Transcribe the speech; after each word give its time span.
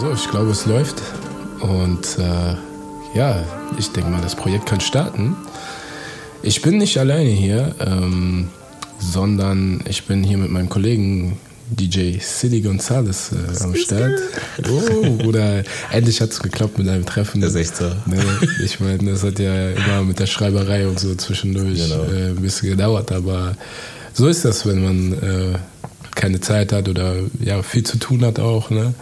So, 0.00 0.12
ich 0.12 0.30
glaube, 0.30 0.50
es 0.50 0.64
läuft. 0.64 1.02
Und 1.60 2.18
äh, 2.18 2.54
ja, 3.18 3.44
ich 3.78 3.90
denke 3.92 4.08
mal, 4.10 4.22
das 4.22 4.34
Projekt 4.34 4.64
kann 4.64 4.80
starten. 4.80 5.36
Ich 6.42 6.62
bin 6.62 6.78
nicht 6.78 6.96
alleine 6.96 7.28
hier, 7.28 7.74
ähm, 7.80 8.48
sondern 8.98 9.82
ich 9.86 10.06
bin 10.06 10.24
hier 10.24 10.38
mit 10.38 10.50
meinem 10.50 10.70
Kollegen 10.70 11.36
DJ 11.68 12.18
Silly 12.18 12.62
Gonzalez 12.62 13.32
äh, 13.32 13.62
am 13.62 13.74
Start. 13.76 14.18
Oh, 14.70 15.26
oder 15.26 15.64
endlich 15.92 16.22
hat 16.22 16.30
es 16.30 16.40
geklappt 16.40 16.78
mit 16.78 16.88
einem 16.88 17.04
Treffen. 17.04 17.42
Das 17.42 17.50
ist 17.50 17.56
echt 17.56 17.76
so. 17.76 17.84
Ne, 18.06 18.24
ich 18.64 18.80
meine, 18.80 19.12
das 19.12 19.22
hat 19.22 19.38
ja 19.38 19.70
immer 19.72 20.02
mit 20.02 20.18
der 20.18 20.26
Schreiberei 20.26 20.88
und 20.88 20.98
so 20.98 21.14
zwischendurch 21.14 21.78
Genau. 21.90 22.04
äh, 22.04 22.28
ein 22.30 22.36
bisschen 22.36 22.70
gedauert, 22.70 23.12
aber 23.12 23.54
so 24.14 24.28
ist 24.28 24.46
das, 24.46 24.64
wenn 24.66 24.82
man 24.82 25.12
äh, 25.12 25.58
keine 26.20 26.40
Zeit 26.40 26.72
hat 26.72 26.86
oder 26.88 27.14
ja 27.40 27.62
viel 27.62 27.82
zu 27.82 27.96
tun 27.96 28.24
hat 28.26 28.38
auch. 28.38 28.68
Ne? 28.68 28.92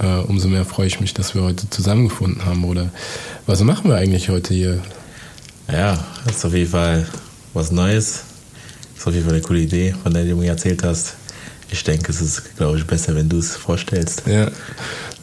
Äh, 0.00 0.20
umso 0.28 0.46
mehr 0.46 0.64
freue 0.64 0.86
ich 0.86 1.00
mich, 1.00 1.12
dass 1.12 1.34
wir 1.34 1.42
heute 1.42 1.68
zusammengefunden 1.68 2.44
haben. 2.44 2.62
Oder 2.64 2.90
was 3.46 3.60
machen 3.64 3.90
wir 3.90 3.96
eigentlich 3.96 4.28
heute 4.28 4.54
hier? 4.54 4.80
Ja, 5.70 6.04
das 6.24 6.36
ist 6.36 6.44
auf 6.44 6.54
jeden 6.54 6.70
Fall 6.70 7.06
was 7.52 7.72
Neues. 7.72 8.22
Das 8.92 9.00
ist 9.00 9.06
auf 9.08 9.12
jeden 9.12 9.26
Fall 9.26 9.34
eine 9.34 9.42
coole 9.42 9.60
Idee, 9.60 9.94
von 10.04 10.14
der 10.14 10.24
du 10.24 10.36
mir 10.36 10.50
erzählt 10.50 10.84
hast. 10.84 11.14
Ich 11.68 11.82
denke, 11.82 12.12
es 12.12 12.20
ist, 12.20 12.56
glaube 12.56 12.78
ich, 12.78 12.86
besser, 12.86 13.16
wenn 13.16 13.28
du 13.28 13.38
es 13.38 13.56
vorstellst. 13.56 14.22
Ja. 14.26 14.48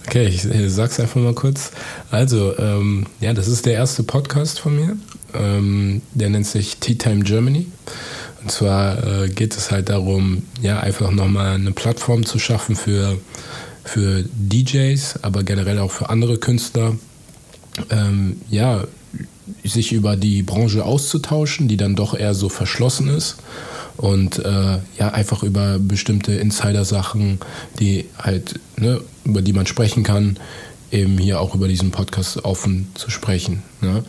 Okay, 0.07 0.27
ich, 0.27 0.43
ich 0.43 0.73
sag's 0.73 0.99
einfach 0.99 1.21
mal 1.21 1.35
kurz. 1.35 1.71
Also, 2.11 2.57
ähm, 2.57 3.05
ja, 3.21 3.31
das 3.33 3.47
ist 3.47 3.65
der 3.65 3.73
erste 3.73 4.03
Podcast 4.03 4.59
von 4.59 4.75
mir. 4.75 4.97
Ähm, 5.33 6.01
der 6.13 6.31
nennt 6.31 6.47
sich 6.47 6.77
Tea 6.77 6.95
Time 6.95 7.23
Germany. 7.23 7.67
Und 8.41 8.51
zwar 8.51 9.05
äh, 9.05 9.29
geht 9.29 9.55
es 9.55 9.71
halt 9.71 9.89
darum, 9.89 10.43
ja, 10.61 10.79
einfach 10.79 11.11
nochmal 11.11 11.55
eine 11.55 11.71
Plattform 11.71 12.25
zu 12.25 12.39
schaffen 12.39 12.75
für, 12.75 13.17
für 13.83 14.23
DJs, 14.23 15.23
aber 15.23 15.43
generell 15.43 15.79
auch 15.79 15.91
für 15.91 16.09
andere 16.09 16.37
Künstler. 16.37 16.95
Ähm, 17.89 18.41
ja, 18.49 18.83
sich 19.63 19.91
über 19.91 20.15
die 20.15 20.43
Branche 20.43 20.85
auszutauschen, 20.85 21.67
die 21.67 21.77
dann 21.77 21.95
doch 21.95 22.13
eher 22.13 22.33
so 22.33 22.49
verschlossen 22.49 23.09
ist. 23.09 23.37
Und 23.97 24.39
äh, 24.39 24.79
ja, 24.97 25.09
einfach 25.09 25.43
über 25.43 25.77
bestimmte 25.79 26.33
Insider-Sachen, 26.33 27.39
die 27.79 28.05
halt, 28.17 28.59
ne, 28.77 29.01
über 29.25 29.41
die 29.41 29.53
man 29.53 29.65
sprechen 29.65 30.03
kann, 30.03 30.37
eben 30.91 31.17
hier 31.17 31.41
auch 31.41 31.55
über 31.55 31.67
diesen 31.67 31.91
Podcast 31.91 32.45
offen 32.45 32.87
zu 32.95 33.09
sprechen. 33.09 33.63
Ne? 33.81 34.03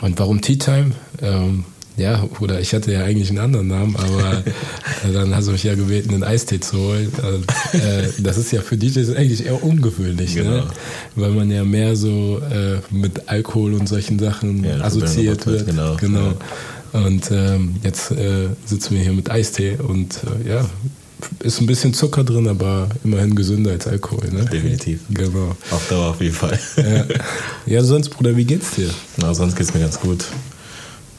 Und 0.00 0.18
warum 0.18 0.40
Tea 0.40 0.58
Time? 0.58 0.92
Ähm, 1.22 1.64
ja, 1.96 2.28
oder 2.40 2.60
ich 2.60 2.74
hatte 2.74 2.92
ja 2.92 3.04
eigentlich 3.04 3.30
einen 3.30 3.38
anderen 3.38 3.68
Namen, 3.68 3.96
aber 3.96 4.38
äh, 5.08 5.12
dann 5.12 5.34
hast 5.34 5.48
du 5.48 5.52
mich 5.52 5.64
ja 5.64 5.74
gebeten, 5.74 6.12
einen 6.14 6.24
Eistee 6.24 6.60
zu 6.60 6.76
holen. 6.78 7.10
Und, 7.22 7.80
äh, 7.80 8.08
das 8.18 8.36
ist 8.36 8.52
ja 8.52 8.60
für 8.60 8.76
DJs 8.76 9.14
eigentlich 9.16 9.46
eher 9.46 9.62
ungewöhnlich, 9.62 10.36
ne? 10.36 10.42
Genau. 10.42 10.64
weil 11.14 11.30
man 11.30 11.50
ja 11.50 11.64
mehr 11.64 11.96
so 11.96 12.40
äh, 12.50 12.78
mit 12.90 13.28
Alkohol 13.28 13.74
und 13.74 13.88
solchen 13.88 14.18
Sachen 14.18 14.64
Ja, 14.64 14.80
assoziiert 14.80 15.46
wird. 15.46 15.66
wird, 15.74 15.98
genau. 15.98 16.34
Und 16.92 17.30
ähm, 17.30 17.76
jetzt 17.82 18.10
äh, 18.10 18.48
sitzen 18.64 18.94
wir 18.94 19.02
hier 19.02 19.12
mit 19.12 19.30
Eistee 19.30 19.76
und 19.76 20.20
äh, 20.44 20.48
ja, 20.48 20.66
ist 21.40 21.60
ein 21.60 21.66
bisschen 21.66 21.94
Zucker 21.94 22.24
drin, 22.24 22.46
aber 22.48 22.88
immerhin 23.04 23.34
gesünder 23.34 23.72
als 23.72 23.86
Alkohol. 23.86 24.28
Ne? 24.30 24.44
Definitiv. 24.44 25.00
Genau. 25.10 25.56
Auf 25.70 25.88
Dauer 25.88 26.10
auf 26.10 26.20
jeden 26.20 26.34
Fall. 26.34 26.58
Ja. 26.76 27.04
ja, 27.66 27.82
sonst, 27.84 28.10
Bruder, 28.10 28.36
wie 28.36 28.44
geht's 28.44 28.72
dir? 28.72 28.90
Na, 29.16 29.34
sonst 29.34 29.56
geht 29.56 29.66
es 29.66 29.74
mir 29.74 29.80
ganz 29.80 29.98
gut. 29.98 30.24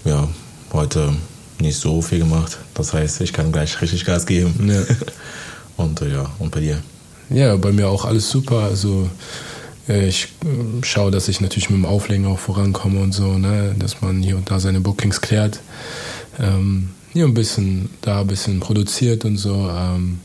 Ja, 0.06 0.30
heute 0.74 1.14
nicht 1.60 1.78
so 1.78 2.02
viel 2.02 2.20
gemacht. 2.20 2.58
Das 2.74 2.94
heißt, 2.94 3.22
ich 3.22 3.34
kann 3.34 3.52
gleich 3.52 3.82
richtig 3.82 4.06
Gas 4.06 4.26
geben. 4.26 4.70
Ja. 4.70 4.84
Und 5.78 6.02
äh, 6.02 6.12
ja, 6.12 6.32
und 6.40 6.50
bei 6.50 6.60
dir? 6.60 6.82
Ja, 7.30 7.56
bei 7.56 7.72
mir 7.72 7.88
auch 7.88 8.04
alles 8.04 8.30
super. 8.30 8.64
Also 8.64 9.10
äh, 9.88 10.08
ich 10.08 10.30
äh, 10.44 10.84
schaue, 10.84 11.12
dass 11.12 11.28
ich 11.28 11.40
natürlich 11.40 11.70
mit 11.70 11.78
dem 11.78 11.86
Auflegen 11.86 12.26
auch 12.26 12.40
vorankomme 12.40 13.00
und 13.00 13.12
so, 13.12 13.38
ne? 13.38 13.76
dass 13.78 14.02
man 14.02 14.24
hier 14.24 14.38
und 14.38 14.50
da 14.50 14.60
seine 14.60 14.80
Bookings 14.80 15.22
klärt. 15.22 15.60
Ähm, 16.40 16.90
hier 17.14 17.26
ein 17.26 17.34
bisschen, 17.36 17.90
da 18.02 18.22
ein 18.22 18.28
bisschen 18.28 18.60
produziert 18.60 19.24
und 19.24 19.38
so. 19.38 19.70
Ähm, 19.70 20.20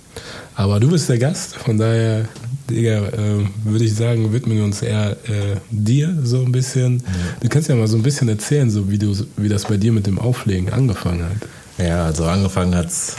aber 0.55 0.81
du 0.81 0.91
bist 0.91 1.09
der 1.09 1.19
Gast, 1.19 1.57
von 1.57 1.79
daher, 1.79 2.29
Digga, 2.69 3.09
äh, 3.09 3.47
würde 3.65 3.85
ich 3.85 3.95
sagen, 3.95 4.33
widmen 4.33 4.59
wir 4.59 4.65
uns 4.65 4.83
eher 4.83 5.13
äh, 5.29 5.57
dir 5.71 6.17
so 6.23 6.43
ein 6.43 6.53
bisschen. 6.53 7.03
Du 7.41 7.49
kannst 7.49 7.69
ja 7.69 7.75
mal 7.75 7.89
so 7.89 7.97
ein 7.97 8.03
bisschen 8.03 8.29
erzählen, 8.29 8.71
so 8.71 8.91
wie, 8.91 8.99
du, 8.99 9.15
wie 9.37 9.49
das 9.49 9.65
bei 9.65 9.77
dir 9.77 9.93
mit 9.93 10.07
dem 10.07 10.19
Auflegen 10.19 10.73
angefangen 10.73 11.25
hat. 11.25 11.49
Ja, 11.85 12.05
also 12.05 12.25
angefangen 12.25 12.75
hat's 12.75 13.17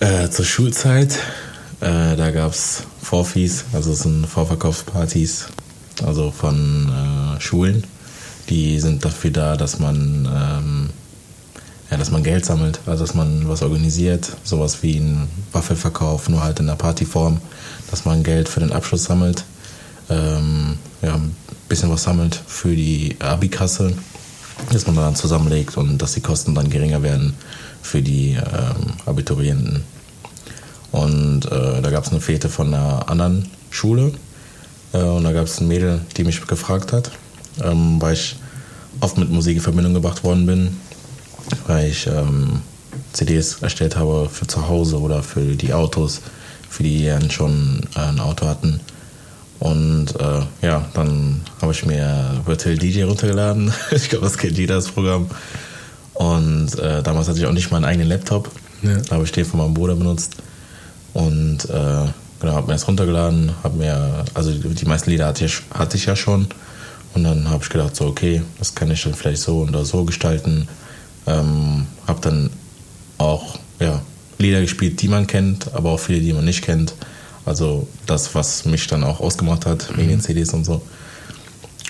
äh, 0.00 0.28
zur 0.28 0.44
Schulzeit. 0.44 1.18
Äh, 1.80 2.16
da 2.16 2.30
gab's 2.30 2.84
Vorfees, 3.02 3.64
also 3.72 3.92
es 3.92 4.00
sind 4.00 4.26
Vorverkaufspartys, 4.26 5.46
also 6.04 6.30
von 6.30 6.90
äh, 7.36 7.40
Schulen. 7.40 7.84
Die 8.48 8.78
sind 8.78 9.04
dafür 9.04 9.30
da, 9.30 9.56
dass 9.56 9.78
man 9.78 10.28
ähm, 10.32 10.85
ja, 11.90 11.96
dass 11.96 12.10
man 12.10 12.22
Geld 12.22 12.44
sammelt, 12.44 12.80
also 12.86 13.04
dass 13.04 13.14
man 13.14 13.48
was 13.48 13.62
organisiert, 13.62 14.36
sowas 14.42 14.82
wie 14.82 14.96
ein 14.96 15.28
Waffelverkauf, 15.52 16.28
nur 16.28 16.42
halt 16.42 16.58
in 16.60 16.66
der 16.66 16.74
Partyform, 16.74 17.40
dass 17.90 18.04
man 18.04 18.22
Geld 18.22 18.48
für 18.48 18.60
den 18.60 18.72
Abschluss 18.72 19.04
sammelt, 19.04 19.44
ähm, 20.10 20.78
ja, 21.02 21.14
ein 21.14 21.34
bisschen 21.68 21.90
was 21.90 22.02
sammelt 22.02 22.40
für 22.46 22.74
die 22.74 23.16
Abi-Kasse, 23.20 23.92
dass 24.72 24.86
man 24.86 24.96
dann 24.96 25.16
zusammenlegt 25.16 25.76
und 25.76 25.98
dass 25.98 26.14
die 26.14 26.20
Kosten 26.20 26.54
dann 26.54 26.70
geringer 26.70 27.02
werden 27.02 27.34
für 27.82 28.02
die 28.02 28.32
ähm, 28.32 28.94
Abiturienten. 29.04 29.84
Und 30.92 31.46
äh, 31.46 31.82
da 31.82 31.90
gab 31.90 32.04
es 32.04 32.10
eine 32.10 32.20
Fete 32.20 32.48
von 32.48 32.72
einer 32.72 33.08
anderen 33.08 33.50
Schule 33.70 34.12
äh, 34.92 34.98
und 34.98 35.24
da 35.24 35.32
gab 35.32 35.44
es 35.44 35.60
ein 35.60 35.68
Mädel, 35.68 36.00
die 36.16 36.24
mich 36.24 36.44
gefragt 36.46 36.92
hat, 36.92 37.10
ähm, 37.62 38.00
weil 38.00 38.14
ich 38.14 38.36
oft 39.00 39.18
mit 39.18 39.30
Musik 39.30 39.56
in 39.56 39.62
Verbindung 39.62 39.94
gebracht 39.94 40.24
worden 40.24 40.46
bin, 40.46 40.76
weil 41.66 41.90
ich 41.90 42.06
ähm, 42.06 42.60
CDs 43.12 43.62
erstellt 43.62 43.96
habe 43.96 44.28
für 44.30 44.46
zu 44.46 44.68
Hause 44.68 45.00
oder 45.00 45.22
für 45.22 45.54
die 45.54 45.72
Autos, 45.72 46.20
für 46.68 46.82
die 46.82 47.06
dann 47.06 47.30
schon 47.30 47.80
äh, 47.96 48.00
ein 48.00 48.20
Auto 48.20 48.46
hatten. 48.46 48.80
Und 49.58 50.08
äh, 50.20 50.66
ja, 50.66 50.84
dann 50.94 51.40
habe 51.62 51.72
ich 51.72 51.86
mir 51.86 52.42
Virtual 52.44 52.76
DJ 52.76 53.04
runtergeladen. 53.04 53.72
ich 53.90 54.08
glaube, 54.08 54.26
das 54.26 54.36
kennt 54.36 54.58
jeder, 54.58 54.76
das 54.76 54.90
Programm. 54.90 55.28
Und 56.14 56.78
äh, 56.78 57.02
damals 57.02 57.28
hatte 57.28 57.38
ich 57.38 57.46
auch 57.46 57.52
nicht 57.52 57.70
meinen 57.70 57.84
eigenen 57.84 58.08
Laptop. 58.08 58.50
Ja. 58.82 58.96
Da 58.96 59.16
habe 59.16 59.24
ich 59.24 59.32
den 59.32 59.44
von 59.44 59.60
meinem 59.60 59.74
Bruder 59.74 59.96
benutzt. 59.96 60.36
Und 61.14 61.64
äh, 61.70 62.04
genau, 62.40 62.52
habe 62.52 62.66
mir 62.66 62.74
das 62.74 62.86
runtergeladen, 62.86 63.52
habe 63.62 63.78
mir, 63.78 64.24
also 64.34 64.50
die 64.52 64.84
meisten 64.84 65.10
Lieder 65.10 65.26
hatte 65.26 65.46
ich, 65.46 65.62
hatte 65.72 65.96
ich 65.96 66.06
ja 66.06 66.16
schon. 66.16 66.46
Und 67.14 67.24
dann 67.24 67.48
habe 67.48 67.62
ich 67.62 67.70
gedacht, 67.70 67.96
so, 67.96 68.06
okay, 68.06 68.42
das 68.58 68.74
kann 68.74 68.90
ich 68.90 69.02
dann 69.02 69.14
vielleicht 69.14 69.40
so 69.40 69.60
oder 69.60 69.86
so 69.86 70.04
gestalten. 70.04 70.68
Ähm, 71.26 71.86
habe 72.06 72.20
dann 72.20 72.50
auch 73.18 73.58
ja, 73.80 74.00
Lieder 74.38 74.60
gespielt, 74.60 75.00
die 75.02 75.08
man 75.08 75.26
kennt, 75.26 75.74
aber 75.74 75.90
auch 75.90 76.00
viele, 76.00 76.20
die 76.20 76.32
man 76.32 76.44
nicht 76.44 76.62
kennt. 76.62 76.94
Also 77.44 77.86
das, 78.06 78.34
was 78.34 78.64
mich 78.64 78.86
dann 78.86 79.04
auch 79.04 79.20
ausgemacht 79.20 79.66
hat, 79.66 79.96
wegen 79.96 80.08
den 80.08 80.20
CDs 80.20 80.52
und 80.52 80.64
so. 80.64 80.82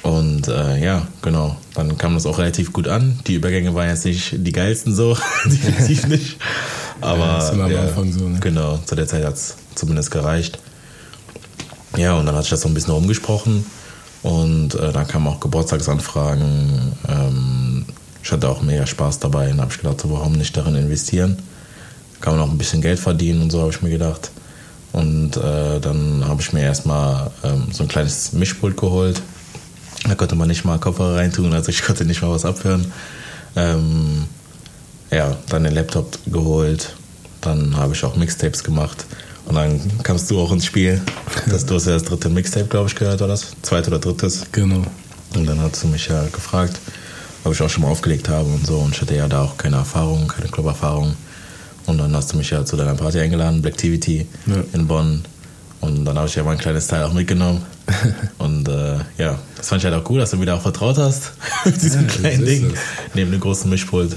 Und 0.02 0.46
äh, 0.46 0.82
ja, 0.84 1.06
genau, 1.22 1.56
dann 1.74 1.98
kam 1.98 2.14
das 2.14 2.26
auch 2.26 2.38
relativ 2.38 2.72
gut 2.72 2.86
an. 2.86 3.18
Die 3.26 3.34
Übergänge 3.34 3.74
waren 3.74 3.88
jetzt 3.88 4.04
nicht 4.04 4.34
die 4.36 4.52
geilsten 4.52 4.94
so, 4.94 5.16
definitiv 5.44 6.06
nicht. 6.08 6.36
Aber 7.00 7.18
Ja, 7.18 7.38
ist 7.38 7.52
immer 7.52 7.64
am 7.64 7.76
Anfang 7.76 8.12
so, 8.12 8.28
ne? 8.28 8.38
genau, 8.40 8.78
zu 8.86 8.94
der 8.94 9.06
Zeit 9.06 9.24
hat 9.24 9.34
es 9.34 9.56
zumindest 9.74 10.10
gereicht. 10.10 10.58
Ja, 11.96 12.14
und 12.14 12.26
dann 12.26 12.34
hatte 12.34 12.44
ich 12.44 12.50
das 12.50 12.60
so 12.60 12.68
ein 12.68 12.74
bisschen 12.74 12.92
rumgesprochen. 12.92 13.66
Und 14.22 14.74
äh, 14.74 14.92
dann 14.92 15.06
kamen 15.06 15.26
auch 15.28 15.40
Geburtstagsanfragen. 15.40 16.92
Ähm, 17.08 17.75
ich 18.26 18.32
hatte 18.32 18.48
auch 18.48 18.60
mega 18.60 18.84
Spaß 18.84 19.20
dabei 19.20 19.52
und 19.52 19.60
habe 19.60 19.70
ich 19.70 19.78
gedacht, 19.78 20.00
so, 20.00 20.10
warum 20.10 20.32
nicht 20.32 20.56
darin 20.56 20.74
investieren? 20.74 21.38
Kann 22.20 22.34
man 22.36 22.42
auch 22.42 22.50
ein 22.50 22.58
bisschen 22.58 22.82
Geld 22.82 22.98
verdienen 22.98 23.40
und 23.40 23.52
so, 23.52 23.60
habe 23.60 23.70
ich 23.70 23.82
mir 23.82 23.90
gedacht. 23.90 24.32
Und 24.90 25.36
äh, 25.36 25.78
dann 25.78 26.24
habe 26.26 26.42
ich 26.42 26.52
mir 26.52 26.62
erstmal 26.62 27.30
ähm, 27.44 27.68
so 27.70 27.84
ein 27.84 27.88
kleines 27.88 28.32
Mischpult 28.32 28.76
geholt. 28.76 29.22
Da 30.08 30.16
konnte 30.16 30.34
man 30.34 30.48
nicht 30.48 30.64
mal 30.64 30.76
Kopfhörer 30.80 31.18
reintun, 31.18 31.54
also 31.54 31.68
ich 31.68 31.84
konnte 31.84 32.04
nicht 32.04 32.20
mal 32.20 32.32
was 32.32 32.44
abhören. 32.44 32.90
Ähm, 33.54 34.24
ja, 35.12 35.36
dann 35.48 35.62
den 35.62 35.74
Laptop 35.74 36.18
geholt. 36.26 36.96
Dann 37.42 37.76
habe 37.76 37.94
ich 37.94 38.02
auch 38.02 38.16
Mixtapes 38.16 38.64
gemacht. 38.64 39.06
Und 39.44 39.54
dann 39.54 39.80
kamst 40.02 40.28
du 40.32 40.40
auch 40.40 40.50
ins 40.50 40.64
Spiel. 40.64 41.00
Das, 41.48 41.64
du 41.64 41.76
hast 41.76 41.86
ja 41.86 41.92
das 41.92 42.02
dritte 42.02 42.28
Mixtape, 42.28 42.66
glaube 42.66 42.88
ich, 42.88 42.96
gehört, 42.96 43.22
oder 43.22 43.28
das? 43.28 43.52
Zweite 43.62 43.86
oder 43.86 44.00
drittes. 44.00 44.46
Genau. 44.50 44.82
Und 45.36 45.46
dann 45.46 45.60
hast 45.60 45.84
du 45.84 45.86
mich 45.86 46.08
ja 46.08 46.24
gefragt, 46.24 46.80
ob 47.46 47.52
ich 47.54 47.62
auch 47.62 47.70
schon 47.70 47.82
mal 47.82 47.88
aufgelegt 47.90 48.28
habe 48.28 48.48
und 48.48 48.66
so. 48.66 48.78
Und 48.78 48.94
ich 48.94 49.00
hatte 49.00 49.14
ja 49.16 49.28
da 49.28 49.42
auch 49.42 49.56
keine 49.56 49.76
Erfahrung, 49.76 50.28
keine 50.28 50.48
Club-Erfahrung. 50.48 51.14
Und 51.86 51.98
dann 51.98 52.14
hast 52.16 52.32
du 52.32 52.36
mich 52.36 52.50
ja 52.50 52.64
zu 52.64 52.76
deiner 52.76 52.94
Party 52.94 53.20
eingeladen, 53.20 53.62
Blacktivity 53.62 54.26
Ja. 54.46 54.56
in 54.72 54.86
Bonn. 54.86 55.24
Und 55.80 56.04
dann 56.04 56.16
habe 56.16 56.26
ich 56.26 56.34
ja 56.34 56.42
mein 56.42 56.58
kleines 56.58 56.88
Teil 56.88 57.04
auch 57.04 57.12
mitgenommen. 57.12 57.62
und 58.38 58.68
äh, 58.68 58.96
ja, 59.18 59.38
das 59.56 59.68
fand 59.68 59.82
ich 59.84 59.90
halt 59.90 59.94
auch 60.02 60.10
cool, 60.10 60.18
dass 60.18 60.30
du 60.32 60.40
wieder 60.40 60.56
auch 60.56 60.62
vertraut 60.62 60.98
hast. 60.98 61.32
mit 61.64 61.80
diesem 61.80 62.02
Ja, 62.02 62.08
kleinen 62.14 62.44
Ding 62.44 62.70
es. 62.72 62.80
neben 63.14 63.30
dem 63.30 63.40
großen 63.40 63.70
Mischpult. 63.70 64.16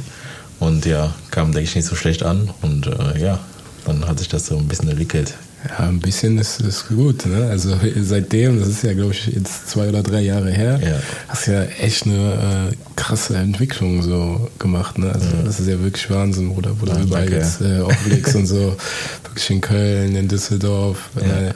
Und 0.59 0.85
ja, 0.85 1.13
kam, 1.31 1.51
denke 1.51 1.69
ich, 1.69 1.75
nicht 1.75 1.87
so 1.87 1.95
schlecht 1.95 2.23
an. 2.23 2.49
Und 2.61 2.87
äh, 2.87 3.19
ja, 3.21 3.39
dann 3.85 4.07
hat 4.07 4.17
sich 4.19 4.27
das 4.29 4.47
so 4.47 4.57
ein 4.57 4.67
bisschen 4.67 4.89
entwickelt 4.89 5.35
Ja, 5.67 5.87
ein 5.89 5.99
bisschen 5.99 6.37
ist, 6.37 6.61
ist 6.61 6.87
gut. 6.87 7.25
Ne? 7.25 7.47
Also 7.49 7.75
seitdem, 8.01 8.59
das 8.59 8.69
ist 8.69 8.83
ja, 8.83 8.93
glaube 8.93 9.11
ich, 9.11 9.27
jetzt 9.27 9.69
zwei 9.69 9.89
oder 9.89 10.01
drei 10.03 10.21
Jahre 10.21 10.51
her, 10.51 10.79
Ja. 10.81 10.99
hast 11.27 11.47
ja 11.47 11.63
echt 11.63 12.05
eine 12.05 12.69
äh, 12.71 12.75
krasse 12.95 13.35
Entwicklung 13.35 14.01
so 14.01 14.49
gemacht. 14.57 14.97
Ne? 14.97 15.11
Also 15.11 15.27
das 15.43 15.59
ist 15.59 15.67
ja 15.67 15.79
wirklich 15.81 16.09
Wahnsinn, 16.09 16.53
Bruder, 16.53 16.71
wo 16.79 16.85
du 16.85 16.93
Ja, 16.93 17.01
überall 17.01 17.29
jetzt 17.31 17.59
äh, 17.61 17.79
auflegst 17.81 18.35
und 18.35 18.45
so. 18.45 18.75
Wirklich 19.25 19.49
in 19.51 19.61
Köln, 19.61 20.15
in 20.15 20.27
Düsseldorf. 20.29 21.09
Ja. 21.15 21.21
Äh, 21.49 21.53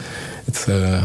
jetzt 0.47 0.67
äh, 0.67 1.00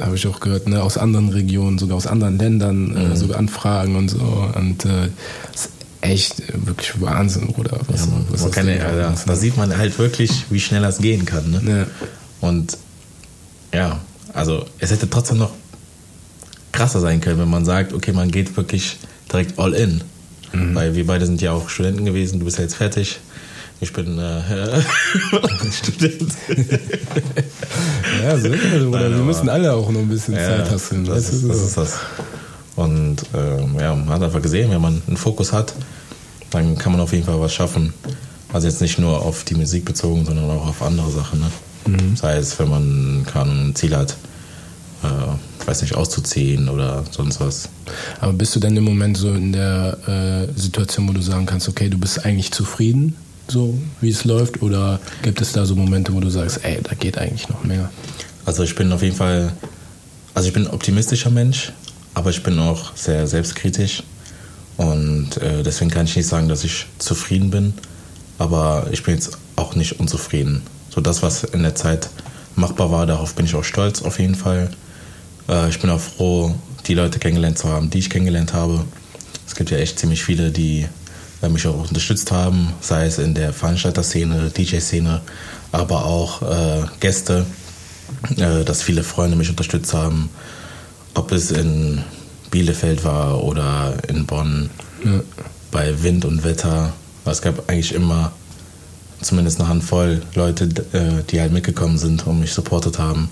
habe 0.00 0.16
ich 0.16 0.26
auch 0.26 0.40
gehört, 0.40 0.66
ne, 0.68 0.82
aus 0.82 0.98
anderen 0.98 1.28
Regionen, 1.30 1.78
sogar 1.78 1.96
aus 1.96 2.06
anderen 2.08 2.38
Ländern, 2.38 2.88
Mhm. 2.88 3.12
äh, 3.12 3.16
sogar 3.16 3.38
Anfragen 3.38 3.94
und 3.96 4.08
so. 4.08 4.18
Und 4.56 4.84
äh, 4.84 5.06
ist 5.54 5.70
echt 6.00 6.42
wirklich 6.66 7.00
Wahnsinn, 7.00 7.48
Bruder. 7.48 7.78
Was, 7.88 8.00
Ja, 8.00 8.06
man, 8.06 8.26
man 8.40 8.50
kann, 8.50 8.68
ja, 8.68 9.14
da 9.26 9.36
sieht 9.36 9.56
man 9.56 9.76
halt 9.76 9.98
wirklich, 9.98 10.44
wie 10.50 10.60
schnell 10.60 10.82
das 10.82 10.98
gehen 10.98 11.24
kann. 11.24 11.50
Ne? 11.50 11.62
Ja. 11.66 11.86
Und 12.48 12.76
ja, 13.72 14.00
also 14.32 14.64
es 14.78 14.90
hätte 14.90 15.08
trotzdem 15.08 15.38
noch 15.38 15.50
krasser 16.72 17.00
sein 17.00 17.20
können, 17.20 17.38
wenn 17.38 17.48
man 17.50 17.64
sagt, 17.64 17.92
okay, 17.92 18.12
man 18.12 18.30
geht 18.30 18.56
wirklich 18.56 18.98
direkt 19.32 19.58
all 19.58 19.72
in. 19.74 20.02
Weil 20.52 20.94
wir 20.94 21.06
beide 21.06 21.26
sind 21.26 21.42
ja 21.42 21.52
auch 21.52 21.68
Studenten 21.68 22.06
gewesen, 22.06 22.38
du 22.38 22.46
bist 22.46 22.56
ja 22.56 22.62
jetzt 22.64 22.76
fertig. 22.76 23.18
Ich 23.78 23.92
bin 23.92 24.18
äh, 24.18 24.40
Student. 25.70 26.32
Ja, 28.22 28.38
so 28.38 28.48
Bruder. 28.48 29.00
Nein, 29.08 29.18
Wir 29.18 29.24
müssen 29.24 29.50
alle 29.50 29.72
auch 29.74 29.90
noch 29.90 30.00
ein 30.00 30.08
bisschen 30.08 30.34
Zeit 30.34 30.70
hasseln. 30.70 31.04
das, 31.04 31.26
das 31.26 31.60
ist 31.60 31.76
das. 31.76 31.98
Und 32.76 33.16
ähm, 33.34 33.76
ja, 33.80 33.94
man 33.94 34.08
hat 34.10 34.22
einfach 34.22 34.42
gesehen, 34.42 34.70
wenn 34.70 34.80
man 34.80 35.02
einen 35.06 35.16
Fokus 35.16 35.52
hat, 35.52 35.74
dann 36.50 36.76
kann 36.78 36.92
man 36.92 37.00
auf 37.00 37.12
jeden 37.12 37.24
Fall 37.24 37.40
was 37.40 37.54
schaffen. 37.54 37.92
Also 38.52 38.68
jetzt 38.68 38.80
nicht 38.80 38.98
nur 38.98 39.22
auf 39.22 39.44
die 39.44 39.54
Musik 39.54 39.84
bezogen, 39.84 40.24
sondern 40.24 40.48
auch 40.50 40.68
auf 40.68 40.82
andere 40.82 41.10
Sachen. 41.10 41.40
Ne? 41.40 41.50
Mhm. 41.86 42.16
Sei 42.16 42.36
es, 42.36 42.58
wenn 42.58 42.68
man 42.68 43.26
kann, 43.26 43.68
ein 43.68 43.74
Ziel 43.74 43.96
hat, 43.96 44.16
äh, 45.02 45.66
weiß 45.66 45.82
nicht, 45.82 45.94
auszuziehen 45.94 46.68
oder 46.68 47.04
sonst 47.10 47.40
was. 47.40 47.68
Aber 48.20 48.32
bist 48.32 48.54
du 48.54 48.60
denn 48.60 48.76
im 48.76 48.84
Moment 48.84 49.16
so 49.16 49.32
in 49.32 49.52
der 49.52 50.48
äh, 50.56 50.58
Situation, 50.58 51.08
wo 51.08 51.12
du 51.12 51.22
sagen 51.22 51.46
kannst, 51.46 51.68
okay, 51.68 51.88
du 51.88 51.98
bist 51.98 52.24
eigentlich 52.24 52.52
zufrieden, 52.52 53.16
so 53.48 53.76
wie 54.00 54.10
es 54.10 54.24
läuft? 54.24 54.62
Oder 54.62 55.00
gibt 55.22 55.40
es 55.40 55.52
da 55.52 55.66
so 55.66 55.74
Momente, 55.74 56.12
wo 56.14 56.20
du 56.20 56.30
sagst, 56.30 56.60
ey, 56.62 56.78
da 56.82 56.94
geht 56.94 57.18
eigentlich 57.18 57.48
noch 57.48 57.64
mehr? 57.64 57.90
Also 58.44 58.62
ich 58.62 58.74
bin 58.74 58.92
auf 58.92 59.02
jeden 59.02 59.16
Fall, 59.16 59.52
also 60.34 60.48
ich 60.48 60.54
bin 60.54 60.66
ein 60.66 60.72
optimistischer 60.72 61.30
Mensch, 61.30 61.72
aber 62.16 62.30
ich 62.30 62.42
bin 62.42 62.58
auch 62.58 62.96
sehr 62.96 63.26
selbstkritisch. 63.26 64.02
Und 64.78 65.36
äh, 65.36 65.62
deswegen 65.62 65.90
kann 65.90 66.06
ich 66.06 66.16
nicht 66.16 66.26
sagen, 66.26 66.48
dass 66.48 66.64
ich 66.64 66.86
zufrieden 66.98 67.50
bin, 67.50 67.74
aber 68.38 68.86
ich 68.90 69.02
bin 69.02 69.14
jetzt 69.14 69.36
auch 69.54 69.74
nicht 69.74 70.00
unzufrieden. 70.00 70.62
So 70.88 71.02
das, 71.02 71.22
was 71.22 71.44
in 71.44 71.62
der 71.62 71.74
Zeit 71.74 72.08
machbar 72.54 72.90
war, 72.90 73.04
darauf 73.04 73.34
bin 73.34 73.44
ich 73.44 73.54
auch 73.54 73.64
stolz 73.64 74.00
auf 74.00 74.18
jeden 74.18 74.34
Fall. 74.34 74.70
Äh, 75.46 75.68
ich 75.68 75.78
bin 75.78 75.90
auch 75.90 76.00
froh, 76.00 76.54
die 76.86 76.94
Leute 76.94 77.18
kennengelernt 77.18 77.58
zu 77.58 77.68
haben, 77.68 77.90
die 77.90 77.98
ich 77.98 78.08
kennengelernt 78.08 78.54
habe. 78.54 78.82
Es 79.46 79.54
gibt 79.54 79.70
ja 79.70 79.76
echt 79.76 79.98
ziemlich 79.98 80.24
viele, 80.24 80.50
die 80.50 80.86
äh, 81.42 81.50
mich 81.50 81.66
auch 81.66 81.86
unterstützt 81.86 82.32
haben, 82.32 82.72
sei 82.80 83.04
es 83.04 83.18
in 83.18 83.34
der 83.34 83.52
Veranstalterszene, 83.52 84.50
DJ-Szene, 84.56 85.20
aber 85.70 86.06
auch 86.06 86.40
äh, 86.40 86.86
Gäste, 86.98 87.44
äh, 88.38 88.64
dass 88.64 88.82
viele 88.82 89.02
Freunde 89.02 89.36
mich 89.36 89.50
unterstützt 89.50 89.92
haben, 89.92 90.30
ob 91.16 91.32
es 91.32 91.50
in 91.50 92.02
Bielefeld 92.50 93.04
war 93.04 93.42
oder 93.42 93.94
in 94.08 94.26
Bonn, 94.26 94.70
Ja. 95.04 95.20
bei 95.70 96.02
Wind 96.02 96.24
und 96.24 96.44
Wetter. 96.44 96.92
Es 97.24 97.42
gab 97.42 97.68
eigentlich 97.68 97.92
immer 97.94 98.32
zumindest 99.20 99.60
eine 99.60 99.68
Handvoll 99.68 100.22
Leute, 100.34 100.64
äh, 100.92 101.22
die 101.30 101.40
halt 101.40 101.52
mitgekommen 101.52 101.98
sind 101.98 102.26
und 102.26 102.40
mich 102.40 102.52
supportet 102.52 102.98
haben. 102.98 103.28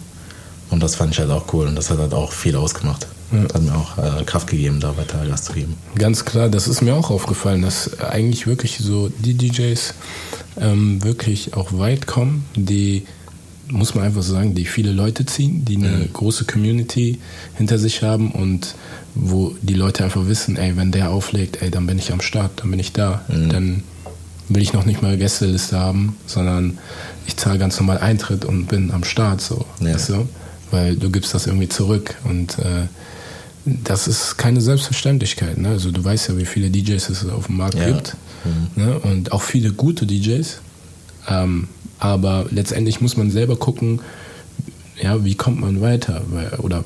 Und 0.70 0.82
das 0.82 0.96
fand 0.96 1.12
ich 1.12 1.20
halt 1.20 1.30
auch 1.30 1.52
cool 1.52 1.66
und 1.66 1.76
das 1.76 1.90
hat 1.90 1.98
halt 1.98 2.12
auch 2.14 2.32
viel 2.32 2.56
ausgemacht. 2.56 3.06
Ja. 3.32 3.42
Hat 3.54 3.62
mir 3.62 3.74
auch 3.74 3.98
äh, 3.98 4.24
Kraft 4.24 4.48
gegeben, 4.48 4.80
da 4.80 4.96
weiter 4.96 5.24
Gas 5.26 5.44
zu 5.44 5.52
geben. 5.52 5.76
Ganz 5.96 6.24
klar, 6.24 6.48
das 6.48 6.66
ist 6.68 6.82
mir 6.82 6.94
auch 6.94 7.10
aufgefallen, 7.10 7.62
dass 7.62 8.00
eigentlich 8.00 8.46
wirklich 8.46 8.78
so 8.78 9.08
die 9.08 9.34
DJs 9.34 9.94
ähm, 10.60 11.02
wirklich 11.04 11.54
auch 11.54 11.72
weit 11.78 12.06
kommen, 12.06 12.44
die, 12.56 13.06
muss 13.68 13.94
man 13.94 14.04
einfach 14.04 14.22
sagen, 14.22 14.54
die 14.54 14.64
viele 14.64 14.92
Leute 14.92 15.24
ziehen, 15.26 15.64
die 15.64 15.76
eine 15.76 16.06
große 16.12 16.44
Community 16.44 17.18
hinter 17.56 17.78
sich 17.78 18.02
haben 18.02 18.30
und 18.32 18.74
wo 19.14 19.54
die 19.62 19.74
Leute 19.74 20.04
einfach 20.04 20.26
wissen, 20.26 20.56
ey, 20.56 20.76
wenn 20.76 20.90
der 20.92 21.10
auflegt, 21.10 21.62
ey, 21.62 21.70
dann 21.70 21.86
bin 21.86 21.98
ich 21.98 22.12
am 22.12 22.20
Start, 22.20 22.60
dann 22.60 22.70
bin 22.70 22.80
ich 22.80 22.92
da. 22.92 23.24
Dann 23.28 23.82
will 24.48 24.60
ich 24.62 24.72
noch 24.72 24.84
nicht 24.84 25.00
mal 25.02 25.08
eine 25.08 25.18
Gästeliste 25.18 25.78
haben, 25.78 26.16
sondern 26.26 26.78
ich 27.26 27.36
zahle 27.36 27.58
ganz 27.58 27.78
normal 27.78 27.98
Eintritt 27.98 28.44
und 28.44 28.66
bin 28.66 28.90
am 28.90 29.04
Start, 29.04 29.40
so. 29.40 29.64
Ja. 29.80 29.94
Weißt 29.94 30.10
du? 30.10 30.28
Weil 30.70 30.96
du 30.96 31.10
gibst 31.10 31.32
das 31.34 31.46
irgendwie 31.46 31.68
zurück 31.68 32.16
und 32.24 32.58
äh, 32.58 32.86
das 33.64 34.08
ist 34.08 34.36
keine 34.36 34.60
Selbstverständlichkeit. 34.60 35.56
Ne? 35.58 35.68
Also 35.68 35.90
du 35.90 36.04
weißt 36.04 36.28
ja, 36.28 36.36
wie 36.36 36.44
viele 36.44 36.68
DJs 36.70 37.08
es 37.08 37.26
auf 37.28 37.46
dem 37.46 37.56
Markt 37.56 37.76
Ja. 37.76 37.86
gibt. 37.86 38.16
Ne? 38.76 38.98
Und 38.98 39.32
auch 39.32 39.40
viele 39.40 39.72
gute 39.72 40.04
DJs. 40.06 40.58
Ähm, 41.28 41.68
aber 41.98 42.46
letztendlich 42.50 43.00
muss 43.00 43.16
man 43.16 43.30
selber 43.30 43.56
gucken, 43.56 44.00
ja, 45.00 45.24
wie 45.24 45.34
kommt 45.34 45.60
man 45.60 45.80
weiter? 45.80 46.22
Oder 46.58 46.84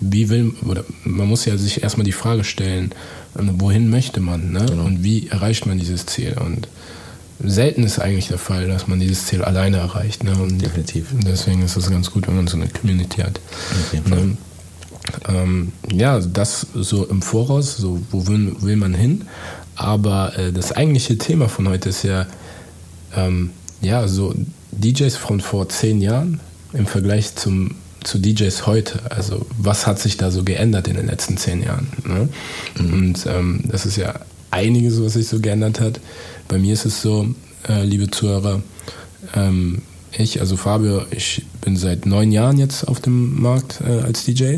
wie 0.00 0.28
will, 0.28 0.52
oder 0.66 0.84
man 1.04 1.28
muss 1.28 1.44
ja 1.44 1.56
sich 1.56 1.82
erstmal 1.82 2.04
die 2.04 2.12
Frage 2.12 2.44
stellen, 2.44 2.92
äh, 3.36 3.42
wohin 3.58 3.90
möchte 3.90 4.20
man, 4.20 4.52
ne? 4.52 4.64
Genau. 4.66 4.84
Und 4.84 5.04
wie 5.04 5.28
erreicht 5.28 5.66
man 5.66 5.78
dieses 5.78 6.06
Ziel? 6.06 6.36
Und 6.44 6.68
selten 7.42 7.82
ist 7.82 7.98
eigentlich 7.98 8.28
der 8.28 8.38
Fall, 8.38 8.68
dass 8.68 8.86
man 8.86 9.00
dieses 9.00 9.26
Ziel 9.26 9.42
alleine 9.42 9.78
erreicht. 9.78 10.24
Ne? 10.24 10.32
Und 10.32 10.60
Definitiv. 10.60 11.08
Deswegen 11.26 11.62
ist 11.62 11.76
es 11.76 11.90
ganz 11.90 12.10
gut, 12.10 12.26
wenn 12.28 12.36
man 12.36 12.46
so 12.46 12.56
eine 12.56 12.68
Community 12.68 13.22
hat. 13.22 13.40
Auf 13.70 13.92
jeden 13.92 14.06
Fall. 14.06 14.24
Ne? 14.26 14.36
Ähm, 15.28 15.72
ja, 15.92 16.20
das 16.20 16.66
so 16.74 17.06
im 17.06 17.22
Voraus, 17.22 17.76
so 17.76 18.00
wo 18.10 18.26
will, 18.26 18.54
will 18.60 18.76
man 18.76 18.94
hin. 18.94 19.26
Aber 19.76 20.38
äh, 20.38 20.52
das 20.52 20.72
eigentliche 20.72 21.16
Thema 21.16 21.48
von 21.48 21.68
heute 21.68 21.88
ist 21.88 22.02
ja, 22.02 22.26
ähm, 23.16 23.50
ja, 23.80 24.06
so 24.08 24.34
DJs 24.72 25.16
von 25.16 25.40
vor 25.40 25.68
zehn 25.68 26.00
Jahren 26.00 26.40
im 26.72 26.86
Vergleich 26.86 27.34
zum, 27.34 27.74
zu 28.04 28.18
DJs 28.18 28.66
heute. 28.66 29.00
Also 29.10 29.46
was 29.58 29.86
hat 29.86 29.98
sich 29.98 30.16
da 30.16 30.30
so 30.30 30.44
geändert 30.44 30.88
in 30.88 30.96
den 30.96 31.06
letzten 31.06 31.36
zehn 31.36 31.62
Jahren? 31.62 31.88
Ne? 32.04 32.28
Und 32.78 33.26
ähm, 33.26 33.60
das 33.64 33.86
ist 33.86 33.96
ja 33.96 34.14
einiges, 34.50 35.02
was 35.02 35.14
sich 35.14 35.28
so 35.28 35.40
geändert 35.40 35.80
hat. 35.80 36.00
Bei 36.48 36.58
mir 36.58 36.72
ist 36.72 36.84
es 36.84 37.02
so, 37.02 37.26
äh, 37.68 37.84
liebe 37.84 38.10
Zuhörer, 38.10 38.62
ähm, 39.34 39.82
ich, 40.12 40.40
also 40.40 40.56
Fabio, 40.56 41.02
ich 41.10 41.44
bin 41.60 41.76
seit 41.76 42.04
neun 42.04 42.32
Jahren 42.32 42.58
jetzt 42.58 42.88
auf 42.88 43.00
dem 43.00 43.40
Markt 43.40 43.80
äh, 43.80 44.00
als 44.00 44.24
DJ. 44.24 44.56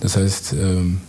Das 0.00 0.16
heißt, 0.16 0.52
ähm, 0.52 1.00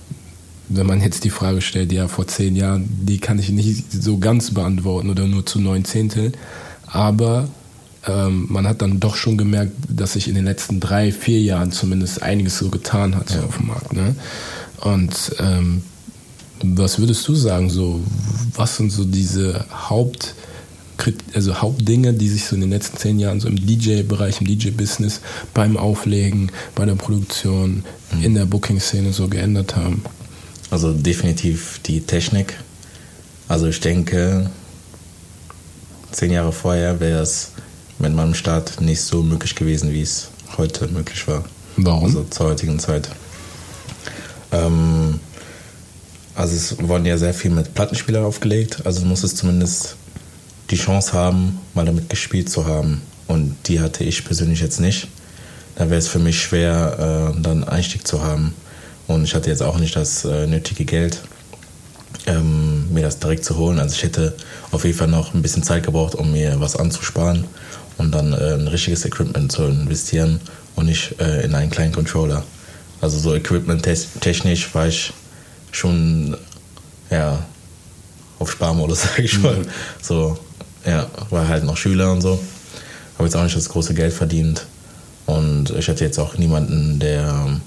wenn 0.70 0.88
man 0.88 1.01
jetzt 1.01 1.24
die 1.24 1.30
Frage 1.30 1.62
stellt, 1.62 1.91
ja, 1.91 2.08
vor 2.08 2.25
zehn 2.27 2.56
Jahren, 2.56 2.89
die 2.89 3.20
kann 3.20 3.38
ich 3.38 3.50
nicht 3.50 3.91
so 3.91 4.18
ganz 4.18 4.51
beantworten 4.51 5.10
oder 5.10 5.27
nur 5.27 5.46
zu 5.46 5.60
neun 5.60 5.86
Zehntel. 5.86 6.32
Aber 6.96 7.50
ähm, 8.08 8.48
man 8.50 8.68
hat 8.68 8.82
dann 8.82 9.02
doch 9.02 9.16
schon 9.16 9.38
gemerkt, 9.38 9.74
dass 9.90 10.14
sich 10.14 10.30
in 10.30 10.36
den 10.36 10.46
letzten 10.46 10.80
drei, 10.80 11.12
vier 11.12 11.42
Jahren 11.42 11.74
zumindest 11.74 12.24
einiges 12.24 12.58
so 12.58 12.70
getan 12.70 13.16
hat 13.16 13.30
so 13.30 13.40
auf 13.40 13.58
dem 13.58 13.68
Markt. 13.68 13.92
Ne? 13.94 14.16
Und 14.80 15.36
ähm, 15.40 15.84
was 16.64 17.00
würdest 17.00 17.28
du 17.28 17.36
sagen, 17.36 17.70
so, 17.70 18.02
was 18.56 18.78
sind 18.78 18.92
so 18.92 19.04
diese 19.04 19.66
Haupt, 19.90 20.36
also 21.34 21.56
Hauptdinge, 21.56 22.14
die 22.14 22.30
sich 22.30 22.46
so 22.46 22.56
in 22.56 22.62
den 22.62 22.70
letzten 22.70 22.98
zehn 22.98 23.20
Jahren 23.20 23.42
so 23.42 23.50
im 23.50 23.58
DJ-Bereich, 23.58 24.40
im 24.40 24.48
DJ-Business, 24.48 25.20
beim 25.54 25.75
Auflegen, 25.75 26.50
bei 26.75 26.86
der 26.86 26.96
Produktion, 26.96 27.84
in 28.22 28.36
der 28.36 28.46
Booking-Szene 28.46 29.12
so 29.12 29.28
geändert 29.28 29.75
haben? 29.75 30.02
Also 30.72 30.94
definitiv 30.94 31.82
die 31.86 32.00
Technik. 32.02 32.56
Also 33.50 33.68
ich 33.68 33.82
denke, 33.82 34.50
zehn 36.15 36.31
Jahre 36.31 36.51
vorher 36.51 37.00
wäre 37.00 37.22
es 37.22 37.51
mit 38.00 38.13
meinem 38.13 38.34
Start 38.34 38.79
nicht 38.79 39.01
so 39.01 39.22
möglich 39.22 39.53
gewesen, 39.55 39.91
wie 39.91 40.01
es 40.01 40.29
heute 40.57 40.88
möglich 40.88 41.27
war. 41.27 41.43
Warum? 41.77 42.05
Also 42.05 42.24
zur 42.24 42.48
heutigen 42.48 42.79
Zeit. 42.79 43.10
Ähm, 44.51 45.19
also 46.34 46.55
es 46.55 46.88
wurden 46.88 47.05
ja 47.05 47.17
sehr 47.17 47.34
viel 47.34 47.51
mit 47.51 47.74
Plattenspielern 47.74 48.24
aufgelegt. 48.24 48.86
Also 48.86 49.01
du 49.01 49.07
musstest 49.07 49.38
zumindest 49.38 49.98
die 50.69 50.77
Chance 50.77 51.13
haben, 51.13 51.60
mal 51.74 51.86
damit 51.86 52.10
gespielt 52.10 52.50
zu 52.50 52.65
haben. 52.65 53.01
Und 53.27 53.55
die 53.67 53.81
hatte 53.81 54.03
ich 54.03 54.24
persönlich 54.24 54.62
jetzt 54.62 54.79
nicht. 54.79 55.07
Da 55.75 55.89
wäre 55.89 56.00
es 56.00 56.07
für 56.07 56.19
mich 56.19 56.41
schwer, 56.41 57.34
äh, 57.36 57.41
dann 57.41 57.65
Einstieg 57.65 58.07
zu 58.07 58.24
haben. 58.24 58.53
Und 59.07 59.25
ich 59.25 59.36
hatte 59.36 59.50
jetzt 59.50 59.62
auch 59.62 59.77
nicht 59.77 59.95
das 59.95 60.24
äh, 60.24 60.48
nötige 60.48 60.86
Geld, 60.86 61.22
ähm, 62.25 62.93
mir 62.93 63.03
das 63.03 63.19
direkt 63.19 63.45
zu 63.45 63.57
holen. 63.57 63.79
Also 63.79 63.95
ich 63.95 64.03
hätte 64.03 64.36
auf 64.72 64.84
jeden 64.86 64.98
Fall 64.98 65.07
noch 65.07 65.34
ein 65.34 65.41
bisschen 65.41 65.63
Zeit 65.63 65.84
gebraucht, 65.84 66.15
um 66.15 66.31
mir 66.31 66.60
was 66.60 66.75
anzusparen 66.75 67.45
und 67.98 68.12
dann 68.12 68.34
äh, 68.34 68.53
ein 68.53 68.67
richtiges 68.67 69.05
Equipment 69.05 69.51
zu 69.51 69.63
investieren 69.63 70.39
und 70.75 70.86
nicht 70.86 71.19
äh, 71.19 71.43
in 71.43 71.55
einen 71.55 71.72
kleinen 71.72 71.93
Controller. 71.93 72.43
Also 73.01 73.17
so 73.19 73.36
Equipment-technisch 73.36 74.74
war 74.74 74.88
ich 74.88 75.13
schon 75.72 76.36
ja, 77.10 77.45
auf 78.39 78.51
Sparmodus, 78.51 79.01
sag 79.03 79.19
ich 79.19 79.39
mal. 79.39 79.62
So, 80.01 80.38
ja, 80.86 81.07
war 81.29 81.48
halt 81.48 81.63
noch 81.63 81.77
Schüler 81.77 82.12
und 82.12 82.22
so. 82.22 82.39
Habe 83.15 83.25
jetzt 83.25 83.36
auch 83.36 83.43
nicht 83.43 83.55
das 83.55 83.69
große 83.69 83.93
Geld 83.93 84.13
verdient. 84.13 84.65
Und 85.25 85.72
ich 85.72 85.88
hatte 85.88 86.03
jetzt 86.03 86.19
auch 86.19 86.38
niemanden, 86.38 87.00
der 87.00 87.60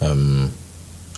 ähm, 0.00 0.50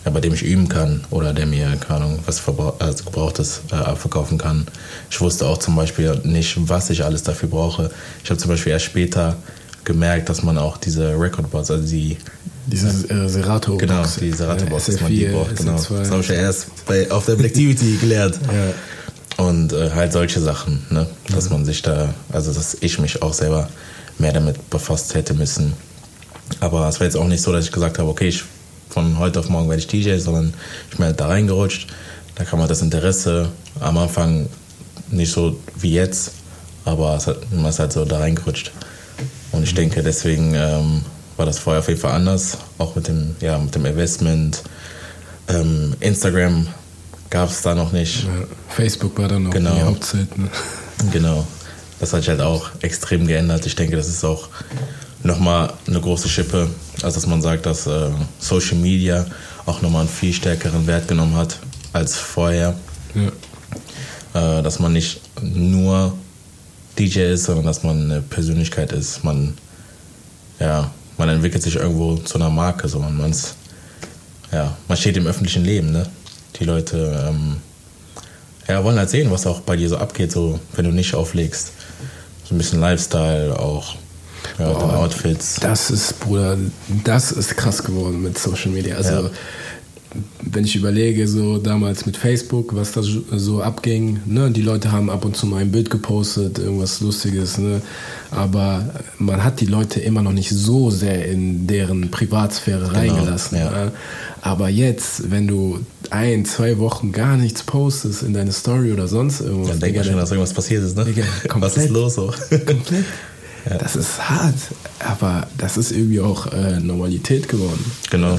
ja, 0.05 0.11
bei 0.11 0.21
dem 0.21 0.35
ich 0.35 0.43
üben 0.43 0.69
kann 0.69 1.05
oder 1.11 1.33
der 1.33 1.47
mir, 1.47 1.77
keine 1.77 2.05
Ahnung, 2.05 2.19
was 2.27 2.43
also 2.79 3.05
Gebrauchtes 3.05 3.63
äh, 3.71 3.77
abverkaufen 3.77 4.39
kann. 4.39 4.67
Ich 5.11 5.21
wusste 5.21 5.47
auch 5.47 5.59
zum 5.59 5.77
Beispiel 5.77 6.21
nicht, 6.25 6.57
was 6.69 6.91
ich 6.91 7.05
alles 7.05 7.23
dafür 7.23 7.49
brauche. 7.49 7.91
Ich 8.25 8.31
habe 8.31 8.39
zum 8.39 8.51
Beispiel 8.51 8.73
erst 8.73 8.87
später 8.87 9.37
gemerkt, 9.85 10.29
dass 10.29 10.43
man 10.43 10.59
auch 10.59 10.77
diese 10.77 11.19
Recordboards, 11.19 11.71
also 11.71 11.87
die 11.87 12.17
diese 12.67 12.89
äh, 13.13 13.29
Serato 13.29 13.73
Box. 13.73 13.81
Genau, 13.81 14.03
die 14.21 14.33
Serato 14.33 14.67
Box, 14.67 14.87
dass 14.87 15.01
man 15.01 15.11
die 15.11 15.27
braucht. 15.27 15.57
Genau. 15.57 15.73
Das 15.73 15.91
habe 15.91 16.21
ich 16.21 16.29
ja 16.29 16.35
erst 16.35 16.67
bei, 16.87 17.11
auf 17.11 17.27
der 17.27 17.35
Blacktivity 17.35 17.97
gelernt. 18.01 18.39
ja. 18.47 19.45
Und 19.45 19.73
äh, 19.73 19.91
halt 19.91 20.13
solche 20.13 20.41
Sachen, 20.41 20.85
ne? 20.91 21.07
dass 21.35 21.47
mhm. 21.47 21.57
man 21.57 21.65
sich 21.65 21.81
da, 21.83 22.13
also 22.31 22.53
dass 22.53 22.77
ich 22.81 22.99
mich 22.99 23.23
auch 23.23 23.33
selber 23.33 23.69
mehr 24.19 24.33
damit 24.33 24.69
befasst 24.69 25.15
hätte 25.15 25.33
müssen. 25.35 25.73
Aber 26.61 26.87
es 26.87 27.01
war 27.01 27.07
jetzt 27.07 27.17
auch 27.17 27.27
nicht 27.27 27.43
so, 27.43 27.51
dass 27.51 27.65
ich 27.65 27.73
gesagt 27.73 27.99
habe, 27.99 28.11
okay, 28.11 28.29
ich 28.29 28.45
von 28.93 29.19
heute 29.19 29.41
auf 29.41 29.49
morgen 29.49 29.69
werde 29.71 29.81
ich 29.81 29.87
DJ, 29.87 30.19
sondern 30.19 30.53
ich 30.91 30.97
bin 30.97 31.07
halt 31.07 31.19
da 31.19 31.27
reingerutscht. 31.27 31.89
Da 32.35 32.45
kam 32.45 32.61
halt 32.61 32.71
das 32.71 32.83
Interesse 32.83 33.49
am 33.81 33.97
Anfang 33.97 34.49
nicht 35.11 35.33
so 35.33 35.59
wie 35.77 35.95
jetzt, 35.95 36.33
aber 36.85 37.17
es 37.17 37.27
hat, 37.27 37.39
man 37.53 37.67
ist 37.67 37.79
halt 37.79 37.93
so 37.93 38.05
da 38.05 38.19
reingerutscht. 38.19 38.71
Und 39.53 39.63
ich 39.63 39.75
denke, 39.75 40.03
deswegen 40.03 40.55
ähm, 40.55 41.03
war 41.37 41.47
das 41.47 41.59
vorher 41.59 41.81
auf 41.81 41.89
jeden 41.89 42.01
Fall 42.01 42.13
anders, 42.13 42.59
auch 42.79 42.95
mit 42.95 43.09
dem, 43.09 43.35
ja, 43.41 43.59
mit 43.59 43.75
dem 43.75 43.87
Investment. 43.87 44.63
Ähm, 45.49 45.95
Instagram 46.01 46.67
gab 47.31 47.51
es 47.51 47.63
da 47.63 47.75
noch 47.75 47.93
nicht. 47.93 48.27
Facebook 48.69 49.19
war 49.19 49.29
dann 49.29 49.45
noch 49.45 49.51
genau. 49.53 49.75
die 49.75 49.83
Hauptzeit. 49.83 50.39
Ne? 50.39 50.49
Genau. 51.13 51.47
Das 51.99 52.13
hat 52.13 52.21
sich 52.21 52.29
halt 52.29 52.41
auch 52.41 52.71
extrem 52.83 53.27
geändert. 53.27 53.65
Ich 53.65 53.77
denke, 53.77 53.97
das 53.97 54.09
ist 54.09 54.25
auch 54.25 54.49
nochmal 55.23 55.73
eine 55.87 56.01
große 56.01 56.29
Schippe, 56.29 56.69
als 57.03 57.15
dass 57.15 57.27
man 57.27 57.43
sagt, 57.43 57.67
dass 57.67 57.87
äh, 57.87 58.11
Social 58.39 58.77
Media 58.77 59.25
auch 59.67 59.83
nochmal 59.83 60.03
einen 60.03 60.11
viel 60.11 60.33
stärkeren 60.33 60.87
Wert 60.87 61.09
genommen 61.09 61.37
hat 61.37 61.59
als 61.93 62.17
vorher. 62.17 62.75
Ja. 63.15 64.59
Äh, 64.59 64.63
dass 64.63 64.79
man 64.79 64.93
nicht 64.93 65.21
nur 65.43 66.15
DJ 66.99 67.33
ist, 67.33 67.45
sondern 67.45 67.67
dass 67.67 67.83
man 67.83 68.11
eine 68.11 68.23
Persönlichkeit 68.23 68.93
ist. 68.93 69.25
Man, 69.25 69.55
ja, 70.59 70.91
man 71.19 71.29
entwickelt 71.29 71.63
sich 71.63 71.77
irgendwo 71.77 72.17
zu 72.17 72.37
einer 72.37 72.51
Marke, 72.51 72.89
so 72.89 72.99
man, 72.99 73.17
man's, 73.17 73.55
ja, 74.51 74.77
man 74.89 74.97
steht 74.97 75.17
im 75.17 75.27
öffentlichen 75.27 75.65
Leben, 75.65 75.93
ne? 75.93 76.07
Die 76.59 76.65
Leute 76.65 77.27
ähm, 77.29 77.57
ja, 78.69 78.85
wollen 78.85 78.99
halt 78.99 79.11
sehen, 79.11 79.31
was 79.31 79.47
auch 79.47 79.61
bei 79.61 79.77
dir 79.77 79.89
so 79.89 79.97
abgeht, 79.97 80.33
so 80.33 80.61
wenn 80.75 80.85
du 80.85 80.93
nicht 80.93 81.15
auflegst. 81.15 81.73
So 82.45 82.55
ein 82.55 82.59
bisschen 82.59 82.81
Lifestyle 82.81 83.59
auch. 83.59 83.97
Ja, 84.59 84.71
Boah, 84.71 84.79
den 84.79 84.91
Outfits. 84.91 85.57
Das 85.61 85.91
ist, 85.91 86.21
Bruder, 86.21 86.57
das 87.05 87.33
ist 87.33 87.57
krass 87.57 87.83
geworden 87.83 88.23
mit 88.23 88.39
Social 88.39 88.71
Media. 88.71 88.97
Also, 88.97 89.13
ja. 89.13 89.31
wenn 90.43 90.65
ich 90.65 90.77
überlege, 90.77 91.27
so 91.27 91.59
damals 91.59 92.07
mit 92.07 92.17
Facebook, 92.17 92.75
was 92.75 92.93
da 92.93 93.03
so 93.03 93.63
abging, 93.63 94.21
ne, 94.27 94.51
die 94.51 94.63
Leute 94.63 94.93
haben 94.93 95.11
ab 95.11 95.25
und 95.25 95.37
zu 95.37 95.47
mal 95.47 95.59
ein 95.59 95.73
Bild 95.73 95.91
gepostet, 95.91 96.59
irgendwas 96.59 97.01
Lustiges, 97.01 97.59
ne, 97.59 97.81
aber 98.31 98.91
man 99.19 99.43
hat 99.45 99.61
die 99.61 99.67
Leute 99.67 100.01
immer 100.01 100.23
noch 100.23 100.33
nicht 100.33 100.51
so 100.51 100.91
sehr 100.91 101.27
in 101.27 101.67
deren 101.67 102.11
Privatsphäre 102.11 102.89
genau, 102.89 102.99
reingelassen. 102.99 103.59
Ja. 103.59 103.71
Ne? 103.71 103.93
Aber 104.43 104.69
jetzt, 104.69 105.31
wenn 105.31 105.47
du 105.47 105.79
ein, 106.11 106.45
zwei 106.45 106.79
Wochen 106.79 107.13
gar 107.13 107.37
nichts 107.37 107.63
postest 107.63 108.23
in 108.23 108.35
deine 108.35 108.53
Story 108.53 108.93
oder 108.93 109.09
sonst 109.09 109.41
irgendwas. 109.41 109.71
Dann 109.71 109.81
denkt 109.81 109.97
man 109.97 110.05
schon, 110.05 110.17
dass 110.17 110.31
irgendwas 110.31 110.53
passiert 110.53 110.85
ist, 110.85 110.97
ne? 110.97 111.05
Digga, 111.05 111.23
komplett, 111.49 111.77
was 111.77 111.85
ist 111.85 111.91
los 111.91 112.15
so? 112.15 112.35
komplett. 112.67 113.05
Ja. 113.69 113.79
Das 113.79 113.97
ist 113.97 114.29
hart, 114.29 114.57
aber 114.99 115.47
das 115.59 115.77
ist 115.77 115.93
irgendwie 115.93 116.21
auch 116.21 116.53
äh, 116.53 116.81
Normalität 116.81 117.49
geworden. 117.49 117.85
Genau. 118.11 118.39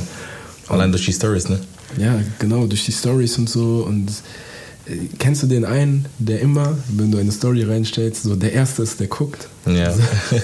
Allein 0.67 0.91
durch 0.91 1.05
die 1.05 1.13
Stories, 1.13 1.49
ne? 1.49 1.59
Ja, 1.97 2.19
genau, 2.39 2.65
durch 2.67 2.85
die 2.85 2.91
Stories 2.91 3.37
und 3.37 3.49
so. 3.49 3.85
Und 3.87 4.09
äh, 4.85 5.07
kennst 5.19 5.43
du 5.43 5.47
den 5.47 5.65
einen, 5.65 6.05
der 6.19 6.41
immer, 6.41 6.77
wenn 6.89 7.11
du 7.11 7.17
eine 7.17 7.31
Story 7.31 7.63
reinstellst, 7.63 8.23
so 8.23 8.35
der 8.35 8.53
Erste 8.53 8.83
ist, 8.83 8.99
der 8.99 9.07
guckt? 9.07 9.47
Ja. 9.65 9.93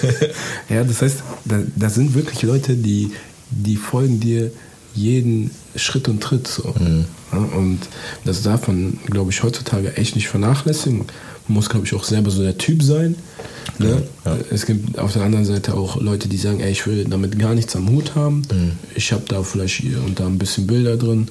ja, 0.68 0.84
das 0.84 1.02
heißt, 1.02 1.22
da, 1.44 1.60
da 1.76 1.90
sind 1.90 2.14
wirklich 2.14 2.42
Leute, 2.42 2.74
die, 2.76 3.12
die 3.50 3.76
folgen 3.76 4.20
dir 4.20 4.50
jeden 4.94 5.50
Schritt 5.76 6.08
und 6.08 6.22
Tritt. 6.22 6.48
So. 6.48 6.74
Mhm. 6.78 7.04
Ja, 7.32 7.38
und 7.38 7.80
das 8.24 8.42
darf 8.42 8.66
man, 8.66 8.98
glaube 9.06 9.30
ich, 9.30 9.42
heutzutage 9.42 9.96
echt 9.96 10.14
nicht 10.16 10.28
vernachlässigen. 10.28 11.04
Muss, 11.50 11.68
glaube 11.68 11.84
ich, 11.84 11.94
auch 11.94 12.04
selber 12.04 12.30
so 12.30 12.42
der 12.42 12.56
Typ 12.56 12.82
sein. 12.82 13.16
Ne? 13.78 14.02
Ja. 14.24 14.36
Es 14.50 14.66
gibt 14.66 14.98
auf 14.98 15.12
der 15.12 15.22
anderen 15.22 15.44
Seite 15.44 15.74
auch 15.74 16.00
Leute, 16.00 16.28
die 16.28 16.36
sagen, 16.36 16.60
ey, 16.60 16.70
ich 16.70 16.86
will 16.86 17.04
damit 17.04 17.38
gar 17.38 17.54
nichts 17.54 17.74
am 17.74 17.88
Hut 17.88 18.14
haben. 18.14 18.42
Mhm. 18.52 18.72
Ich 18.94 19.12
habe 19.12 19.24
da 19.26 19.42
vielleicht 19.42 19.80
hier 19.80 20.02
und 20.04 20.20
da 20.20 20.26
ein 20.26 20.38
bisschen 20.38 20.66
Bilder 20.66 20.96
drin 20.96 21.28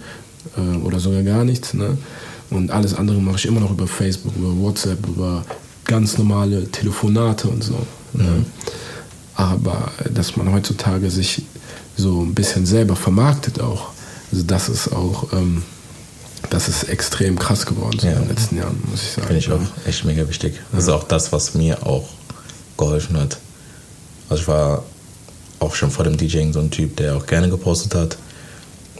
äh, 0.58 0.78
oder 0.78 1.00
sogar 1.00 1.24
gar 1.24 1.44
nichts. 1.46 1.74
Ne? 1.74 1.98
Und 2.50 2.72
alles 2.72 2.94
andere 2.96 3.20
mache 3.22 3.38
ich 3.38 3.46
immer 3.46 3.62
noch 3.62 3.72
über 3.72 3.88
Facebook, 3.88 4.36
über 4.36 4.56
WhatsApp, 4.58 5.08
über 5.08 5.46
ganz 5.86 6.18
normale 6.18 6.68
Telefonate 6.70 7.48
und 7.48 7.64
so. 7.64 7.76
Ne? 8.14 8.24
Mhm. 8.24 8.26
Ne? 8.26 8.46
Aber 9.36 9.92
dass 10.14 10.36
man 10.36 10.52
heutzutage 10.52 11.10
sich 11.10 11.44
so 11.96 12.22
ein 12.22 12.34
bisschen 12.34 12.66
selber 12.66 12.98
vermarktet 12.98 13.62
auch, 13.62 13.92
also 14.32 14.44
das 14.44 14.68
ist 14.70 14.92
auch... 14.92 15.32
Ähm, 15.34 15.64
das 16.50 16.68
ist 16.68 16.84
extrem 16.84 17.38
krass 17.38 17.66
geworden 17.66 18.00
so 18.00 18.08
ja. 18.08 18.14
in 18.14 18.20
den 18.22 18.30
letzten 18.30 18.58
Jahren, 18.58 18.82
muss 18.90 19.04
ich 19.04 19.12
sagen. 19.12 19.28
Finde 19.28 19.40
ich 19.40 19.52
auch 19.52 19.88
echt 19.88 20.06
mega 20.06 20.28
wichtig. 20.28 20.60
Das 20.72 20.84
ist 20.84 20.90
auch 20.90 21.04
das, 21.04 21.32
was 21.32 21.54
mir 21.54 21.86
auch 21.86 22.08
geholfen 22.78 23.18
hat. 23.20 23.38
Also 24.30 24.42
ich 24.42 24.48
war 24.48 24.84
auch 25.60 25.76
schon 25.76 25.92
vor 25.92 26.06
dem 26.06 26.18
DJing 26.18 26.54
so 26.54 26.60
ein 26.60 26.72
Typ, 26.72 26.96
der 26.98 27.18
auch 27.18 27.26
gerne 27.26 27.50
gepostet 27.50 27.96
hat. 27.96 28.18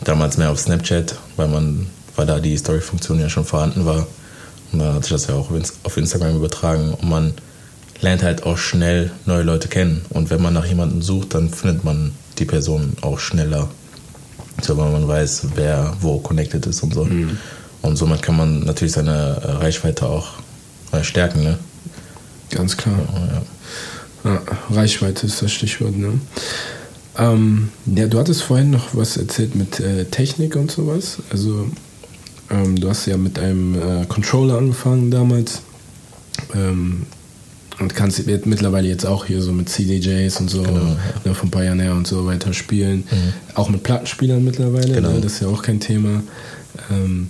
Damals 0.04 0.38
mehr 0.38 0.52
auf 0.52 0.60
Snapchat, 0.60 1.16
weil 1.36 1.48
man, 1.48 1.88
weil 2.16 2.26
da 2.26 2.40
die 2.40 2.58
Story-Funktion 2.58 3.20
ja 3.20 3.30
schon 3.30 3.46
vorhanden 3.46 3.86
war. 3.86 4.08
Und 4.72 4.80
da 4.80 4.94
hat 4.94 5.04
sich 5.04 5.12
das 5.12 5.28
ja 5.28 5.36
auch 5.36 5.50
auf 5.84 5.98
Instagram 5.98 6.36
übertragen. 6.36 6.94
Und 6.94 7.10
man 7.10 7.34
lernt 8.02 8.24
halt 8.24 8.44
auch 8.44 8.58
schnell 8.58 9.12
neue 9.26 9.44
Leute 9.44 9.68
kennen. 9.68 10.06
Und 10.10 10.30
wenn 10.30 10.42
man 10.42 10.54
nach 10.54 10.66
jemandem 10.66 11.02
sucht, 11.02 11.34
dann 11.34 11.50
findet 11.50 11.84
man 11.84 12.14
die 12.38 12.46
Person 12.46 12.94
auch 13.02 13.20
schneller. 13.20 13.70
So, 14.62 14.78
weil 14.78 14.92
man 14.92 15.08
weiß, 15.08 15.48
wer 15.56 15.94
wo 16.02 16.20
connected 16.20 16.66
ist 16.66 16.84
und 16.84 16.94
so. 16.94 17.06
Mhm. 17.06 17.38
Und 17.82 17.96
somit 17.96 18.22
kann 18.22 18.38
man 18.38 18.62
natürlich 18.62 18.94
seine 18.94 19.42
Reichweite 19.62 20.06
auch 20.08 20.28
äh, 20.92 21.04
stärken, 21.04 21.44
ne? 21.44 21.58
Ganz 22.52 22.76
klar. 22.76 22.96
Ja, 23.14 23.34
ja. 23.34 23.42
Ja, 24.26 24.42
Reichweite 24.70 25.28
ist 25.28 25.42
das 25.42 25.52
Stichwort, 25.52 25.98
ne? 25.98 26.20
Ähm, 27.18 27.70
ja, 27.86 28.08
du 28.08 28.20
hattest 28.20 28.44
vorhin 28.44 28.72
noch 28.72 28.90
was 28.94 29.18
erzählt 29.18 29.56
mit 29.56 29.80
äh, 29.80 30.06
Technik 30.06 30.56
und 30.56 30.72
sowas. 30.72 31.18
Also, 31.32 31.70
ähm, 32.50 32.80
du 32.80 32.90
hast 32.90 33.06
ja 33.06 33.18
mit 33.18 33.40
einem 33.40 33.76
äh, 33.76 34.06
Controller 34.06 34.58
angefangen 34.58 35.12
damals. 35.12 35.62
Ähm, 36.54 37.06
und 37.80 37.96
kannst 37.96 38.26
mittlerweile 38.46 38.88
jetzt 38.88 39.06
auch 39.06 39.26
hier 39.26 39.42
so 39.42 39.52
mit 39.52 39.70
CDJs 39.70 40.40
und 40.42 40.50
so 40.50 40.64
genau, 40.64 40.86
ja. 40.86 40.98
ne, 41.24 41.34
von 41.34 41.50
Pioneer 41.50 41.94
und 41.94 42.08
so 42.08 42.26
weiter 42.26 42.54
spielen. 42.54 43.06
Mhm. 43.10 43.34
Auch 43.56 43.70
mit 43.70 43.84
Plattenspielern 43.84 44.44
mittlerweile, 44.44 44.94
genau. 44.94 45.12
ne, 45.12 45.22
das 45.22 45.34
ist 45.34 45.42
ja 45.42 45.48
auch 45.48 45.62
kein 45.62 45.80
Thema. 45.80 46.22
Ähm, 46.92 47.28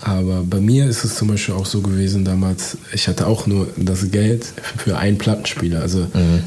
aber 0.00 0.42
bei 0.42 0.60
mir 0.60 0.86
ist 0.86 1.04
es 1.04 1.14
zum 1.14 1.28
Beispiel 1.28 1.54
auch 1.54 1.66
so 1.66 1.80
gewesen 1.80 2.24
damals, 2.24 2.76
ich 2.92 3.06
hatte 3.06 3.26
auch 3.26 3.46
nur 3.46 3.68
das 3.76 4.10
Geld 4.10 4.44
für 4.76 4.98
einen 4.98 5.16
Plattenspieler. 5.16 5.80
Also 5.80 6.00
mhm. 6.00 6.42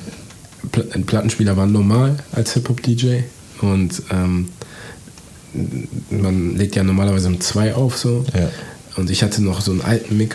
ein 0.93 1.05
Plattenspieler 1.05 1.55
war 1.55 1.65
normal 1.65 2.17
als 2.33 2.53
Hip-Hop-DJ 2.53 3.21
und 3.61 4.03
ähm, 4.11 4.49
man 6.09 6.57
legt 6.57 6.75
ja 6.75 6.83
normalerweise 6.83 7.27
um 7.27 7.39
zwei 7.39 7.73
auf 7.73 7.97
so. 7.97 8.25
Ja. 8.33 8.49
Und 8.95 9.09
ich 9.09 9.23
hatte 9.23 9.43
noch 9.43 9.59
so, 9.59 9.71
einen 9.71 9.81
alten, 9.81 10.29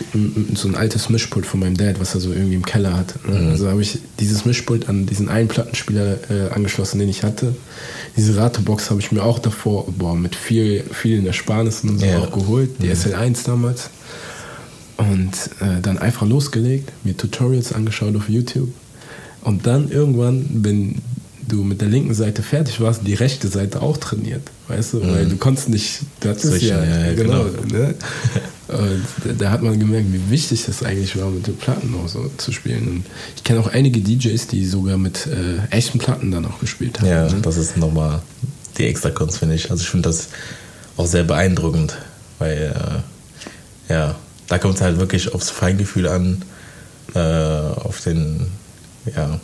so 0.53 0.67
ein 0.67 0.75
altes 0.75 1.09
Mischpult 1.09 1.47
von 1.47 1.59
meinem 1.59 1.77
Dad, 1.77 1.99
was 1.99 2.13
er 2.13 2.21
so 2.21 2.31
irgendwie 2.31 2.55
im 2.55 2.65
Keller 2.65 2.95
hat. 2.95 3.15
Ne? 3.27 3.39
Mhm. 3.39 3.49
Also 3.49 3.67
habe 3.69 3.81
ich 3.81 3.99
dieses 4.19 4.45
Mischpult 4.45 4.87
an 4.87 5.07
diesen 5.07 5.29
einen 5.29 5.47
Plattenspieler 5.47 6.17
äh, 6.29 6.49
angeschlossen, 6.51 6.99
den 6.99 7.09
ich 7.09 7.23
hatte. 7.23 7.55
Diese 8.17 8.37
Ratebox 8.37 8.91
habe 8.91 8.99
ich 8.99 9.11
mir 9.11 9.23
auch 9.23 9.39
davor, 9.39 9.91
boah, 9.97 10.15
mit 10.15 10.35
viel, 10.35 10.83
vielen 10.91 11.25
Ersparnissen 11.25 11.89
und 11.89 11.99
so 11.99 12.05
ja. 12.05 12.19
auch 12.19 12.31
geholt, 12.31 12.69
die 12.79 12.87
mhm. 12.87 12.93
SL1 12.93 13.45
damals. 13.45 13.89
Und 14.97 15.33
äh, 15.61 15.81
dann 15.81 15.97
einfach 15.97 16.27
losgelegt, 16.27 16.91
mir 17.03 17.17
Tutorials 17.17 17.73
angeschaut 17.73 18.15
auf 18.15 18.29
YouTube. 18.29 18.69
Und 19.41 19.65
dann 19.65 19.89
irgendwann, 19.89 20.47
wenn 20.51 21.01
du 21.47 21.63
mit 21.63 21.81
der 21.81 21.87
linken 21.87 22.13
Seite 22.13 22.43
fertig 22.43 22.79
warst, 22.79 23.01
die 23.05 23.13
rechte 23.13 23.47
Seite 23.47 23.81
auch 23.81 23.97
trainiert. 23.97 24.43
Weißt 24.67 24.93
du, 24.93 24.97
mhm. 24.97 25.13
weil 25.13 25.25
du 25.25 25.37
konntest 25.37 25.69
nicht, 25.69 26.01
das 26.19 26.43
ist 26.45 26.61
ja, 26.61 26.83
ja, 26.83 27.13
genau. 27.13 27.45
genau. 27.45 27.77
Ne? 27.77 27.95
Und 28.67 29.41
da 29.41 29.51
hat 29.51 29.61
man 29.61 29.77
gemerkt, 29.79 30.07
wie 30.13 30.29
wichtig 30.29 30.63
das 30.65 30.81
eigentlich 30.83 31.19
war, 31.19 31.29
mit 31.29 31.47
den 31.47 31.57
Platten 31.57 31.93
auch 31.95 32.07
so 32.07 32.31
zu 32.37 32.51
spielen. 32.51 32.87
Und 32.87 33.05
ich 33.35 33.43
kenne 33.43 33.59
auch 33.59 33.67
einige 33.67 33.99
DJs, 33.99 34.47
die 34.47 34.65
sogar 34.65 34.97
mit 34.97 35.27
äh, 35.27 35.75
echten 35.75 35.99
Platten 35.99 36.31
dann 36.31 36.45
auch 36.45 36.59
gespielt 36.59 36.99
haben. 36.99 37.07
Ja, 37.07 37.25
ne? 37.25 37.41
das 37.41 37.57
ist 37.57 37.75
nochmal 37.75 38.21
die 38.77 38.85
extra 38.85 39.09
Kunst, 39.09 39.39
finde 39.39 39.55
ich. 39.55 39.69
Also 39.69 39.83
ich 39.83 39.89
finde 39.89 40.07
das 40.07 40.29
auch 40.95 41.05
sehr 41.05 41.23
beeindruckend, 41.23 41.97
weil 42.39 42.73
äh, 43.89 43.93
ja, 43.93 44.15
da 44.47 44.57
kommt 44.57 44.75
es 44.75 44.81
halt 44.81 44.99
wirklich 44.99 45.33
aufs 45.33 45.49
Feingefühl 45.49 46.07
an, 46.07 46.43
äh, 47.13 47.19
auf 47.19 48.01
den, 48.01 48.47
ja, 49.13 49.39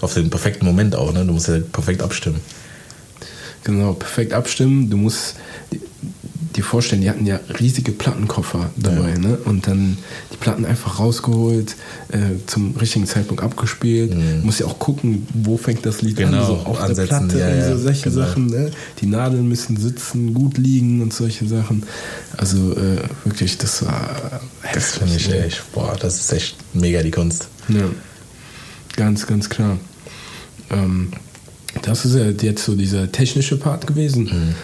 auf 0.00 0.14
den 0.14 0.30
perfekten 0.30 0.66
Moment 0.66 0.94
auch, 0.94 1.12
ne? 1.12 1.24
Du 1.24 1.32
musst 1.32 1.48
ja 1.48 1.58
perfekt 1.58 2.02
abstimmen. 2.02 2.40
Genau, 3.64 3.94
perfekt 3.94 4.32
abstimmen. 4.32 4.90
Du 4.90 4.96
musst 4.96 5.36
dir 6.56 6.62
vorstellen, 6.62 7.02
die 7.02 7.10
hatten 7.10 7.26
ja 7.26 7.40
riesige 7.58 7.92
Plattenkoffer 7.92 8.70
dabei, 8.76 9.10
ja. 9.10 9.18
ne? 9.18 9.38
Und 9.44 9.66
dann 9.66 9.98
die 10.32 10.36
Platten 10.36 10.64
einfach 10.64 11.00
rausgeholt, 11.00 11.74
äh, 12.12 12.18
zum 12.46 12.76
richtigen 12.76 13.06
Zeitpunkt 13.06 13.42
abgespielt. 13.42 14.14
Mhm. 14.14 14.40
Du 14.40 14.46
musst 14.46 14.60
ja 14.60 14.66
auch 14.66 14.78
gucken, 14.78 15.26
wo 15.32 15.56
fängt 15.56 15.84
das 15.84 16.02
Lied 16.02 16.16
genau, 16.16 16.40
an, 16.40 16.46
so 16.46 16.52
auf 16.54 16.80
ansetzen. 16.80 17.28
der 17.28 17.36
Platte 17.36 17.38
ja, 17.38 17.72
und 17.72 17.78
so 17.78 17.82
solche 17.84 18.10
genau. 18.10 18.26
Sachen, 18.26 18.46
ne? 18.46 18.70
Die 19.00 19.06
Nadeln 19.06 19.48
müssen 19.48 19.76
sitzen, 19.76 20.34
gut 20.34 20.58
liegen 20.58 21.02
und 21.02 21.12
solche 21.12 21.46
Sachen. 21.46 21.84
Also 22.36 22.72
äh, 22.72 22.98
wirklich, 23.24 23.58
das 23.58 23.84
war 23.84 24.40
Das 24.72 24.98
finde 24.98 25.16
ich 25.16 25.28
ne? 25.28 25.46
echt, 25.46 25.62
boah, 25.72 25.96
das 25.98 26.20
ist 26.20 26.32
echt 26.32 26.56
mega 26.72 27.02
die 27.02 27.10
Kunst. 27.10 27.48
Ja, 27.68 27.88
ganz, 28.96 29.26
ganz 29.26 29.48
klar. 29.48 29.78
Ähm, 30.70 31.12
das 31.82 32.04
ist 32.04 32.14
ja 32.14 32.30
jetzt 32.30 32.64
so 32.64 32.74
dieser 32.74 33.10
technische 33.10 33.56
Part 33.56 33.86
gewesen. 33.86 34.54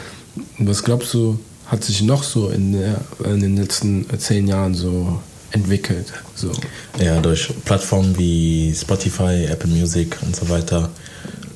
Mhm. 0.59 0.67
Was 0.67 0.83
glaubst 0.83 1.13
du, 1.15 1.39
hat 1.67 1.85
sich 1.85 2.03
noch 2.03 2.23
so 2.23 2.51
in, 2.51 2.73
der, 2.73 3.01
in 3.25 3.41
den 3.41 3.57
letzten 3.57 4.07
zehn 4.19 4.47
Jahren 4.47 4.75
so 4.75 5.21
entwickelt? 5.53 6.13
So. 6.35 6.53
Ja, 6.99 7.21
durch 7.21 7.53
Plattformen 7.65 8.17
wie 8.17 8.75
Spotify, 8.75 9.47
Apple 9.49 9.71
Music 9.71 10.17
und 10.23 10.35
so 10.35 10.49
weiter 10.49 10.91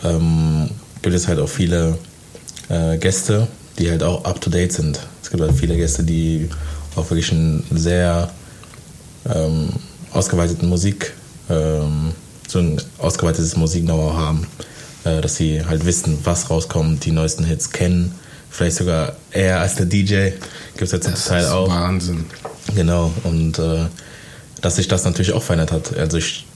ähm, 0.03 0.71
gibt 1.03 1.15
es 1.15 1.29
halt 1.29 1.39
auch 1.39 1.49
viele 1.49 1.99
äh, 2.69 2.99
Gäste, 2.99 3.49
die 3.79 3.91
halt 3.91 4.03
auch 4.03 4.25
up 4.25 4.41
to 4.41 4.51
date 4.51 4.73
sind. 4.73 5.01
Es 5.23 5.31
gibt 5.31 5.43
halt 5.43 5.55
viele 5.55 5.77
Gäste, 5.77 6.03
die 6.03 6.49
auch 6.97 7.09
wirklich 7.11 7.33
einen 7.33 7.65
sehr 7.73 8.31
ähm, 9.33 9.69
ausgeweiteten 10.13 10.69
Musik, 10.69 11.13
ähm, 11.51 12.13
so 12.55 12.61
ein 12.61 12.81
ausgeweitetes 12.99 13.57
Musik-Know-how 13.57 14.15
haben, 14.15 14.47
äh, 15.05 15.21
dass 15.21 15.37
sie 15.37 15.65
halt 15.65 15.85
wissen, 15.85 16.19
was 16.23 16.51
rauskommt, 16.51 17.05
die 17.05 17.11
neuesten 17.11 17.45
Hits 17.45 17.71
kennen, 17.71 18.15
vielleicht 18.49 18.77
sogar 18.77 19.17
eher 19.33 19.61
als 19.61 19.75
der 19.75 19.87
DJ. 19.87 20.31
Gibt 20.77 20.83
es 20.83 20.93
jetzt 20.93 21.05
zum 21.05 21.15
Teil 21.15 21.43
ist 21.43 21.51
auch. 21.51 21.69
Wahnsinn. 21.69 22.25
Genau, 22.75 23.13
und 23.25 23.59
äh, 23.59 23.87
dass 24.61 24.77
sich 24.77 24.87
das 24.87 25.05
natürlich 25.05 25.33
auch 25.33 25.43
verändert 25.43 25.73
hat. 25.73 25.99
Also 25.99 26.17
ich 26.17 26.47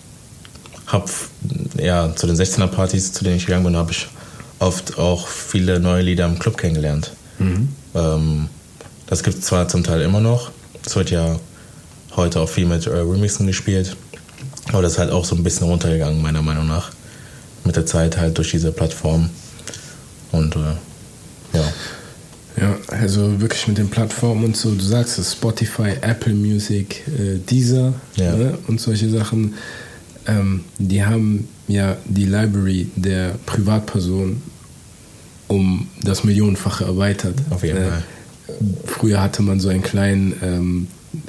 habe 0.87 1.11
ja 1.77 2.15
zu 2.15 2.27
den 2.29 2.37
16er 2.37 2.69
Partys, 2.69 3.13
zu 3.13 3.25
denen 3.25 3.37
ich 3.37 3.47
gegangen 3.47 3.65
bin, 3.65 3.77
habe 3.77 3.91
ich 3.91 4.07
oft 4.61 4.99
auch 4.99 5.27
viele 5.27 5.81
neue 5.81 6.03
Lieder 6.03 6.27
im 6.27 6.39
Club 6.39 6.57
kennengelernt. 6.57 7.11
Ähm, 7.95 8.49
das 9.07 9.23
gibt 9.25 9.39
es 9.39 9.45
zwar 9.45 9.69
zum 9.69 9.83
Teil 9.83 10.01
immer 10.03 10.21
noch, 10.21 10.51
es 10.87 10.95
wird 10.97 11.11
ja 11.11 11.37
heute 12.17 12.41
auch 12.41 12.49
viel 12.49 12.67
mit 12.67 12.87
äh, 12.87 12.91
Remixen 12.91 13.47
gespielt, 13.47 13.97
aber 14.73 14.83
das 14.83 14.93
ist 14.93 14.99
halt 14.99 15.11
auch 15.11 15.25
so 15.25 15.35
ein 15.35 15.43
bisschen 15.43 15.67
runtergegangen, 15.69 16.21
meiner 16.23 16.43
Meinung 16.43 16.67
nach. 16.67 16.91
Mit 17.65 17.77
der 17.77 17.87
Zeit 17.87 18.17
halt 18.17 18.37
durch 18.39 18.51
diese 18.51 18.73
Plattform. 18.73 19.29
Und 20.33 20.57
äh, 20.57 21.57
ja. 21.59 21.73
Ja, 22.61 22.77
also 22.89 23.41
wirklich 23.41 23.69
mit 23.69 23.79
den 23.79 23.89
Plattformen 23.89 24.45
und 24.45 24.57
so, 24.57 24.75
du 24.75 24.83
sagst 24.85 25.19
es, 25.19 25.33
Spotify, 25.33 25.93
Apple 26.01 26.35
Music, 26.35 27.05
äh, 27.07 27.39
Deezer 27.39 27.95
Ja. 28.17 28.35
ne, 28.35 28.59
und 28.67 28.81
solche 28.81 29.09
Sachen, 29.11 29.55
ähm, 30.27 30.65
die 30.79 31.05
haben 31.05 31.47
ja 31.69 31.97
die 32.07 32.25
Library 32.25 32.89
der 32.97 33.37
Privatperson 33.47 34.43
um 35.47 35.87
das 36.03 36.25
Millionenfache 36.25 36.85
erweitert. 36.85 37.35
Auf 37.51 37.63
jeden 37.63 37.79
Äh, 37.79 37.89
Fall. 37.91 38.03
Früher 38.87 39.23
hatte 39.23 39.43
man 39.43 39.61
so 39.61 39.69
einen 39.69 39.83
kleinen 39.83 40.35
ähm, 40.43 40.87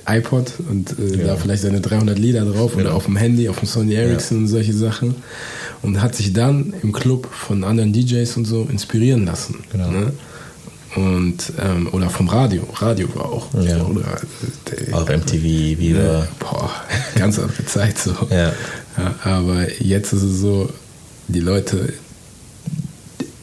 iPod 0.08 0.54
und 0.70 0.98
äh, 1.00 1.18
Ja. 1.18 1.28
da 1.28 1.36
vielleicht 1.36 1.64
seine 1.64 1.82
300 1.82 2.18
Lieder 2.18 2.46
drauf 2.46 2.74
oder 2.76 2.84
Genau. 2.86 2.96
auf 2.96 3.06
dem 3.06 3.16
Handy, 3.18 3.50
auf 3.50 3.60
dem 3.60 3.68
Sony 3.68 3.94
Ericsson 3.94 4.40
und 4.40 4.48
solche 4.48 4.74
Sachen. 4.74 5.16
Und 5.82 6.02
hat 6.02 6.14
sich 6.16 6.34
dann 6.34 6.74
im 6.84 6.92
Club 6.92 7.28
von 7.32 7.64
anderen 7.64 7.94
DJs 7.94 8.36
und 8.38 8.46
so 8.46 8.68
inspirieren 8.70 9.26
lassen. 9.26 9.56
Genau. 9.72 9.90
Ne? 9.92 10.14
Und, 10.96 11.54
ähm, 11.64 11.88
oder 11.92 12.10
vom 12.10 12.28
Radio. 12.28 12.64
Radio 12.76 13.08
war 13.16 13.26
auch. 13.26 13.48
Ja. 13.64 13.86
Oder, 13.86 14.20
äh, 14.88 14.92
Auch 14.94 15.08
MTV 15.08 15.44
wieder. 15.80 16.28
Boah, 16.40 16.70
ganz 17.16 17.38
andere 17.40 17.66
Zeit 17.66 17.98
so. 17.98 18.12
Ja. 18.30 18.52
Ja, 18.98 19.16
aber 19.24 19.68
jetzt 19.82 20.12
ist 20.14 20.24
es 20.24 20.40
so, 20.42 20.70
die 21.28 21.40
Leute, 21.40 21.94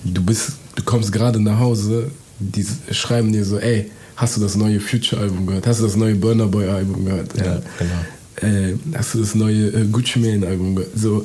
du 0.04 0.22
bist, 0.22 0.52
du 0.74 0.82
kommst 0.82 1.12
gerade 1.12 1.40
nach 1.40 1.58
Hause, 1.58 2.10
die 2.38 2.66
schreiben 2.90 3.32
dir 3.32 3.44
so, 3.44 3.58
ey, 3.58 3.90
hast 4.16 4.36
du 4.36 4.40
das 4.40 4.56
neue 4.56 4.80
Future-Album 4.80 5.46
gehört? 5.46 5.66
Hast 5.66 5.80
du 5.80 5.84
das 5.84 5.96
neue 5.96 6.14
Burner 6.14 6.46
Boy-Album 6.46 7.04
gehört? 7.04 7.36
Ja, 7.36 7.60
genau. 7.78 8.52
Äh, 8.54 8.74
hast 8.94 9.14
du 9.14 9.20
das 9.20 9.34
neue 9.34 9.68
äh, 9.68 9.84
Gucci 9.90 10.18
Mane-Album 10.18 10.76
gehört? 10.76 10.92
So, 10.98 11.24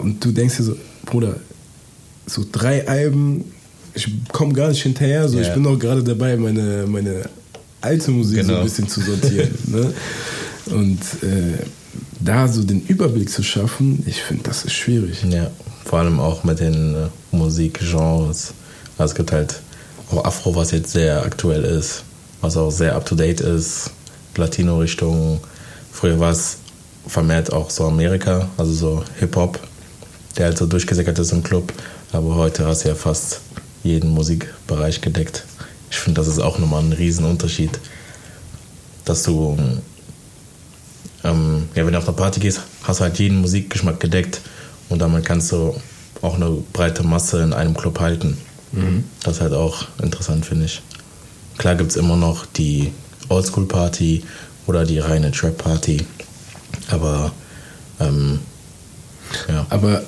und 0.00 0.24
du 0.24 0.32
denkst 0.32 0.56
dir 0.58 0.62
so, 0.64 0.76
Bruder, 1.06 1.36
so 2.26 2.44
drei 2.50 2.86
Alben, 2.86 3.44
ich 3.94 4.08
komme 4.32 4.52
gar 4.54 4.68
nicht 4.68 4.82
hinterher, 4.82 5.28
so 5.28 5.38
Ja. 5.38 5.48
ich 5.48 5.54
bin 5.54 5.66
auch 5.66 5.78
gerade 5.78 6.02
dabei, 6.02 6.36
meine, 6.36 6.84
meine 6.86 7.22
alte 7.80 8.10
Musik 8.10 8.42
so 8.42 8.46
Genau. 8.48 8.58
ein 8.60 8.64
bisschen 8.64 8.88
zu 8.88 9.00
sortieren. 9.00 9.50
ne? 9.66 9.92
Und 10.66 11.00
äh, 11.22 11.58
da 12.20 12.46
so 12.48 12.62
den 12.62 12.82
Überblick 12.86 13.28
zu 13.28 13.42
schaffen, 13.42 14.02
ich 14.06 14.22
finde, 14.22 14.44
das 14.44 14.64
ist 14.64 14.72
schwierig. 14.74 15.24
Ja, 15.28 15.50
vor 15.84 15.98
allem 15.98 16.20
auch 16.20 16.44
mit 16.44 16.60
den 16.60 16.94
äh, 16.94 17.08
Musikgenres. 17.36 18.54
Also 18.96 19.10
es 19.12 19.14
gibt 19.16 19.32
halt 19.32 19.60
auch 20.10 20.24
Afro, 20.24 20.54
was 20.54 20.70
jetzt 20.70 20.92
sehr 20.92 21.22
aktuell 21.24 21.64
ist, 21.64 22.04
was 22.42 22.58
auch 22.58 22.70
sehr 22.70 22.94
up 22.94 23.06
to 23.06 23.14
date 23.14 23.40
ist, 23.40 23.90
Latino-Richtung. 24.36 25.40
Früher 25.90 26.20
war 26.20 26.32
es 26.32 26.58
vermehrt 27.06 27.52
auch 27.52 27.70
so 27.70 27.86
Amerika, 27.86 28.48
also 28.58 28.72
so 28.72 29.04
Hip-Hop, 29.18 29.58
der 30.36 30.46
halt 30.46 30.58
so 30.58 30.66
durchgesickert 30.66 31.18
ist 31.18 31.32
im 31.32 31.42
Club. 31.42 31.72
Aber 32.12 32.34
heute 32.34 32.66
hast 32.66 32.84
du 32.84 32.88
ja 32.88 32.94
fast 32.94 33.40
jeden 33.82 34.10
Musikbereich 34.10 35.00
gedeckt. 35.00 35.44
Ich 35.90 35.96
finde, 35.96 36.20
das 36.20 36.28
ist 36.28 36.38
auch 36.38 36.58
nochmal 36.58 36.82
ein 36.82 36.92
Riesenunterschied, 36.92 37.78
dass 39.04 39.22
du 39.22 39.56
ähm, 41.24 41.68
ja, 41.74 41.86
wenn 41.86 41.92
du 41.92 41.98
auf 41.98 42.08
eine 42.08 42.16
Party 42.16 42.40
gehst, 42.40 42.60
hast 42.82 43.00
du 43.00 43.04
halt 43.04 43.18
jeden 43.18 43.40
Musikgeschmack 43.40 44.00
gedeckt 44.00 44.40
und 44.88 45.00
damit 45.00 45.24
kannst 45.24 45.52
du 45.52 45.74
auch 46.20 46.34
eine 46.34 46.50
breite 46.72 47.02
Masse 47.02 47.42
in 47.42 47.52
einem 47.52 47.74
Club 47.76 48.00
halten. 48.00 48.38
Das 49.22 49.36
ist 49.36 49.40
halt 49.42 49.52
auch 49.52 49.84
interessant, 50.02 50.46
finde 50.46 50.66
ich. 50.66 50.82
Klar 51.58 51.74
gibt 51.76 51.90
es 51.90 51.96
immer 51.96 52.16
noch 52.16 52.46
die 52.46 52.92
Oldschool-Party 53.28 54.22
oder 54.66 54.84
die 54.84 54.98
reine 54.98 55.30
Trap-Party, 55.30 55.98
aber 56.90 57.32
ähm, 58.00 58.40
ja. 59.48 59.66
Aber 59.70 60.02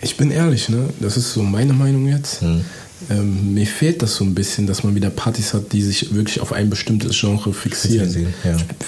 ich 0.00 0.16
bin 0.16 0.30
ehrlich, 0.30 0.68
ne? 0.68 0.88
das 1.00 1.16
ist 1.16 1.32
so 1.32 1.42
meine 1.42 1.72
Meinung 1.72 2.06
jetzt. 2.06 2.42
Mhm. 2.42 2.64
Ähm, 3.10 3.54
mir 3.54 3.66
fehlt 3.66 4.02
das 4.02 4.16
so 4.16 4.24
ein 4.24 4.34
bisschen, 4.34 4.66
dass 4.66 4.84
man 4.84 4.94
wieder 4.94 5.10
Partys 5.10 5.52
hat, 5.52 5.72
die 5.72 5.82
sich 5.82 6.14
wirklich 6.14 6.40
auf 6.40 6.52
ein 6.52 6.70
bestimmtes 6.70 7.18
Genre 7.18 7.52
fixieren, 7.52 8.08
Spezialisieren, 8.08 8.34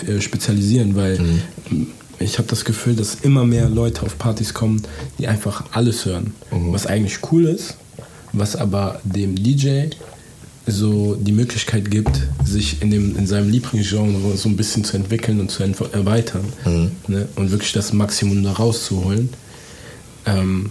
ja. 0.06 0.14
äh, 0.14 0.20
spezialisieren, 0.20 0.96
weil 0.96 1.18
ähm, 1.70 1.88
ich 2.18 2.38
habe 2.38 2.48
das 2.48 2.64
Gefühl, 2.64 2.96
dass 2.96 3.16
immer 3.16 3.44
mehr 3.44 3.68
Leute 3.68 4.02
auf 4.02 4.16
Partys 4.16 4.54
kommen, 4.54 4.82
die 5.18 5.28
einfach 5.28 5.64
alles 5.72 6.06
hören, 6.06 6.32
was 6.50 6.86
eigentlich 6.86 7.18
cool 7.30 7.44
ist, 7.44 7.76
was 8.32 8.56
aber 8.56 9.00
dem 9.04 9.34
DJ 9.34 9.88
so 10.66 11.14
die 11.14 11.32
Möglichkeit 11.32 11.90
gibt, 11.90 12.20
sich 12.44 12.82
in, 12.82 12.90
dem, 12.90 13.16
in 13.16 13.26
seinem 13.26 13.50
Lieblingsgenre 13.50 14.36
so 14.36 14.48
ein 14.48 14.56
bisschen 14.56 14.82
zu 14.82 14.96
entwickeln 14.96 15.40
und 15.40 15.50
zu 15.50 15.62
erweitern 15.62 16.44
ne? 17.06 17.28
und 17.36 17.50
wirklich 17.52 17.72
das 17.72 17.92
Maximum 17.92 18.42
da 18.42 18.52
rauszuholen. 18.52 19.28
Ähm, 20.26 20.70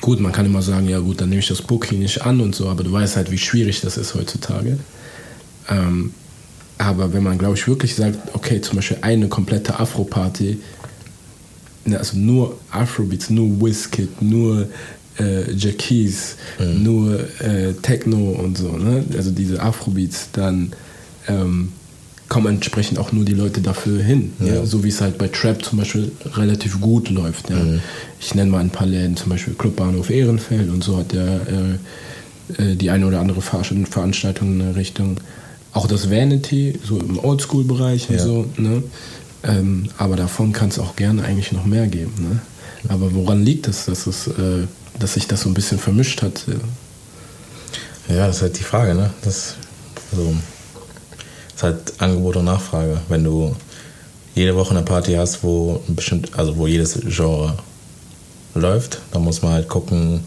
gut, 0.00 0.20
man 0.20 0.30
kann 0.30 0.46
immer 0.46 0.62
sagen, 0.62 0.88
ja 0.88 1.00
gut, 1.00 1.20
dann 1.20 1.30
nehme 1.30 1.40
ich 1.40 1.48
das 1.48 1.62
Booking 1.62 1.98
nicht 1.98 2.22
an 2.22 2.40
und 2.40 2.54
so, 2.54 2.68
aber 2.68 2.84
du 2.84 2.92
weißt 2.92 3.16
halt, 3.16 3.30
wie 3.32 3.38
schwierig 3.38 3.80
das 3.80 3.96
ist 3.96 4.14
heutzutage. 4.14 4.78
Ähm, 5.68 6.12
aber 6.78 7.12
wenn 7.12 7.24
man, 7.24 7.38
glaube 7.38 7.56
ich, 7.56 7.66
wirklich 7.66 7.94
sagt, 7.94 8.34
okay, 8.34 8.60
zum 8.60 8.76
Beispiel 8.76 8.98
eine 9.00 9.28
komplette 9.28 9.80
Afro-Party, 9.80 10.60
ne, 11.86 11.98
also 11.98 12.16
nur 12.16 12.58
Afrobeats, 12.70 13.30
nur 13.30 13.60
Wizkid, 13.60 14.22
nur 14.22 14.68
äh, 15.18 15.52
Jackies, 15.52 16.36
nur 16.58 17.20
äh, 17.40 17.72
Techno 17.82 18.32
und 18.32 18.58
so, 18.58 18.76
ne? 18.76 19.04
also 19.16 19.30
diese 19.30 19.62
Afrobeats, 19.62 20.28
dann 20.32 20.72
ähm, 21.28 21.72
kommen 22.28 22.54
entsprechend 22.54 22.98
auch 22.98 23.12
nur 23.12 23.24
die 23.24 23.34
Leute 23.34 23.60
dafür 23.60 24.02
hin. 24.02 24.32
Ja. 24.40 24.54
Ja. 24.54 24.66
So 24.66 24.82
wie 24.82 24.88
es 24.88 25.00
halt 25.00 25.18
bei 25.18 25.28
Trap 25.28 25.64
zum 25.64 25.78
Beispiel 25.78 26.10
relativ 26.34 26.80
gut 26.80 27.08
läuft. 27.10 27.50
Ja. 27.50 27.56
Ich 28.20 28.34
nenne 28.34 28.50
mal 28.50 28.60
ein 28.60 28.70
paar 28.70 28.86
Läden, 28.86 29.16
zum 29.16 29.30
Beispiel 29.30 29.54
Clubbahnhof 29.54 30.10
Ehrenfeld 30.10 30.68
und 30.68 30.82
so 30.82 30.98
hat 30.98 31.12
der 31.12 31.40
äh, 31.46 32.62
äh, 32.62 32.76
die 32.76 32.90
eine 32.90 33.06
oder 33.06 33.20
andere 33.20 33.42
Ver 33.42 33.62
Veranstaltung 33.64 34.52
in 34.52 34.58
der 34.60 34.76
Richtung. 34.76 35.16
Auch 35.72 35.86
das 35.86 36.10
Vanity, 36.10 36.78
so 36.84 36.98
im 36.98 37.18
Oldschool-Bereich 37.18 38.08
und 38.08 38.20
so. 38.20 38.46
Ne? 38.56 38.82
Ähm, 39.44 39.88
aber 39.98 40.16
davon 40.16 40.52
kann 40.52 40.68
es 40.68 40.78
auch 40.78 40.96
gerne 40.96 41.22
eigentlich 41.22 41.52
noch 41.52 41.66
mehr 41.66 41.86
geben. 41.86 42.12
Ne? 42.18 42.40
Aber 42.88 43.14
woran 43.14 43.44
liegt 43.44 43.68
es, 43.68 43.84
dass, 43.84 44.06
es, 44.06 44.26
äh, 44.26 44.66
dass 44.98 45.14
sich 45.14 45.26
das 45.26 45.42
so 45.42 45.48
ein 45.48 45.54
bisschen 45.54 45.78
vermischt 45.78 46.22
hat? 46.22 46.44
Ja, 48.08 48.26
das 48.26 48.36
ist 48.36 48.42
halt 48.42 48.58
die 48.58 48.64
Frage, 48.64 48.94
ne? 48.94 49.10
Das, 49.22 49.54
also, 50.12 50.34
das 51.46 51.54
ist 51.56 51.62
halt 51.62 51.92
Angebot 51.98 52.36
und 52.36 52.44
Nachfrage. 52.44 53.00
Wenn 53.08 53.24
du 53.24 53.54
jede 54.36 54.54
Woche 54.54 54.70
eine 54.70 54.82
Party 54.82 55.14
hast, 55.14 55.42
wo 55.42 55.82
ein 55.88 55.96
bestimmt, 55.96 56.38
also 56.38 56.56
wo 56.56 56.66
jedes 56.66 56.98
Genre 57.06 57.56
läuft. 58.54 59.00
Da 59.12 59.18
muss 59.18 59.42
man 59.42 59.52
halt 59.52 59.68
gucken, 59.68 60.20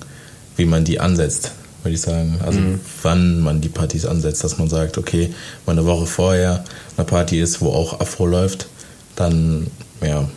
wie 0.55 0.65
man 0.65 0.83
die 0.83 0.99
ansetzt, 0.99 1.51
würde 1.83 1.95
ich 1.95 2.01
sagen. 2.01 2.39
Also 2.43 2.59
mhm. 2.59 2.79
wann 3.03 3.39
man 3.39 3.61
die 3.61 3.69
Partys 3.69 4.05
ansetzt, 4.05 4.43
dass 4.43 4.57
man 4.57 4.67
sagt, 4.67 4.97
okay, 4.97 5.33
wenn 5.65 5.77
eine 5.77 5.87
Woche 5.87 6.05
vorher 6.05 6.63
eine 6.97 7.05
Party 7.05 7.39
ist, 7.39 7.61
wo 7.61 7.69
auch 7.69 7.99
Afro 7.99 8.25
läuft, 8.25 8.67
dann 9.15 9.67
ja, 10.01 10.27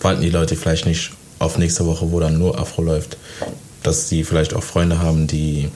warten 0.00 0.20
die 0.20 0.30
Leute 0.30 0.56
vielleicht 0.56 0.86
nicht 0.86 1.12
auf 1.38 1.58
nächste 1.58 1.86
Woche, 1.86 2.10
wo 2.10 2.20
dann 2.20 2.38
nur 2.38 2.58
Afro 2.58 2.82
läuft. 2.82 3.16
Dass 3.82 4.08
sie 4.08 4.24
vielleicht 4.24 4.54
auch 4.54 4.62
Freunde 4.62 4.98
haben, 4.98 5.26
die 5.26 5.68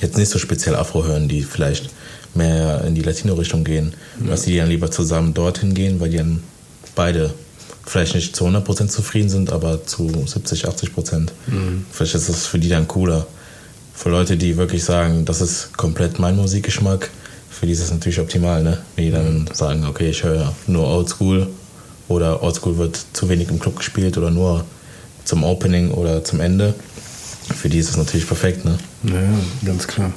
jetzt 0.00 0.16
nicht 0.16 0.30
so 0.30 0.38
speziell 0.38 0.74
Afro 0.74 1.04
hören, 1.04 1.28
die 1.28 1.42
vielleicht 1.42 1.90
mehr 2.34 2.82
in 2.84 2.94
die 2.94 3.02
Latino-Richtung 3.02 3.64
gehen, 3.64 3.94
ja. 4.20 4.30
dass 4.30 4.42
die 4.42 4.56
dann 4.56 4.68
lieber 4.68 4.90
zusammen 4.90 5.34
dorthin 5.34 5.74
gehen, 5.74 6.00
weil 6.00 6.10
die 6.10 6.16
dann 6.16 6.42
beide 6.94 7.32
vielleicht 7.86 8.14
nicht 8.14 8.34
zu 8.34 8.46
100% 8.46 8.88
zufrieden 8.88 9.28
sind, 9.28 9.52
aber 9.52 9.86
zu 9.86 10.08
70, 10.26 10.66
80%. 10.66 11.28
Mhm. 11.46 11.84
Vielleicht 11.90 12.14
ist 12.14 12.28
das 12.28 12.46
für 12.46 12.58
die 12.58 12.68
dann 12.68 12.88
cooler. 12.88 13.26
Für 13.94 14.08
Leute, 14.08 14.36
die 14.36 14.56
wirklich 14.56 14.84
sagen, 14.84 15.24
das 15.24 15.40
ist 15.40 15.76
komplett 15.76 16.18
mein 16.18 16.36
Musikgeschmack, 16.36 17.10
für 17.50 17.66
die 17.66 17.72
ist 17.72 17.82
das 17.82 17.92
natürlich 17.92 18.18
optimal, 18.18 18.62
ne? 18.62 18.78
Die 18.96 19.10
dann 19.10 19.40
mhm. 19.40 19.48
sagen, 19.52 19.84
okay, 19.84 20.10
ich 20.10 20.24
höre 20.24 20.52
nur 20.66 20.86
Oldschool 20.86 21.48
oder 22.08 22.42
Oldschool 22.42 22.78
wird 22.78 22.98
zu 23.12 23.28
wenig 23.28 23.48
im 23.50 23.58
Club 23.58 23.76
gespielt 23.76 24.16
oder 24.16 24.30
nur 24.30 24.64
zum 25.24 25.44
Opening 25.44 25.90
oder 25.90 26.24
zum 26.24 26.40
Ende. 26.40 26.74
Für 27.52 27.68
die 27.68 27.78
ist 27.78 27.90
das 27.90 27.96
natürlich 27.96 28.26
perfekt, 28.26 28.64
ne? 28.64 28.78
Ja, 29.04 29.22
ganz 29.64 29.86
klar. 29.86 30.12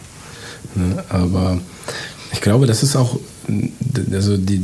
Ne? 0.75 1.03
Aber 1.09 1.59
ich 2.31 2.41
glaube, 2.41 2.65
das 2.65 2.83
ist 2.83 2.95
auch, 2.95 3.19
also 4.11 4.37
die, 4.37 4.61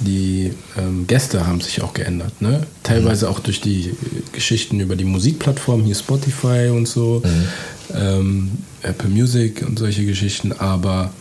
die 0.00 0.52
ähm, 0.76 1.06
Gäste 1.06 1.46
haben 1.46 1.60
sich 1.60 1.82
auch 1.82 1.94
geändert. 1.94 2.40
Ne? 2.40 2.66
Teilweise 2.82 3.26
mhm. 3.26 3.32
auch 3.32 3.40
durch 3.40 3.60
die 3.60 3.94
Geschichten 4.32 4.80
über 4.80 4.96
die 4.96 5.04
Musikplattformen, 5.04 5.84
hier 5.86 5.94
Spotify 5.94 6.68
und 6.70 6.88
so, 6.88 7.22
mhm. 7.24 7.96
ähm, 7.96 8.50
Apple 8.82 9.08
Music 9.08 9.64
und 9.66 9.78
solche 9.78 10.04
Geschichten, 10.04 10.52
aber 10.52 11.12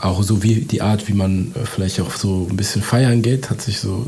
auch 0.00 0.22
so 0.22 0.42
wie 0.42 0.56
die 0.56 0.82
Art, 0.82 1.08
wie 1.08 1.14
man 1.14 1.52
äh, 1.54 1.64
vielleicht 1.64 2.00
auch 2.00 2.14
so 2.16 2.46
ein 2.50 2.56
bisschen 2.56 2.82
feiern 2.82 3.22
geht, 3.22 3.48
hat 3.50 3.62
sich 3.62 3.78
so 3.78 4.06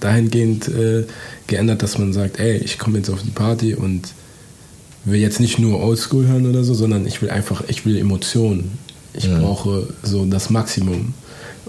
dahingehend 0.00 0.68
äh, 0.68 1.04
geändert, 1.46 1.82
dass 1.82 1.98
man 1.98 2.12
sagt, 2.12 2.38
ey, 2.38 2.56
ich 2.56 2.78
komme 2.78 2.98
jetzt 2.98 3.10
auf 3.10 3.22
die 3.22 3.30
Party 3.30 3.74
und 3.74 4.08
will 5.06 5.20
jetzt 5.20 5.40
nicht 5.40 5.58
nur 5.58 5.82
Oldschool 5.82 6.26
hören 6.26 6.46
oder 6.46 6.64
so, 6.64 6.74
sondern 6.74 7.06
ich 7.06 7.22
will 7.22 7.30
einfach, 7.30 7.62
ich 7.68 7.86
will 7.86 7.96
Emotionen. 7.96 8.78
Ich 9.14 9.28
mhm. 9.28 9.40
brauche 9.40 9.88
so 10.02 10.26
das 10.26 10.50
Maximum. 10.50 11.14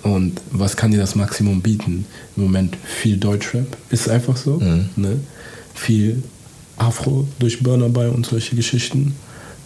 Und 0.03 0.41
was 0.51 0.75
kann 0.75 0.91
dir 0.91 0.97
das 0.97 1.15
Maximum 1.15 1.61
bieten? 1.61 2.05
Im 2.35 2.43
Moment 2.43 2.75
viel 2.83 3.17
Deutschrap, 3.17 3.77
ist 3.89 4.09
einfach 4.09 4.35
so. 4.35 4.59
Mhm. 4.59 4.89
Ne? 4.95 5.19
Viel 5.73 6.23
Afro 6.77 7.27
durch 7.39 7.63
Burner 7.63 7.89
bei 7.89 8.09
und 8.09 8.25
solche 8.25 8.55
Geschichten. 8.55 9.15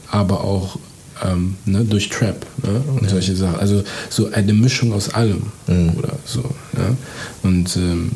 Aber 0.10 0.44
auch 0.44 0.78
ähm, 1.24 1.56
ne, 1.66 1.86
durch 1.86 2.10
Trap 2.10 2.46
ne? 2.64 2.82
und 2.96 3.04
ja. 3.04 3.10
solche 3.10 3.36
Sachen. 3.36 3.60
Also 3.60 3.84
so 4.10 4.32
eine 4.32 4.54
Mischung 4.54 4.94
aus 4.94 5.14
allem 5.14 5.44
mhm. 5.68 5.94
oder 5.98 6.18
so. 6.26 6.44
Ja? 6.78 6.96
Und 7.44 7.76
ähm, 7.78 8.12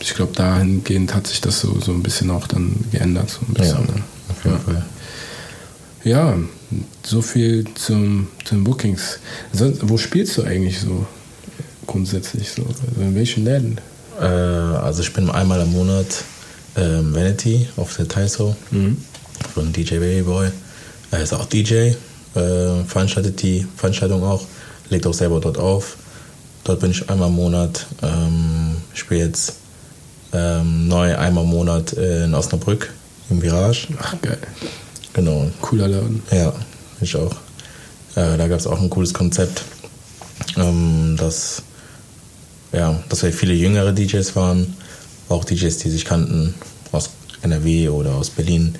ich 0.00 0.14
glaube, 0.14 0.32
dahingehend 0.34 1.14
hat 1.14 1.26
sich 1.26 1.40
das 1.40 1.60
so, 1.60 1.80
so 1.80 1.92
ein 1.92 2.02
bisschen 2.02 2.30
auch 2.30 2.46
dann 2.46 2.74
geändert. 2.92 3.30
So 3.30 3.40
ein 3.48 3.54
bisschen, 3.54 3.86
ja, 3.86 3.94
ne? 3.94 4.02
Jeden 4.44 4.56
ja. 4.56 4.62
Fall. 4.62 4.82
Ja, 6.04 6.36
so 7.02 7.22
viel 7.22 7.64
zum, 7.74 8.28
zum 8.44 8.62
Bookings. 8.62 9.18
Also, 9.52 9.72
wo 9.82 9.96
spielst 9.96 10.36
du 10.36 10.42
eigentlich 10.42 10.80
so 10.80 11.06
grundsätzlich? 11.86 12.50
So? 12.50 12.62
Also 12.62 12.82
in 13.00 13.14
welchen 13.14 13.44
Läden? 13.44 13.80
Äh, 14.20 14.24
also 14.24 15.02
ich 15.02 15.12
bin 15.12 15.30
einmal 15.30 15.60
im 15.62 15.72
Monat 15.72 16.24
äh, 16.74 16.80
Vanity 16.80 17.68
auf 17.76 17.96
der 17.96 18.06
Taiso 18.06 18.54
mhm. 18.70 18.98
von 19.54 19.72
DJ 19.72 19.96
Babyboy. 19.98 20.50
Er 21.10 21.22
ist 21.22 21.32
auch 21.32 21.46
DJ, 21.46 21.74
äh, 21.74 21.94
veranstaltet 22.86 23.40
die 23.42 23.66
Veranstaltung 23.76 24.22
auch, 24.24 24.44
legt 24.90 25.06
auch 25.06 25.14
selber 25.14 25.40
dort 25.40 25.58
auf. 25.58 25.96
Dort 26.64 26.80
bin 26.80 26.90
ich 26.90 27.08
einmal 27.08 27.28
im 27.28 27.36
Monat. 27.36 27.86
Ähm, 28.02 28.76
spiele 28.94 29.26
jetzt 29.26 29.54
ähm, 30.32 30.88
neu 30.88 31.16
einmal 31.16 31.44
im 31.44 31.50
Monat 31.50 31.92
in 31.92 32.34
Osnabrück 32.34 32.92
im 33.30 33.42
Virage. 33.42 33.88
Ach, 33.98 34.14
geil. 34.22 34.38
Genau. 35.12 35.50
Cooler 35.60 35.88
Laden. 35.88 36.22
Ja, 36.30 36.52
ich 37.00 37.14
auch. 37.16 37.32
Äh, 38.16 38.36
da 38.36 38.48
gab 38.48 38.58
es 38.58 38.66
auch 38.66 38.80
ein 38.80 38.90
cooles 38.90 39.12
Konzept, 39.12 39.64
ähm, 40.56 41.16
dass, 41.16 41.62
ja, 42.72 43.02
dass 43.08 43.22
wir 43.22 43.32
viele 43.32 43.54
jüngere 43.54 43.92
DJs 43.92 44.36
waren, 44.36 44.76
auch 45.28 45.44
DJs, 45.44 45.76
die 45.78 45.90
sich 45.90 46.04
kannten 46.04 46.54
aus 46.92 47.10
NRW 47.42 47.88
oder 47.88 48.14
aus 48.14 48.30
Berlin, 48.30 48.76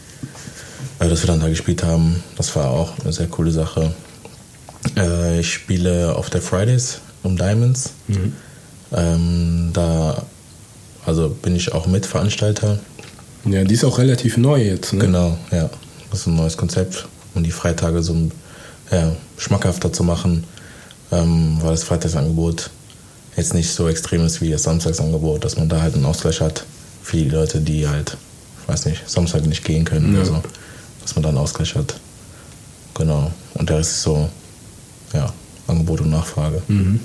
äh, 0.98 1.08
dass 1.08 1.22
wir 1.22 1.26
dann 1.28 1.40
da 1.40 1.48
gespielt 1.48 1.82
haben. 1.82 2.22
Das 2.36 2.54
war 2.56 2.70
auch 2.70 2.98
eine 3.00 3.12
sehr 3.12 3.28
coole 3.28 3.50
Sache. 3.50 3.92
Äh, 4.96 5.40
ich 5.40 5.52
spiele 5.52 6.14
auf 6.14 6.30
der 6.30 6.42
Fridays 6.42 7.00
um 7.22 7.36
Diamonds. 7.36 7.90
Mhm. 8.08 8.32
Ähm, 8.92 9.70
da 9.72 10.24
also 11.06 11.28
bin 11.28 11.54
ich 11.54 11.72
auch 11.72 11.86
Mitveranstalter. 11.86 12.78
Ja, 13.44 13.64
die 13.64 13.74
ist 13.74 13.84
auch 13.84 13.98
relativ 13.98 14.36
neu 14.36 14.62
jetzt, 14.62 14.92
ne? 14.92 15.04
Genau, 15.04 15.36
ja. 15.50 15.68
Das 16.10 16.20
ist 16.20 16.26
ein 16.26 16.36
neues 16.36 16.56
Konzept, 16.56 17.06
um 17.34 17.42
die 17.42 17.50
Freitage 17.50 18.02
so 18.02 18.16
ja, 18.90 19.14
schmackhafter 19.36 19.92
zu 19.92 20.04
machen, 20.04 20.44
ähm, 21.10 21.58
weil 21.60 21.72
das 21.72 21.84
Freitagsangebot 21.84 22.70
jetzt 23.36 23.54
nicht 23.54 23.72
so 23.72 23.88
extrem 23.88 24.24
ist 24.24 24.40
wie 24.40 24.50
das 24.50 24.62
Samstagsangebot, 24.62 25.44
dass 25.44 25.56
man 25.56 25.68
da 25.68 25.82
halt 25.82 25.94
einen 25.94 26.04
Ausgleich 26.04 26.40
hat 26.40 26.64
für 27.02 27.16
die 27.16 27.28
Leute, 27.28 27.60
die 27.60 27.88
halt, 27.88 28.16
ich 28.62 28.68
weiß 28.68 28.86
nicht, 28.86 29.08
Samstag 29.10 29.44
nicht 29.46 29.64
gehen 29.64 29.84
können 29.84 30.14
ja. 30.14 30.20
oder 30.20 30.26
so 30.26 30.42
dass 31.04 31.14
man 31.14 31.22
da 31.22 31.28
einen 31.28 31.38
Ausgleich 31.38 31.74
hat. 31.74 31.94
Genau. 32.94 33.30
Und 33.54 33.68
der 33.68 33.80
ist 33.80 34.02
so, 34.02 34.28
ja, 35.12 35.32
Angebot 35.66 36.00
und 36.00 36.10
Nachfrage. 36.10 36.62
Mhm. 36.66 37.00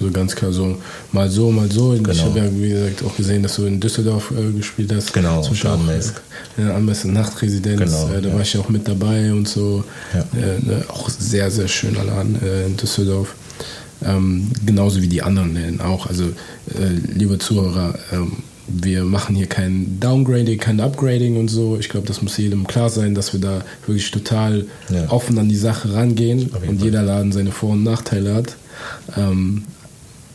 So 0.00 0.10
ganz 0.10 0.34
klar 0.34 0.52
so, 0.52 0.76
mal 1.12 1.30
so, 1.30 1.50
mal 1.50 1.70
so. 1.70 1.90
Genau. 1.90 2.10
Ich 2.10 2.22
habe 2.22 2.38
ja, 2.38 2.44
wie 2.50 2.70
gesagt, 2.70 3.04
auch 3.04 3.16
gesehen, 3.16 3.42
dass 3.42 3.56
du 3.56 3.64
in 3.64 3.80
Düsseldorf 3.80 4.32
äh, 4.32 4.56
gespielt 4.56 4.92
hast. 4.94 5.12
Genau, 5.12 5.42
zum. 5.42 5.56
Äh, 5.56 6.62
ja, 6.62 6.76
Ammesk 6.76 7.06
Nachtresidenz, 7.06 7.80
genau, 7.80 8.12
äh, 8.12 8.20
da 8.20 8.28
ja. 8.28 8.34
war 8.34 8.40
ich 8.42 8.52
ja 8.52 8.60
auch 8.60 8.68
mit 8.68 8.86
dabei 8.86 9.32
und 9.32 9.48
so. 9.48 9.84
Ja. 10.12 10.20
Äh, 10.38 10.60
ne, 10.60 10.84
auch 10.88 11.08
sehr, 11.08 11.50
sehr 11.50 11.68
schöner 11.68 12.04
Laden 12.04 12.40
äh, 12.42 12.66
in 12.66 12.76
Düsseldorf. 12.76 13.34
Ähm, 14.04 14.50
genauso 14.66 15.00
wie 15.00 15.08
die 15.08 15.22
anderen 15.22 15.54
Läden 15.54 15.80
auch. 15.80 16.06
Also, 16.06 16.24
äh, 16.24 16.88
liebe 17.14 17.38
Zuhörer, 17.38 17.94
ähm, 18.12 18.32
wir 18.66 19.04
machen 19.04 19.36
hier 19.36 19.46
kein 19.46 20.00
Downgrading, 20.00 20.58
kein 20.58 20.80
Upgrading 20.80 21.36
und 21.36 21.48
so. 21.48 21.76
Ich 21.78 21.88
glaube, 21.88 22.06
das 22.06 22.22
muss 22.22 22.36
jedem 22.36 22.66
klar 22.66 22.88
sein, 22.88 23.14
dass 23.14 23.32
wir 23.32 23.40
da 23.40 23.62
wirklich 23.86 24.10
total 24.10 24.66
ja. 24.90 25.10
offen 25.10 25.38
an 25.38 25.48
die 25.48 25.56
Sache 25.56 25.92
rangehen 25.92 26.50
und 26.50 26.78
Fall. 26.78 26.84
jeder 26.86 27.02
Laden 27.02 27.32
seine 27.32 27.52
Vor- 27.52 27.72
und 27.72 27.82
Nachteile 27.82 28.34
hat. 28.34 28.56
Ähm, 29.16 29.64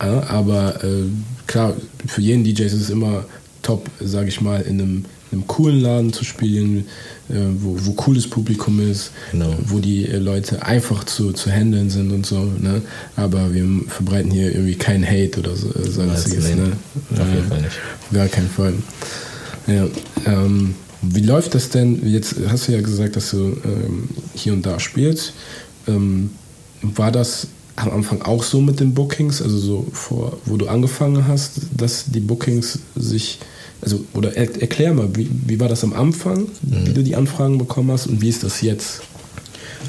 ja, 0.02 0.30
aber 0.30 0.84
äh, 0.84 1.06
klar, 1.48 1.74
für 2.08 2.22
jeden 2.22 2.44
DJ 2.44 2.64
ist 2.64 2.74
es 2.74 2.90
immer 2.90 3.26
top, 3.62 3.90
sage 4.00 4.30
ich 4.30 4.42
mal, 4.42 4.62
in 4.62 4.82
einem 4.82 5.06
einem 5.32 5.48
coolen 5.48 5.82
Laden 5.82 6.14
zu 6.14 6.24
spielen, 6.24 6.86
äh, 7.30 7.36
wo, 7.60 7.78
wo 7.80 7.94
cooles 7.94 8.28
Publikum 8.28 8.80
ist, 8.80 9.12
genau. 9.32 9.56
wo 9.66 9.80
die 9.80 10.08
äh, 10.08 10.18
Leute 10.18 10.66
einfach 10.66 11.04
zu, 11.04 11.34
zu 11.34 11.52
handeln 11.52 11.90
sind 11.90 12.12
und 12.12 12.26
so. 12.26 12.52
Ne? 12.60 12.82
Aber 13.16 13.54
wir 13.54 13.66
verbreiten 13.88 14.32
hier 14.32 14.52
irgendwie 14.52 14.76
keinen 14.76 15.06
Hate 15.06 15.40
oder 15.40 15.56
so, 15.56 15.70
äh, 15.70 15.90
sonstiges. 15.90 16.56
Ne? 16.56 16.74
Auf 17.12 17.34
jeden 17.34 17.48
Fall 17.48 17.62
nicht. 17.62 17.80
Gar 18.12 18.28
keinen 18.28 18.50
Fall. 18.50 18.74
Ja, 19.68 19.88
ähm, 20.26 20.76
wie 21.02 21.22
läuft 21.22 21.56
das 21.56 21.70
denn? 21.70 22.08
Jetzt 22.08 22.36
hast 22.48 22.68
du 22.68 22.72
ja 22.72 22.82
gesagt, 22.82 23.16
dass 23.16 23.32
du 23.32 23.56
ähm, 23.64 24.10
hier 24.34 24.54
und 24.54 24.66
da 24.66 24.80
spielst. 24.80 25.34
Ähm, 25.88 26.32
war 26.82 27.12
das 27.12 27.48
am 27.80 27.92
Anfang 27.92 28.22
auch 28.22 28.44
so 28.44 28.62
mit 28.62 28.80
den 28.80 28.94
Bookings, 28.94 29.42
also 29.42 29.58
so 29.58 29.88
vor, 29.92 30.38
wo 30.46 30.58
du 30.58 30.68
angefangen 30.68 31.28
hast, 31.28 31.62
dass 31.76 32.06
die 32.06 32.20
Bookings 32.20 32.80
sich 32.96 33.39
also, 33.82 34.04
oder 34.13 34.36
er, 34.36 34.62
erklär 34.62 34.94
mal, 34.94 35.10
wie, 35.15 35.30
wie 35.46 35.60
war 35.60 35.70
das 35.70 35.84
am 35.84 35.94
Anfang, 35.94 36.48
mhm. 36.62 36.88
wie 36.88 36.94
du 36.94 37.04
die 37.04 37.15
Anfragen 37.15 37.58
bekommen 37.58 37.92
hast 37.92 38.08
und 38.08 38.22
wie 38.22 38.30
ist 38.30 38.44
das 38.44 38.62
jetzt? 38.62 39.02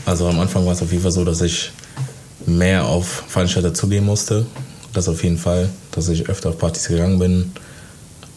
Also 0.07 0.29
am 0.29 0.39
Anfang 0.39 0.65
war 0.65 0.73
es 0.73 0.83
auf 0.83 0.91
jeden 0.91 1.03
Fall 1.03 1.13
so, 1.13 1.25
dass 1.25 1.41
ich 1.41 1.73
mehr 2.47 2.87
auf 2.87 3.25
Veranstalter 3.29 3.75
zugehen 3.75 4.07
musste. 4.07 4.47
Das 4.93 5.09
auf 5.09 5.23
jeden 5.23 5.39
Fall, 5.39 5.69
dass 5.93 6.09
ich 6.09 6.29
öfter 6.29 6.51
auf 6.51 6.59
Partys 6.59 6.89
gegangen 6.89 7.19
bin, 7.19 7.53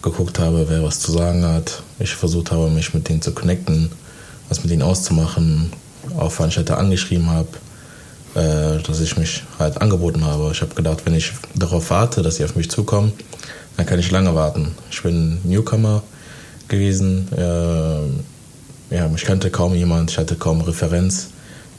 geguckt 0.02 0.40
habe, 0.40 0.66
wer 0.70 0.84
was 0.84 1.00
zu 1.00 1.12
sagen 1.12 1.46
hat. 1.46 1.82
Ich 2.00 2.14
versucht 2.14 2.52
habe, 2.52 2.70
mich 2.70 2.94
mit 2.94 3.10
denen 3.10 3.22
zu 3.22 3.32
connecten, 3.32 3.92
was 4.50 4.64
mit 4.64 4.72
denen 4.72 4.82
auszumachen, 4.82 5.72
auch 6.18 6.32
Veranstalter 6.32 6.78
angeschrieben 6.78 7.30
habe, 7.30 7.50
äh, 8.36 8.82
dass 8.82 9.00
ich 9.00 9.18
mich 9.18 9.44
halt 9.60 9.82
angeboten 9.82 10.26
habe. 10.26 10.52
Ich 10.52 10.62
habe 10.62 10.76
gedacht, 10.76 11.06
wenn 11.06 11.16
ich 11.16 11.34
darauf 11.56 11.90
warte, 11.90 12.22
dass 12.22 12.36
sie 12.36 12.46
auf 12.46 12.56
mich 12.56 12.70
zukommen, 12.70 13.14
dann 13.78 13.86
kann 13.86 14.00
ich 14.00 14.12
lange 14.12 14.36
warten. 14.36 14.76
Ich 14.92 15.02
bin 15.02 15.40
Newcomer 15.44 16.04
gewesen. 16.68 17.28
Äh, 17.32 18.96
ja, 18.96 19.10
ich 19.16 19.24
kannte 19.24 19.50
kaum 19.50 19.74
jemand, 19.74 20.12
ich 20.12 20.18
hatte 20.18 20.36
kaum 20.36 20.62
Referenz. 20.62 21.30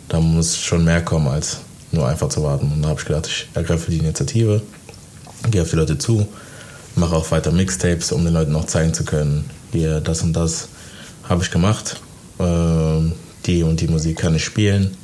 Da 0.08 0.20
muss 0.20 0.56
schon 0.56 0.84
mehr 0.84 1.02
kommen, 1.02 1.28
als 1.28 1.58
nur 1.92 2.08
einfach 2.08 2.28
zu 2.28 2.42
warten. 2.42 2.70
Und 2.72 2.82
da 2.82 2.88
habe 2.88 3.00
ich 3.00 3.06
gedacht, 3.06 3.26
ich 3.26 3.48
ergreife 3.54 3.90
die 3.90 3.98
Initiative, 3.98 4.62
gehe 5.50 5.62
auf 5.62 5.70
die 5.70 5.76
Leute 5.76 5.96
zu, 5.96 6.26
mache 6.96 7.14
auch 7.14 7.30
weiter 7.30 7.52
Mixtapes, 7.52 8.12
um 8.12 8.24
den 8.24 8.34
Leuten 8.34 8.54
auch 8.56 8.66
zeigen 8.66 8.92
zu 8.92 9.04
können, 9.04 9.48
hier, 9.72 10.00
das 10.00 10.22
und 10.22 10.34
das 10.34 10.68
habe 11.28 11.42
ich 11.42 11.50
gemacht. 11.50 12.00
ähm, 12.38 13.12
die 13.46 13.62
und 13.62 13.80
die 13.80 13.88
Musik 13.88 14.18
kann 14.18 14.34
ich 14.34 14.44
spielen. 14.44 14.96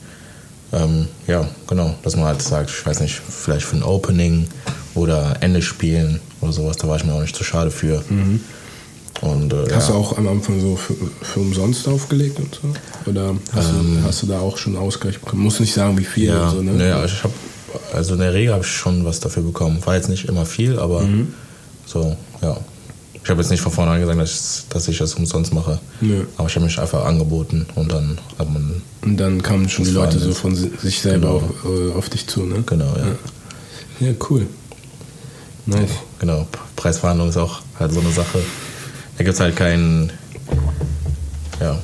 Ähm, 0.73 1.09
ja, 1.27 1.49
genau, 1.67 1.95
dass 2.03 2.15
man 2.17 2.27
halt 2.27 2.43
sagt, 2.43 2.71
ich 2.71 2.87
weiß 2.87 3.01
nicht, 3.01 3.15
vielleicht 3.29 3.67
für 3.67 3.77
ein 3.77 3.83
Opening 3.83 4.47
oder 4.95 5.37
Ende 5.41 5.63
spielen 5.63 6.21
oder 6.41 6.53
sowas, 6.53 6.77
da 6.77 6.87
war 6.89 6.97
ich 6.97 7.05
mir 7.05 7.13
auch 7.13 7.21
nicht 7.23 7.35
zu 7.35 7.43
schade 7.45 7.71
für. 7.71 8.03
Mhm. 8.09 8.41
Und, 9.21 9.53
äh, 9.53 9.67
Hast 9.75 9.89
ja. 9.89 9.95
du 9.95 10.01
auch 10.01 10.17
am 10.17 10.29
Anfang 10.29 10.61
so 10.61 10.77
für, 10.77 10.95
für 11.23 11.41
umsonst 11.41 11.87
aufgelegt 11.89 12.39
und 12.39 12.55
so? 12.63 13.11
Oder 13.11 13.35
hast, 13.53 13.69
Ähm. 13.71 13.99
du, 14.01 14.09
hast 14.09 14.23
du 14.23 14.27
da 14.27 14.39
auch 14.41 14.57
schon 14.57 14.77
Ausgleich 14.77 15.19
bekommen? 15.21 15.43
Muss 15.43 15.61
nicht 15.61 15.75
sagen, 15.75 15.99
wie 15.99 16.05
viel 16.05 16.29
Ja, 16.29 16.49
so, 16.51 16.63
ne? 16.63 16.95
also 16.95 17.15
ich 17.15 17.25
habe, 17.25 17.35
also 17.93 18.15
in 18.15 18.21
der 18.21 18.33
Regel 18.33 18.53
habe 18.55 18.65
ich 18.65 18.71
schon 18.71 19.05
was 19.05 19.21
dafür 19.21 19.43
bekommen. 19.43 19.85
War 19.85 19.97
jetzt 19.97 20.09
nicht 20.09 20.27
immer 20.27 20.47
viel, 20.47 20.79
aber 20.79 21.03
Mhm. 21.03 21.35
so, 21.85 22.17
ja. 22.41 22.57
Ich 23.23 23.29
habe 23.31 23.41
jetzt 23.43 23.51
nicht 23.51 23.61
von 23.61 23.71
vornherein 23.71 24.01
gesagt, 24.01 24.19
dass 24.19 24.31
ich, 24.31 24.69
dass 24.71 24.89
ich 24.89 24.99
das 24.99 25.15
umsonst 25.15 25.53
mache. 25.53 25.79
Nö. 26.01 26.25
Aber 26.39 26.49
ich 26.49 26.55
habe 26.57 26.65
mich 26.65 26.79
einfach 26.79 27.05
angeboten 27.05 27.67
und 27.75 27.93
dann 27.93 28.19
hat 28.39 28.51
man, 28.53 28.81
Und 29.03 29.17
dann 29.19 29.43
kamen 29.43 29.69
schon 29.69 29.85
die 29.85 29.91
Leute 29.91 30.19
so 30.19 30.33
von 30.33 30.57
si- 30.57 30.71
sich 30.81 31.01
selber 31.01 31.29
Genau. 31.29 31.37
auf, 31.37 31.43
äh, 31.65 31.93
auf 31.99 32.09
dich 32.09 32.27
zu, 32.27 32.45
ne? 32.45 32.63
genau, 32.67 32.93
ja. 32.97 34.07
Ja, 34.09 34.15
cool. 34.31 34.47
Nice. 35.67 35.91
Genau, 36.19 36.47
Preisverhandlung 36.77 37.29
ist 37.29 37.37
auch 37.37 37.61
halt 37.79 37.93
so 37.93 38.01
eine 38.01 38.11
Sache. 38.11 38.39
Da 39.19 39.25
gibt 39.25 39.35
es 39.35 39.41
halt 39.41 39.55
keinen, 39.55 40.11
ja, 41.61 41.79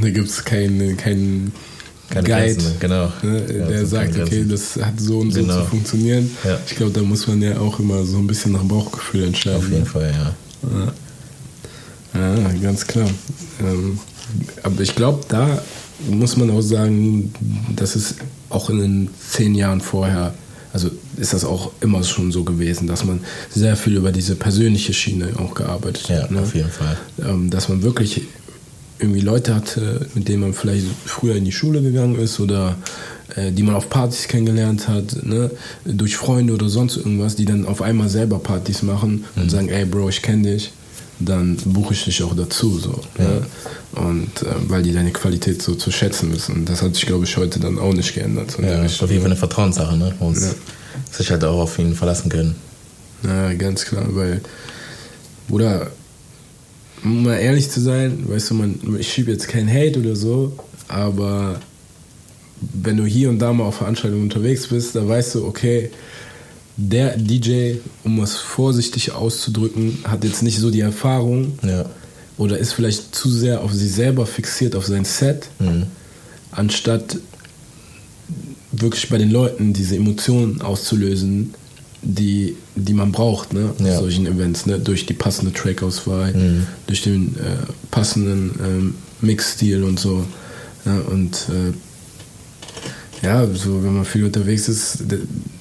Da 0.00 0.10
gibt 0.10 0.28
es 0.28 0.44
keinen 0.44 0.96
kein 0.96 1.52
keine 2.08 2.28
Guide, 2.28 2.54
Grenzen. 2.54 2.72
Genau. 2.78 3.12
ne, 3.22 3.38
Ja, 3.58 3.66
der 3.66 3.86
sagt, 3.86 4.18
okay, 4.18 4.44
das 4.48 4.76
hat 4.80 5.00
so 5.00 5.18
und 5.18 5.32
so 5.32 5.40
Genau. 5.40 5.60
zu 5.60 5.64
funktionieren. 5.66 6.30
Ja. 6.44 6.58
Ich 6.66 6.76
glaube, 6.76 6.92
da 6.92 7.00
muss 7.02 7.26
man 7.26 7.42
ja 7.42 7.58
auch 7.58 7.78
immer 7.80 8.04
so 8.04 8.18
ein 8.18 8.26
bisschen 8.26 8.52
nach 8.52 8.62
Bauchgefühl 8.62 9.24
entscheiden. 9.24 9.58
Auf 9.58 9.68
jeden 9.70 9.86
Fall, 9.86 10.12
ja. 10.14 10.34
Ja, 12.14 12.52
ganz 12.62 12.86
klar. 12.86 13.08
Ähm, 13.60 13.98
aber 14.62 14.80
ich 14.80 14.94
glaube, 14.94 15.24
da 15.28 15.62
muss 16.08 16.36
man 16.36 16.50
auch 16.50 16.60
sagen, 16.60 17.32
das 17.74 17.96
ist 17.96 18.16
auch 18.50 18.70
in 18.70 18.78
den 18.78 19.10
zehn 19.30 19.54
Jahren 19.54 19.80
vorher, 19.80 20.34
also 20.72 20.90
ist 21.16 21.32
das 21.32 21.44
auch 21.44 21.72
immer 21.80 22.02
schon 22.02 22.32
so 22.32 22.44
gewesen, 22.44 22.86
dass 22.86 23.04
man 23.04 23.20
sehr 23.50 23.76
viel 23.76 23.96
über 23.96 24.12
diese 24.12 24.34
persönliche 24.34 24.92
Schiene 24.92 25.30
auch 25.38 25.54
gearbeitet 25.54 26.08
Ja, 26.08 26.22
hat. 26.22 26.30
Ne? 26.30 26.40
auf 26.40 26.54
jeden 26.54 26.70
Fall. 26.70 26.96
Ähm, 27.22 27.50
dass 27.50 27.68
man 27.68 27.82
wirklich 27.82 28.22
irgendwie 28.98 29.20
Leute 29.20 29.54
hatte, 29.54 30.06
mit 30.14 30.28
denen 30.28 30.42
man 30.42 30.54
vielleicht 30.54 30.86
früher 31.04 31.34
in 31.36 31.44
die 31.44 31.52
Schule 31.52 31.82
gegangen 31.82 32.16
ist 32.16 32.40
oder 32.40 32.76
die 33.36 33.62
man 33.62 33.74
auf 33.74 33.88
Partys 33.88 34.28
kennengelernt 34.28 34.88
hat, 34.88 35.24
ne? 35.24 35.50
durch 35.84 36.16
Freunde 36.16 36.52
oder 36.54 36.68
sonst 36.68 36.96
irgendwas, 36.96 37.36
die 37.36 37.44
dann 37.44 37.66
auf 37.66 37.80
einmal 37.82 38.08
selber 38.08 38.38
Partys 38.38 38.82
machen 38.82 39.24
und 39.36 39.50
sagen, 39.50 39.68
ey 39.68 39.84
Bro, 39.86 40.10
ich 40.10 40.20
kenne 40.22 40.52
dich, 40.54 40.72
dann 41.18 41.56
buche 41.64 41.94
ich 41.94 42.04
dich 42.04 42.22
auch 42.22 42.34
dazu. 42.36 42.78
So, 42.78 43.00
ne? 43.18 43.46
Und 43.92 44.42
äh, 44.42 44.46
weil 44.68 44.82
die 44.82 44.92
deine 44.92 45.12
Qualität 45.12 45.62
so 45.62 45.74
zu 45.74 45.90
schätzen 45.90 46.32
wissen. 46.32 46.54
Und 46.56 46.68
das 46.68 46.82
hat 46.82 46.94
sich, 46.94 47.06
glaube 47.06 47.24
ich, 47.24 47.36
heute 47.36 47.60
dann 47.60 47.78
auch 47.78 47.92
nicht 47.92 48.14
geändert. 48.14 48.50
So 48.52 48.62
Ja, 48.62 48.82
auf 48.84 49.00
jeden 49.00 49.20
Fall 49.20 49.26
eine 49.26 49.36
Vertrauenssache, 49.36 49.96
ne? 49.96 50.14
Muss 50.18 50.40
Ja. 50.42 50.50
sich 51.10 51.30
halt 51.30 51.44
auch 51.44 51.60
auf 51.62 51.78
ihn 51.78 51.94
verlassen 51.94 52.28
können. 52.28 52.54
Ja, 53.24 53.52
ganz 53.54 53.84
klar, 53.84 54.04
weil, 54.10 54.40
Bruder, 55.48 55.90
um 57.04 57.24
mal 57.24 57.36
ehrlich 57.36 57.70
zu 57.70 57.80
sein, 57.80 58.24
weißt 58.28 58.50
du, 58.50 58.54
man, 58.54 58.78
ich 58.98 59.12
schiebe 59.12 59.30
jetzt 59.30 59.48
keinen 59.48 59.68
Hate 59.72 60.00
oder 60.00 60.16
so, 60.16 60.56
aber 60.88 61.60
wenn 62.72 62.96
du 62.96 63.04
hier 63.04 63.28
und 63.28 63.38
da 63.38 63.52
mal 63.52 63.64
auf 63.64 63.76
Veranstaltungen 63.76 64.22
unterwegs 64.24 64.66
bist, 64.68 64.94
da 64.94 65.06
weißt 65.06 65.34
du, 65.36 65.46
okay, 65.46 65.90
der 66.76 67.16
DJ, 67.16 67.74
um 68.04 68.20
es 68.22 68.36
vorsichtig 68.36 69.12
auszudrücken, 69.12 69.98
hat 70.04 70.24
jetzt 70.24 70.42
nicht 70.42 70.58
so 70.58 70.70
die 70.70 70.80
Erfahrung 70.80 71.58
Ja. 71.62 71.84
oder 72.38 72.58
ist 72.58 72.72
vielleicht 72.72 73.14
zu 73.14 73.30
sehr 73.30 73.60
auf 73.62 73.72
sich 73.72 73.92
selber 73.92 74.26
fixiert, 74.26 74.74
auf 74.76 74.86
sein 74.86 75.04
Set, 75.04 75.48
Mhm. 75.58 75.84
anstatt 76.50 77.18
wirklich 78.72 79.08
bei 79.10 79.18
den 79.18 79.30
Leuten 79.30 79.72
diese 79.72 79.96
Emotionen 79.96 80.62
auszulösen, 80.62 81.54
die, 82.02 82.56
die 82.74 82.94
man 82.94 83.12
braucht, 83.12 83.52
ne, 83.52 83.70
Ja. 83.78 83.98
solchen 83.98 84.26
Events, 84.26 84.66
ne, 84.66 84.78
durch 84.78 85.06
die 85.06 85.14
passende 85.14 85.52
Trackauswahl, 85.52 86.32
Mhm. 86.32 86.66
durch 86.86 87.02
den 87.02 87.36
äh, 87.36 87.66
passenden 87.90 88.50
ähm, 88.64 88.94
Mixstil 89.20 89.84
und 89.84 90.00
so. 90.00 90.24
Ja, 90.84 90.98
und 91.12 91.34
äh, 91.50 91.72
ja, 93.22 93.46
so 93.46 93.82
wenn 93.84 93.94
man 93.94 94.04
viel 94.04 94.24
unterwegs 94.24 94.68
ist, 94.68 95.04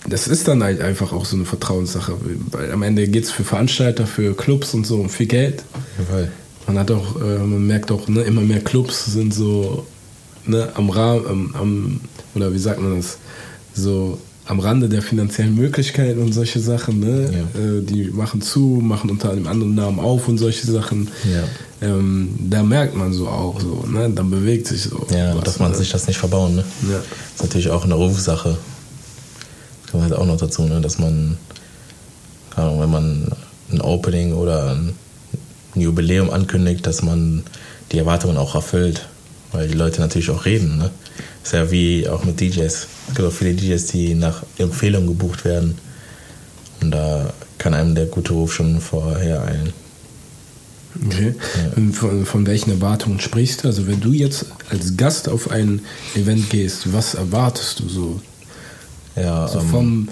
das 0.07 0.27
ist 0.27 0.47
dann 0.47 0.63
halt 0.63 0.81
einfach 0.81 1.13
auch 1.13 1.25
so 1.25 1.35
eine 1.35 1.45
Vertrauenssache, 1.45 2.13
weil 2.51 2.71
am 2.71 2.81
Ende 2.81 3.07
geht 3.07 3.25
es 3.25 3.31
für 3.31 3.43
Veranstalter, 3.43 4.07
für 4.07 4.35
Clubs 4.35 4.73
und 4.73 4.85
so 4.85 4.99
um 4.99 5.09
viel 5.09 5.27
Geld. 5.27 5.63
Fall. 6.09 6.31
Man 6.67 6.79
hat 6.79 6.91
auch, 6.91 7.21
äh, 7.21 7.37
man 7.37 7.65
merkt 7.67 7.91
auch, 7.91 8.07
ne, 8.07 8.21
immer 8.21 8.41
mehr 8.41 8.61
Clubs 8.61 9.05
sind 9.05 9.33
so 9.33 9.85
ne, 10.45 10.69
am 10.75 10.89
Rahmen, 10.89 11.25
am, 11.27 11.55
am, 11.55 12.01
oder 12.35 12.53
wie 12.53 12.59
sagt 12.59 12.81
man 12.81 12.97
das, 12.97 13.17
so 13.73 14.17
am 14.45 14.59
Rande 14.59 14.89
der 14.89 15.01
finanziellen 15.01 15.55
Möglichkeiten 15.55 16.19
und 16.19 16.33
solche 16.33 16.59
Sachen, 16.59 16.99
ne? 16.99 17.47
Ja. 17.55 17.61
Äh, 17.61 17.81
die 17.83 18.05
machen 18.05 18.41
zu, 18.41 18.79
machen 18.81 19.09
unter 19.09 19.31
einem 19.31 19.47
anderen 19.47 19.75
Namen 19.75 19.99
auf 19.99 20.27
und 20.27 20.37
solche 20.37 20.65
Sachen. 20.65 21.09
Ja. 21.31 21.43
Ähm, 21.81 22.35
da 22.39 22.61
merkt 22.61 22.95
man 22.95 23.11
so 23.11 23.27
auch 23.27 23.59
so, 23.59 23.85
ne? 23.87 24.09
Dann 24.11 24.29
bewegt 24.29 24.67
sich 24.67 24.83
so. 24.83 25.07
Ja, 25.09 25.35
was, 25.35 25.43
dass 25.43 25.59
man 25.59 25.71
ne? 25.71 25.77
sich 25.77 25.89
das 25.89 26.07
nicht 26.07 26.17
verbauen, 26.17 26.55
ne? 26.55 26.63
Ja. 26.89 26.99
ist 26.99 27.41
natürlich 27.41 27.69
auch 27.69 27.83
eine 27.83 27.95
Rufsache. 27.95 28.57
Das 29.81 29.91
kommt 29.91 30.03
halt 30.03 30.13
auch 30.13 30.25
noch 30.25 30.37
dazu, 30.37 30.63
ne? 30.63 30.79
dass 30.79 30.99
man, 30.99 31.37
keine 32.51 32.67
Ahnung, 32.67 32.81
wenn 32.81 32.91
man 32.91 33.31
ein 33.71 33.81
Opening 33.81 34.33
oder 34.33 34.71
ein 34.75 34.95
Jubiläum 35.75 36.29
ankündigt, 36.29 36.85
dass 36.85 37.01
man 37.01 37.43
die 37.91 37.97
Erwartungen 37.97 38.37
auch 38.37 38.55
erfüllt. 38.55 39.07
Weil 39.51 39.67
die 39.67 39.73
Leute 39.73 39.99
natürlich 39.99 40.29
auch 40.29 40.45
reden. 40.45 40.77
Ne? 40.77 40.91
Ist 41.43 41.53
ja 41.53 41.71
wie 41.71 42.07
auch 42.07 42.23
mit 42.23 42.39
DJs. 42.39 42.57
Es 42.63 42.87
gibt 43.15 43.27
auch 43.27 43.33
viele 43.33 43.53
DJs, 43.53 43.85
die 43.87 44.13
nach 44.13 44.43
Empfehlung 44.57 45.07
gebucht 45.07 45.43
werden. 45.43 45.77
Und 46.81 46.91
da 46.91 47.33
kann 47.57 47.73
einem 47.73 47.95
der 47.95 48.05
gute 48.05 48.33
Ruf 48.33 48.53
schon 48.53 48.79
vorher 48.79 49.41
eilen. 49.41 49.73
Okay. 51.07 51.35
Und 51.75 51.93
von, 51.93 52.25
von 52.25 52.45
welchen 52.45 52.71
Erwartungen 52.71 53.19
sprichst 53.19 53.63
du? 53.63 53.67
Also 53.67 53.87
wenn 53.87 54.01
du 54.01 54.11
jetzt 54.11 54.45
als 54.69 54.97
Gast 54.97 55.29
auf 55.29 55.49
ein 55.51 55.81
Event 56.15 56.49
gehst, 56.49 56.93
was 56.93 57.13
erwartest 57.13 57.79
du 57.79 57.89
so? 57.89 58.21
Ja, 59.15 59.47
So 59.47 59.59
ähm, 59.59 59.69
vom, 59.69 60.09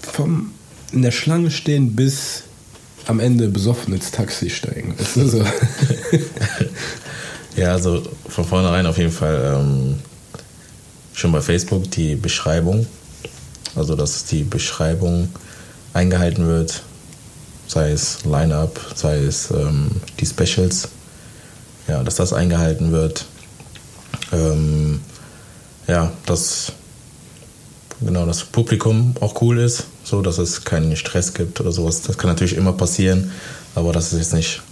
vom 0.00 0.50
in 0.92 1.02
der 1.02 1.12
Schlange 1.12 1.50
stehen 1.50 1.94
bis 1.94 2.42
am 3.06 3.20
Ende 3.20 3.48
besoffen 3.48 3.94
ins 3.94 4.10
Taxi 4.10 4.50
steigen. 4.50 4.94
Ist 4.98 5.16
das 5.16 5.30
so? 5.30 5.44
Ja, 7.56 7.72
also 7.72 8.02
von 8.28 8.44
vornherein 8.44 8.86
auf 8.86 8.96
jeden 8.96 9.10
Fall 9.10 9.58
ähm, 9.58 9.96
schon 11.12 11.32
bei 11.32 11.40
Facebook 11.40 11.90
die 11.90 12.14
Beschreibung. 12.14 12.86
Also, 13.74 13.94
dass 13.94 14.24
die 14.24 14.42
Beschreibung 14.42 15.28
eingehalten 15.92 16.46
wird, 16.46 16.82
sei 17.70 17.92
es 17.92 18.24
Line-Up, 18.24 18.80
sei 18.96 19.18
es 19.18 19.50
ähm, 19.52 19.90
die 20.18 20.26
Specials. 20.26 20.88
Ja, 21.86 22.02
dass 22.02 22.16
das 22.16 22.32
eingehalten 22.32 22.90
wird. 22.90 23.26
Ähm, 24.32 25.00
ja, 25.86 26.12
dass 26.26 26.72
genau 28.00 28.26
das 28.26 28.44
Publikum 28.44 29.14
auch 29.20 29.40
cool 29.42 29.58
ist, 29.58 29.84
so 30.04 30.20
dass 30.22 30.38
es 30.38 30.64
keinen 30.64 30.96
Stress 30.96 31.32
gibt 31.34 31.60
oder 31.60 31.70
sowas. 31.72 32.02
Das 32.02 32.18
kann 32.18 32.30
natürlich 32.30 32.56
immer 32.56 32.72
passieren, 32.72 33.30
aber 33.74 33.92
dass 33.92 34.12
es 34.12 34.18
jetzt 34.18 34.34
nicht 34.34 34.62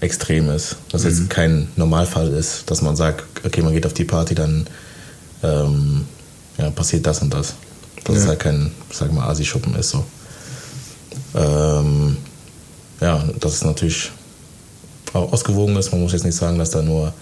extrem 0.00 0.48
ist. 0.50 0.76
Dass 0.92 1.04
es 1.04 1.18
jetzt 1.18 1.30
kein 1.30 1.68
Normalfall 1.76 2.28
ist, 2.28 2.70
dass 2.70 2.80
man 2.82 2.96
sagt, 2.96 3.24
okay, 3.44 3.60
man 3.62 3.72
geht 3.74 3.84
auf 3.86 3.94
die 3.94 4.04
Party, 4.04 4.34
dann 4.34 4.66
ähm, 5.42 6.04
ja, 6.56 6.70
passiert 6.70 7.06
das 7.06 7.20
und 7.20 7.32
das. 7.34 7.54
Dass 8.04 8.16
Ja. 8.16 8.22
es 8.22 8.28
halt 8.28 8.40
kein, 8.40 8.72
sag 8.92 9.12
mal, 9.12 9.28
Asi-Schuppen 9.28 9.74
ist 9.76 9.90
so. 9.90 10.04
Ähm, 11.34 12.16
ja, 13.00 13.22
dass 13.40 13.54
es 13.54 13.64
natürlich 13.64 14.10
auch 15.12 15.32
ausgewogen 15.32 15.76
ist. 15.76 15.92
Man 15.92 16.02
muss 16.02 16.12
jetzt 16.12 16.24
nicht 16.24 16.36
sagen, 16.36 16.58
dass 16.58 16.70
da 16.70 16.82
nur 16.82 17.12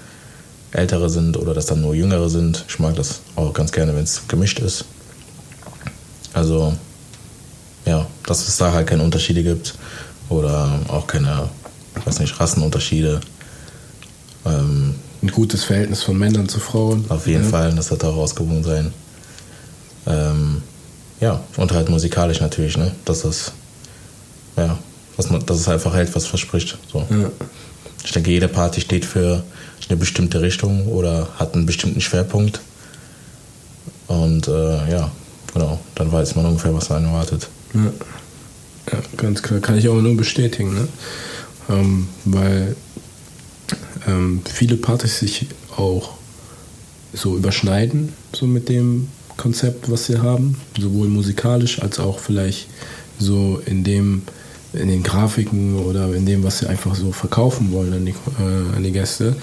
Ältere 0.72 1.08
sind 1.08 1.36
oder 1.36 1.54
dass 1.54 1.66
da 1.66 1.74
nur 1.74 1.94
Jüngere 1.94 2.28
sind. 2.28 2.64
Ich 2.68 2.78
mag 2.78 2.94
das 2.96 3.20
auch 3.36 3.52
ganz 3.52 3.72
gerne, 3.72 3.94
wenn 3.94 4.04
es 4.04 4.22
gemischt 4.28 4.58
ist. 4.58 4.84
Also, 6.32 6.74
ja, 7.86 8.06
dass 8.26 8.46
es 8.46 8.56
da 8.56 8.72
halt 8.72 8.86
keine 8.86 9.02
Unterschiede 9.02 9.42
gibt 9.42 9.74
oder 10.28 10.80
auch 10.88 11.06
keine, 11.06 11.48
ich 11.98 12.06
weiß 12.06 12.18
nicht, 12.20 12.38
Rassenunterschiede. 12.38 13.20
Ähm, 14.44 14.94
Ein 15.22 15.28
gutes 15.28 15.64
Verhältnis 15.64 16.02
von 16.02 16.18
Männern 16.18 16.48
zu 16.48 16.60
Frauen. 16.60 17.04
auf 17.08 17.26
jeden 17.26 17.44
ja. 17.44 17.50
Fall, 17.50 17.74
das 17.74 17.90
wird 17.90 18.04
auch 18.04 18.16
ausgewogen 18.16 18.64
sein. 18.64 18.92
Ähm, 20.06 20.62
ja, 21.20 21.40
und 21.56 21.72
halt 21.72 21.88
musikalisch 21.88 22.40
natürlich, 22.40 22.76
ne? 22.76 22.92
Dass 23.04 23.22
das, 23.22 23.52
ja, 24.56 24.78
dass, 25.16 25.30
man, 25.30 25.44
dass 25.46 25.58
es 25.58 25.68
einfach 25.68 25.94
hält, 25.94 26.14
was 26.14 26.26
verspricht. 26.26 26.78
So. 26.92 27.06
Ja. 27.10 27.30
Ich 28.04 28.12
denke, 28.12 28.30
jede 28.30 28.48
Party 28.48 28.80
steht 28.80 29.04
für 29.04 29.42
eine 29.88 29.96
bestimmte 29.96 30.40
Richtung 30.40 30.86
oder 30.86 31.28
hat 31.38 31.54
einen 31.54 31.66
bestimmten 31.66 32.00
Schwerpunkt. 32.00 32.60
Und 34.06 34.48
äh, 34.48 34.90
ja, 34.90 35.10
genau, 35.52 35.80
dann 35.94 36.12
weiß 36.12 36.36
man 36.36 36.46
ungefähr, 36.46 36.74
was 36.74 36.90
einen 36.90 37.06
erwartet. 37.06 37.48
Ja. 37.74 37.92
ja, 38.92 38.98
ganz 39.16 39.42
klar. 39.42 39.60
Kann 39.60 39.78
ich 39.78 39.88
auch 39.88 40.00
nur 40.00 40.16
bestätigen. 40.16 40.74
Ne? 40.74 40.88
Ähm, 41.68 42.08
weil 42.24 42.76
ähm, 44.06 44.42
viele 44.44 44.76
Partys 44.76 45.18
sich 45.18 45.46
auch 45.76 46.14
so 47.12 47.36
überschneiden, 47.36 48.12
so 48.32 48.46
mit 48.46 48.68
dem 48.68 49.08
Konzept, 49.36 49.90
was 49.90 50.06
sie 50.06 50.18
haben, 50.18 50.56
sowohl 50.78 51.08
musikalisch 51.08 51.82
als 51.82 51.98
auch 51.98 52.18
vielleicht 52.18 52.68
so 53.18 53.60
in 53.66 53.84
dem, 53.84 54.22
in 54.76 54.88
den 54.88 55.02
Grafiken 55.02 55.76
oder 55.76 56.14
in 56.14 56.26
dem, 56.26 56.42
was 56.44 56.58
sie 56.60 56.66
einfach 56.68 56.94
so 56.94 57.12
verkaufen 57.12 57.72
wollen 57.72 57.92
an 57.92 58.04
die, 58.06 58.12
äh, 58.12 58.76
an 58.76 58.82
die 58.82 58.92
Gäste. 58.92 59.36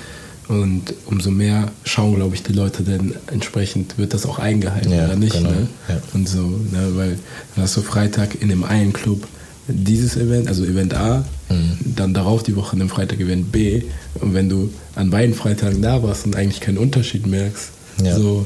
Und 0.50 0.94
umso 1.06 1.32
mehr 1.32 1.72
schauen, 1.86 2.16
glaube 2.16 2.36
ich, 2.36 2.44
die 2.44 2.52
Leute 2.54 2.84
dann 2.84 3.14
entsprechend, 3.32 3.98
wird 3.98 4.14
das 4.14 4.26
auch 4.26 4.40
eingehalten 4.40 4.92
Ja, 4.92 5.06
oder 5.06 5.16
nicht. 5.16 5.34
genau, 5.34 5.50
Ne? 5.52 5.68
ja. 5.88 5.98
Und 6.14 6.28
so, 6.28 6.42
ne? 6.42 6.92
weil 6.96 7.18
dann 7.56 7.64
hast 7.64 7.78
du 7.78 7.82
Freitag 7.82 8.42
in 8.42 8.50
dem 8.50 8.64
einen 8.66 8.92
Club 8.92 9.26
dieses 9.70 10.18
Event, 10.18 10.50
also 10.50 10.66
Event 10.66 10.94
A, 10.94 11.24
Mhm. 11.50 11.78
dann 11.96 12.14
darauf 12.14 12.44
die 12.44 12.56
Woche 12.58 12.74
in 12.76 12.80
dem 12.80 12.90
Freitag 12.90 13.20
Event 13.22 13.52
B. 13.54 13.84
Und 14.20 14.34
wenn 14.34 14.50
du 14.50 14.70
an 14.96 15.10
beiden 15.10 15.34
Freitagen 15.34 15.82
da 15.82 16.04
warst 16.04 16.26
und 16.26 16.36
eigentlich 16.36 16.60
keinen 16.60 16.78
Unterschied 16.78 17.26
merkst, 17.26 17.70
Ja. 18.04 18.18
so 18.18 18.46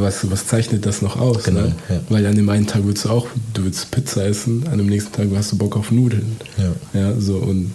was, 0.00 0.30
was 0.30 0.46
zeichnet 0.46 0.86
das 0.86 1.02
noch 1.02 1.16
aus? 1.16 1.44
Genau, 1.44 1.62
ne? 1.62 1.74
ja. 1.88 2.00
Weil 2.08 2.26
an 2.26 2.36
dem 2.36 2.48
einen 2.48 2.66
Tag 2.66 2.82
willst 2.84 3.04
du 3.04 3.10
auch, 3.10 3.26
du 3.52 3.64
willst 3.64 3.90
Pizza 3.90 4.26
essen, 4.26 4.66
an 4.70 4.78
dem 4.78 4.86
nächsten 4.86 5.12
Tag 5.12 5.28
hast 5.34 5.52
du 5.52 5.58
Bock 5.58 5.76
auf 5.76 5.90
Nudeln. 5.90 6.36
Ja. 6.56 7.00
Ja, 7.00 7.20
so 7.20 7.36
und 7.36 7.72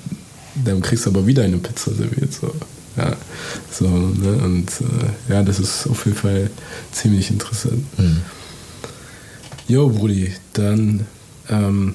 dann 0.65 0.81
kriegst 0.81 1.05
du 1.05 1.09
aber 1.09 1.25
wieder 1.25 1.43
eine 1.43 1.57
Pizza 1.57 1.93
serviert. 1.93 2.33
So. 2.33 2.53
Ja, 2.97 3.15
so, 3.71 3.87
ne? 3.87 4.33
Und 4.43 4.69
äh, 4.81 5.33
ja, 5.33 5.43
das 5.43 5.59
ist 5.59 5.87
auf 5.87 6.05
jeden 6.05 6.17
Fall 6.17 6.49
ziemlich 6.91 7.29
interessant. 7.29 7.85
Mhm. 7.97 8.21
Jo, 9.67 9.87
Brudi, 9.89 10.33
dann 10.53 11.05
ähm, 11.49 11.93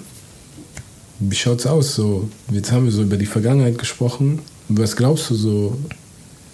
wie 1.19 1.37
schaut's 1.37 1.67
aus? 1.67 1.95
So, 1.95 2.29
jetzt 2.51 2.73
haben 2.73 2.85
wir 2.85 2.93
so 2.93 3.03
über 3.03 3.17
die 3.17 3.27
Vergangenheit 3.27 3.79
gesprochen. 3.79 4.41
Was 4.69 4.97
glaubst 4.97 5.31
du 5.31 5.35
so, 5.35 5.79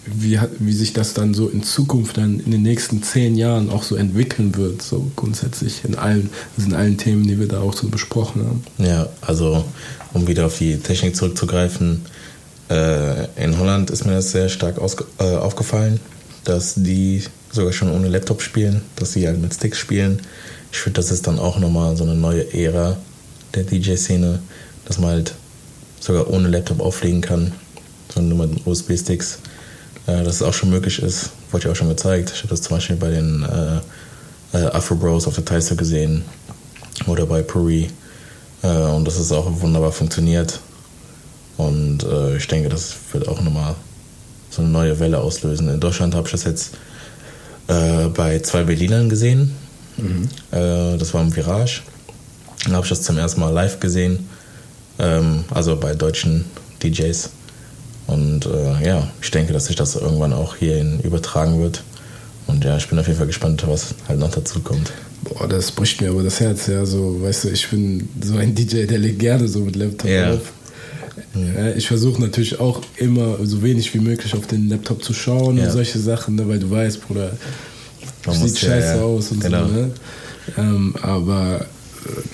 wie, 0.05 0.39
wie 0.59 0.73
sich 0.73 0.93
das 0.93 1.13
dann 1.13 1.33
so 1.33 1.47
in 1.47 1.63
Zukunft 1.63 2.17
dann 2.17 2.39
in 2.39 2.51
den 2.51 2.63
nächsten 2.63 3.03
zehn 3.03 3.35
Jahren 3.35 3.69
auch 3.69 3.83
so 3.83 3.95
entwickeln 3.95 4.55
wird, 4.55 4.81
so 4.81 5.11
grundsätzlich 5.15 5.85
in 5.85 5.95
allen, 5.95 6.29
also 6.57 6.69
in 6.69 6.75
allen 6.75 6.97
Themen, 6.97 7.27
die 7.27 7.39
wir 7.39 7.47
da 7.47 7.61
auch 7.61 7.73
so 7.73 7.87
besprochen 7.87 8.43
haben? 8.43 8.63
Ja, 8.77 9.09
also 9.21 9.63
um 10.13 10.27
wieder 10.27 10.47
auf 10.47 10.57
die 10.57 10.77
Technik 10.77 11.15
zurückzugreifen, 11.15 12.01
äh, 12.69 13.25
in 13.43 13.57
Holland 13.59 13.91
ist 13.91 14.05
mir 14.05 14.13
das 14.13 14.31
sehr 14.31 14.49
stark 14.49 14.77
äh, 15.19 15.23
aufgefallen, 15.35 15.99
dass 16.45 16.73
die 16.75 17.23
sogar 17.51 17.73
schon 17.73 17.91
ohne 17.91 18.07
Laptop 18.07 18.41
spielen, 18.41 18.81
dass 18.95 19.13
sie 19.13 19.27
halt 19.27 19.41
mit 19.41 19.53
Sticks 19.53 19.77
spielen. 19.77 20.21
Ich 20.71 20.79
finde, 20.79 20.97
das 20.97 21.11
ist 21.11 21.27
dann 21.27 21.37
auch 21.37 21.59
nochmal 21.59 21.95
so 21.97 22.05
eine 22.05 22.15
neue 22.15 22.53
Ära 22.53 22.97
der 23.53 23.63
DJ-Szene, 23.63 24.39
dass 24.85 24.99
man 24.99 25.11
halt 25.11 25.35
sogar 25.99 26.29
ohne 26.29 26.47
Laptop 26.47 26.79
auflegen 26.79 27.21
kann, 27.21 27.51
sondern 28.13 28.37
nur 28.37 28.47
mit 28.47 28.65
USB-Sticks. 28.65 29.39
Äh, 30.11 30.23
dass 30.23 30.35
es 30.35 30.41
auch 30.41 30.53
schon 30.53 30.69
möglich 30.69 31.01
ist, 31.01 31.31
wurde 31.51 31.65
ja 31.65 31.71
auch 31.71 31.75
schon 31.75 31.89
gezeigt. 31.89 32.31
Ich 32.33 32.39
habe 32.39 32.49
das 32.49 32.61
zum 32.61 32.77
Beispiel 32.77 32.95
bei 32.95 33.09
den 33.09 33.43
äh, 33.43 34.57
äh, 34.57 34.65
Afro 34.67 34.95
Bros 34.95 35.27
auf 35.27 35.35
der 35.35 35.45
Taiso 35.45 35.75
gesehen 35.75 36.23
oder 37.07 37.25
bei 37.25 37.41
Puri. 37.41 37.89
Äh, 38.61 38.67
und 38.67 39.05
das 39.05 39.17
ist 39.17 39.31
auch 39.31 39.47
wunderbar 39.61 39.91
funktioniert. 39.91 40.59
Und 41.57 42.03
äh, 42.03 42.37
ich 42.37 42.47
denke, 42.47 42.69
das 42.69 42.95
wird 43.11 43.27
auch 43.27 43.41
nochmal 43.41 43.75
so 44.49 44.61
eine 44.61 44.71
neue 44.71 44.99
Welle 44.99 45.19
auslösen. 45.19 45.69
In 45.69 45.79
Deutschland 45.79 46.15
habe 46.15 46.27
ich 46.27 46.31
das 46.31 46.43
jetzt 46.43 46.71
äh, 47.67 48.07
bei 48.07 48.39
zwei 48.39 48.63
Berlinern 48.63 49.09
gesehen. 49.09 49.55
Äh, 50.51 50.97
das 50.97 51.13
war 51.13 51.21
im 51.21 51.35
Virage. 51.35 51.81
Dann 52.63 52.73
habe 52.73 52.85
ich 52.85 52.89
das 52.89 53.03
zum 53.03 53.17
ersten 53.17 53.39
Mal 53.39 53.51
live 53.51 53.79
gesehen. 53.79 54.27
Ähm, 54.99 55.45
also 55.51 55.75
bei 55.77 55.93
deutschen 55.93 56.45
DJs. 56.83 57.29
Und 58.11 58.45
äh, 58.45 58.85
ja, 58.85 59.07
ich 59.21 59.31
denke, 59.31 59.53
dass 59.53 59.65
sich 59.65 59.75
das 59.75 59.95
irgendwann 59.95 60.33
auch 60.33 60.55
hierhin 60.55 60.99
übertragen 61.01 61.61
wird. 61.61 61.83
Und 62.47 62.63
ja, 62.65 62.77
ich 62.77 62.87
bin 62.87 62.99
auf 62.99 63.07
jeden 63.07 63.17
Fall 63.17 63.27
gespannt, 63.27 63.63
was 63.67 63.95
halt 64.07 64.19
noch 64.19 64.31
dazu 64.31 64.59
kommt. 64.59 64.91
Boah, 65.23 65.47
das 65.47 65.71
bricht 65.71 66.01
mir 66.01 66.09
aber 66.09 66.23
das 66.23 66.39
Herz, 66.39 66.67
ja, 66.67 66.85
so, 66.85 67.21
weißt 67.21 67.45
du, 67.45 67.49
ich 67.49 67.69
bin 67.69 68.09
so 68.21 68.35
ein 68.37 68.53
DJ, 68.55 68.85
der 68.87 68.97
legt 68.97 69.19
gerne 69.19 69.47
so 69.47 69.59
mit 69.59 69.75
Laptop 69.75 70.09
Ja. 70.09 70.33
auf. 70.33 70.39
Ja, 71.55 71.69
ich 71.75 71.87
versuche 71.87 72.19
natürlich 72.21 72.59
auch 72.59 72.81
immer 72.97 73.37
so 73.43 73.61
wenig 73.61 73.93
wie 73.93 73.99
möglich 73.99 74.33
auf 74.33 74.47
den 74.47 74.67
Laptop 74.69 75.03
zu 75.03 75.13
schauen 75.13 75.57
Ja. 75.57 75.65
und 75.65 75.71
solche 75.71 75.99
Sachen, 75.99 76.35
ne, 76.35 76.47
weil 76.47 76.59
du 76.59 76.69
weißt, 76.71 77.07
Bruder, 77.07 77.31
Man 78.25 78.35
sieht 78.35 78.57
scheiße 78.59 78.97
ja. 78.97 79.01
aus 79.01 79.31
und 79.31 79.41
Genau. 79.41 79.67
so, 79.67 79.73
ne? 79.73 79.91
Ähm, 80.57 80.95
aber 81.01 81.61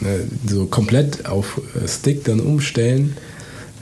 äh, 0.02 0.04
ne, 0.04 0.20
so 0.50 0.66
komplett 0.66 1.26
auf 1.26 1.60
äh, 1.76 1.88
Stick 1.88 2.24
dann 2.24 2.40
umstellen. 2.40 3.18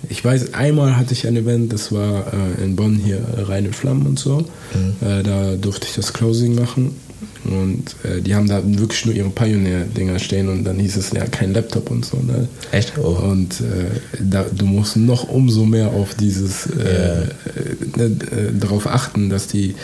Ich 0.10 0.23
weiß, 0.23 0.53
einmal 0.53 0.97
hatte 0.97 1.13
ich 1.13 1.25
ein 1.27 1.36
Event, 1.36 1.73
das 1.73 1.91
war 1.91 2.27
äh, 2.34 2.63
in 2.63 2.75
Bonn 2.75 2.95
hier 2.95 3.17
äh, 3.38 3.41
Reine 3.41 3.73
Flammen 3.73 4.05
und 4.05 4.19
so. 4.19 4.39
Mhm. 4.73 5.08
Äh, 5.08 5.23
da 5.23 5.55
durfte 5.55 5.88
ich 5.88 5.95
das 5.95 6.13
Closing 6.13 6.55
machen. 6.55 6.95
Und 7.45 7.95
äh, 8.03 8.21
die 8.21 8.34
haben 8.36 8.47
da 8.47 8.62
wirklich 8.65 9.05
nur 9.05 9.13
ihre 9.15 9.29
Pioneer-Dinger 9.29 10.17
stehen 10.19 10.49
und 10.49 10.63
dann 10.63 10.79
hieß 10.79 10.97
es 10.97 11.12
ja 11.12 11.25
kein 11.25 11.53
Laptop 11.53 11.91
und 11.91 12.03
so. 12.03 12.17
Ne? 12.17 12.47
Echt? 12.71 12.93
Oh. 12.97 13.10
Und 13.29 13.62
äh, 13.62 13.99
da, 14.19 14.45
du 14.51 14.65
musst 14.65 14.97
noch 14.97 15.29
umso 15.29 15.63
mehr 15.65 15.89
auf 15.89 16.15
dieses, 16.15 16.65
äh, 16.67 16.71
Ja. 16.84 17.21
äh, 17.21 17.29
ne, 17.97 18.03
äh, 18.05 18.60
darauf 18.60 18.88
achten, 18.88 19.29
dass 19.29 19.47
die 19.47 19.75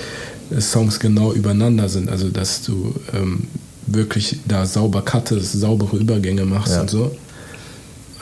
äh, 0.56 0.60
Songs 0.60 1.00
genau 1.00 1.34
übereinander 1.34 1.88
sind. 1.88 2.10
Also, 2.10 2.30
dass 2.30 2.64
du 2.64 2.96
ähm, 3.14 3.44
wirklich 3.88 4.38
da 4.48 4.66
sauber 4.66 5.04
cuttest, 5.04 5.54
saubere 5.54 5.98
Übergänge 5.98 6.46
machst 6.46 6.74
Ja. 6.74 6.82
und 6.82 6.90
so. 6.90 7.16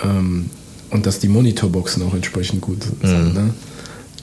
Ähm, 0.04 0.50
und 0.92 1.06
dass 1.06 1.20
die 1.20 1.28
Monitorboxen 1.28 2.04
auch 2.04 2.14
entsprechend 2.14 2.62
gut 2.62 2.84
sind. 3.02 3.30
Mhm. 3.30 3.34
Ne? 3.34 3.54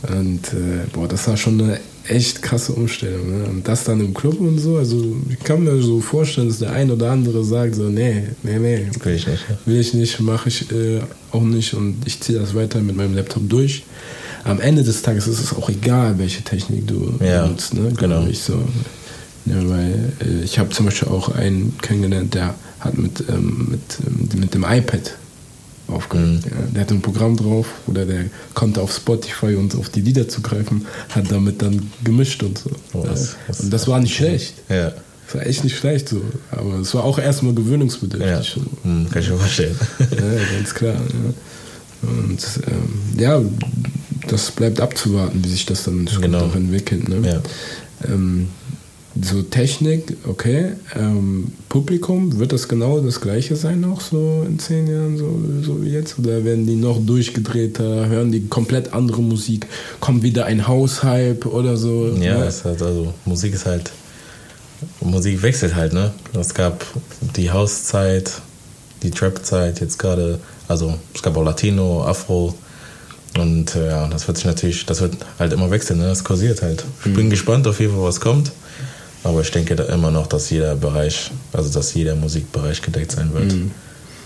Und 0.08 0.52
äh, 0.52 0.86
boah, 0.92 1.08
das 1.08 1.26
war 1.28 1.36
schon 1.36 1.60
eine 1.60 1.80
echt 2.08 2.42
krasse 2.42 2.72
Umstellung. 2.72 3.38
Ne? 3.38 3.44
Und 3.46 3.66
das 3.66 3.84
dann 3.84 4.00
im 4.00 4.14
Club 4.14 4.40
und 4.40 4.58
so, 4.58 4.76
also 4.76 5.16
ich 5.28 5.38
kann 5.40 5.64
mir 5.64 5.80
so 5.82 6.00
vorstellen, 6.00 6.48
dass 6.48 6.58
der 6.58 6.72
ein 6.72 6.90
oder 6.90 7.10
andere 7.10 7.44
sagt 7.44 7.74
so, 7.74 7.84
nee, 7.84 8.24
nee, 8.42 8.58
nee, 8.58 8.86
Will 9.02 9.14
ich 9.14 9.26
nicht. 9.26 9.44
Ja. 9.48 9.58
Will 9.64 9.80
ich 9.80 9.94
nicht, 9.94 10.20
mache 10.20 10.48
ich 10.48 10.70
äh, 10.70 11.00
auch 11.32 11.42
nicht 11.42 11.74
und 11.74 11.96
ich 12.04 12.20
ziehe 12.20 12.38
das 12.38 12.54
weiter 12.54 12.80
mit 12.80 12.96
meinem 12.96 13.14
Laptop 13.14 13.48
durch. 13.48 13.84
Am 14.44 14.60
Ende 14.60 14.84
des 14.84 15.02
Tages 15.02 15.26
ist 15.26 15.40
es 15.40 15.52
auch 15.52 15.68
egal, 15.68 16.18
welche 16.18 16.42
Technik 16.42 16.86
du 16.86 17.14
Ja, 17.20 17.42
benutzt, 17.42 17.74
ne? 17.74 17.92
genau. 17.96 18.26
Ich 18.28 18.40
so. 18.40 18.54
Ja, 19.46 19.56
weil 19.68 20.12
äh, 20.24 20.44
ich 20.44 20.58
habe 20.58 20.70
zum 20.70 20.86
Beispiel 20.86 21.08
auch 21.08 21.34
einen 21.34 21.76
kennengelernt, 21.82 22.34
der 22.34 22.54
hat 22.80 22.96
mit, 22.98 23.24
ähm, 23.28 23.68
mit, 23.70 23.80
ähm, 24.06 24.40
mit 24.40 24.54
dem 24.54 24.64
iPad 24.64 25.16
aufgelegt. 25.88 26.46
Mhm. 26.46 26.74
Der 26.74 26.82
hatte 26.82 26.94
ein 26.94 27.02
Programm 27.02 27.36
drauf 27.36 27.66
oder 27.86 28.04
der 28.04 28.24
konnte 28.54 28.80
auf 28.80 28.92
Spotify 28.94 29.54
und 29.54 29.74
auf 29.76 29.88
die 29.88 30.00
Lieder 30.00 30.28
zugreifen, 30.28 30.86
hat 31.10 31.30
damit 31.30 31.62
dann 31.62 31.90
gemischt 32.04 32.42
und 32.42 32.58
so. 32.58 32.70
Oh, 32.92 33.04
das- 33.06 33.36
und 33.60 33.72
das 33.72 33.86
war 33.88 34.00
nicht 34.00 34.14
schlecht. 34.16 34.54
Ja. 34.68 34.92
Das 35.26 35.34
war 35.34 35.46
echt 35.46 35.64
nicht 35.64 35.76
schlecht 35.76 36.08
so. 36.08 36.22
Aber 36.52 36.74
es 36.80 36.94
war 36.94 37.02
auch 37.04 37.18
erstmal 37.18 37.52
gewöhnungsbedürftig. 37.54 38.30
ja. 38.30 38.42
So. 38.42 38.60
Hm, 38.84 39.08
kann 39.10 39.22
ich 39.22 39.28
mir 39.30 39.36
vorstellen. 39.38 39.76
Ja, 39.98 40.56
ganz 40.56 40.74
klar. 40.74 40.94
Ja. 40.94 42.08
Und 42.08 42.38
ähm, 42.68 43.20
ja, 43.20 43.40
das 44.28 44.50
bleibt 44.52 44.80
abzuwarten, 44.80 45.42
wie 45.44 45.48
sich 45.48 45.66
das 45.66 45.84
dann 45.84 46.08
Genau. 46.20 46.50
entwickelt. 46.54 47.08
Ne? 47.08 47.26
Ja. 47.28 47.40
Ähm, 48.12 48.48
so 49.22 49.42
Technik, 49.42 50.16
okay. 50.26 50.72
Ähm, 50.94 51.52
Publikum, 51.68 52.38
wird 52.38 52.52
das 52.52 52.68
genau 52.68 53.00
das 53.00 53.20
gleiche 53.20 53.56
sein 53.56 53.84
auch 53.84 54.00
so 54.00 54.44
in 54.46 54.58
zehn 54.58 54.86
Jahren, 54.86 55.16
so, 55.16 55.40
so 55.62 55.82
wie 55.82 55.90
jetzt? 55.90 56.18
Oder 56.18 56.44
werden 56.44 56.66
die 56.66 56.76
noch 56.76 56.98
durchgedrehter, 57.04 58.06
hören 58.06 58.32
die 58.32 58.46
komplett 58.48 58.92
andere 58.92 59.22
Musik, 59.22 59.66
kommt 60.00 60.22
wieder 60.22 60.46
ein 60.46 60.66
Haushype 60.66 61.48
oder 61.48 61.76
so? 61.76 62.08
Ja, 62.20 62.38
ne? 62.38 62.44
es 62.44 62.56
ist 62.56 62.64
halt, 62.64 62.82
also 62.82 63.14
Musik 63.24 63.54
ist 63.54 63.66
halt, 63.66 63.90
Musik 65.00 65.42
wechselt 65.42 65.74
halt, 65.74 65.92
ne? 65.92 66.12
Es 66.38 66.54
gab 66.54 66.84
die 67.36 67.50
Hauszeit, 67.50 68.30
die 69.02 69.10
Trap-Zeit, 69.10 69.80
jetzt 69.80 69.98
gerade, 69.98 70.38
also 70.68 70.94
es 71.14 71.22
gab 71.22 71.36
auch 71.36 71.44
Latino, 71.44 72.04
Afro 72.04 72.54
und 73.38 73.74
äh, 73.74 73.88
ja, 73.88 74.08
das 74.08 74.26
wird 74.26 74.38
sich 74.38 74.46
natürlich, 74.46 74.86
das 74.86 75.00
wird 75.00 75.16
halt 75.38 75.52
immer 75.52 75.70
wechseln, 75.70 75.98
ne? 75.98 76.08
Das 76.08 76.24
kursiert 76.24 76.62
halt. 76.62 76.84
Ich 77.04 77.14
bin 77.14 77.30
gespannt 77.30 77.66
auf 77.66 77.80
jeden 77.80 77.92
Fall, 77.92 78.02
was 78.02 78.20
kommt, 78.20 78.52
aber 79.26 79.40
ich 79.40 79.50
denke 79.50 79.74
da 79.74 79.84
immer 79.84 80.10
noch, 80.12 80.28
dass 80.28 80.50
jeder 80.50 80.76
Bereich, 80.76 81.30
also 81.52 81.68
dass 81.72 81.92
jeder 81.94 82.14
Musikbereich 82.14 82.80
gedeckt 82.80 83.12
sein 83.12 83.32
wird. 83.34 83.52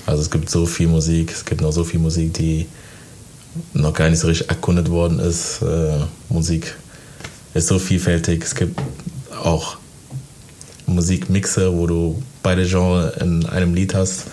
Also 0.06 0.22
es 0.22 0.30
gibt 0.30 0.50
so 0.50 0.66
viel 0.66 0.88
Musik, 0.88 1.32
es 1.32 1.44
gibt 1.44 1.62
noch 1.62 1.72
so 1.72 1.84
viel 1.84 2.00
Musik, 2.00 2.34
die 2.34 2.66
noch 3.72 3.94
gar 3.94 4.10
nicht 4.10 4.18
so 4.20 4.26
richtig 4.28 4.48
erkundet 4.48 4.90
worden 4.90 5.18
ist. 5.18 5.62
Äh, 5.62 6.04
Musik 6.28 6.74
ist 7.54 7.68
so 7.68 7.78
vielfältig. 7.78 8.44
Es 8.44 8.54
gibt 8.54 8.78
auch 9.42 9.78
Musikmixe, 10.86 11.72
wo 11.72 11.86
du 11.86 12.22
beide 12.42 12.66
Genres 12.66 13.16
in 13.16 13.46
einem 13.46 13.74
Lied 13.74 13.94
hast. 13.94 14.26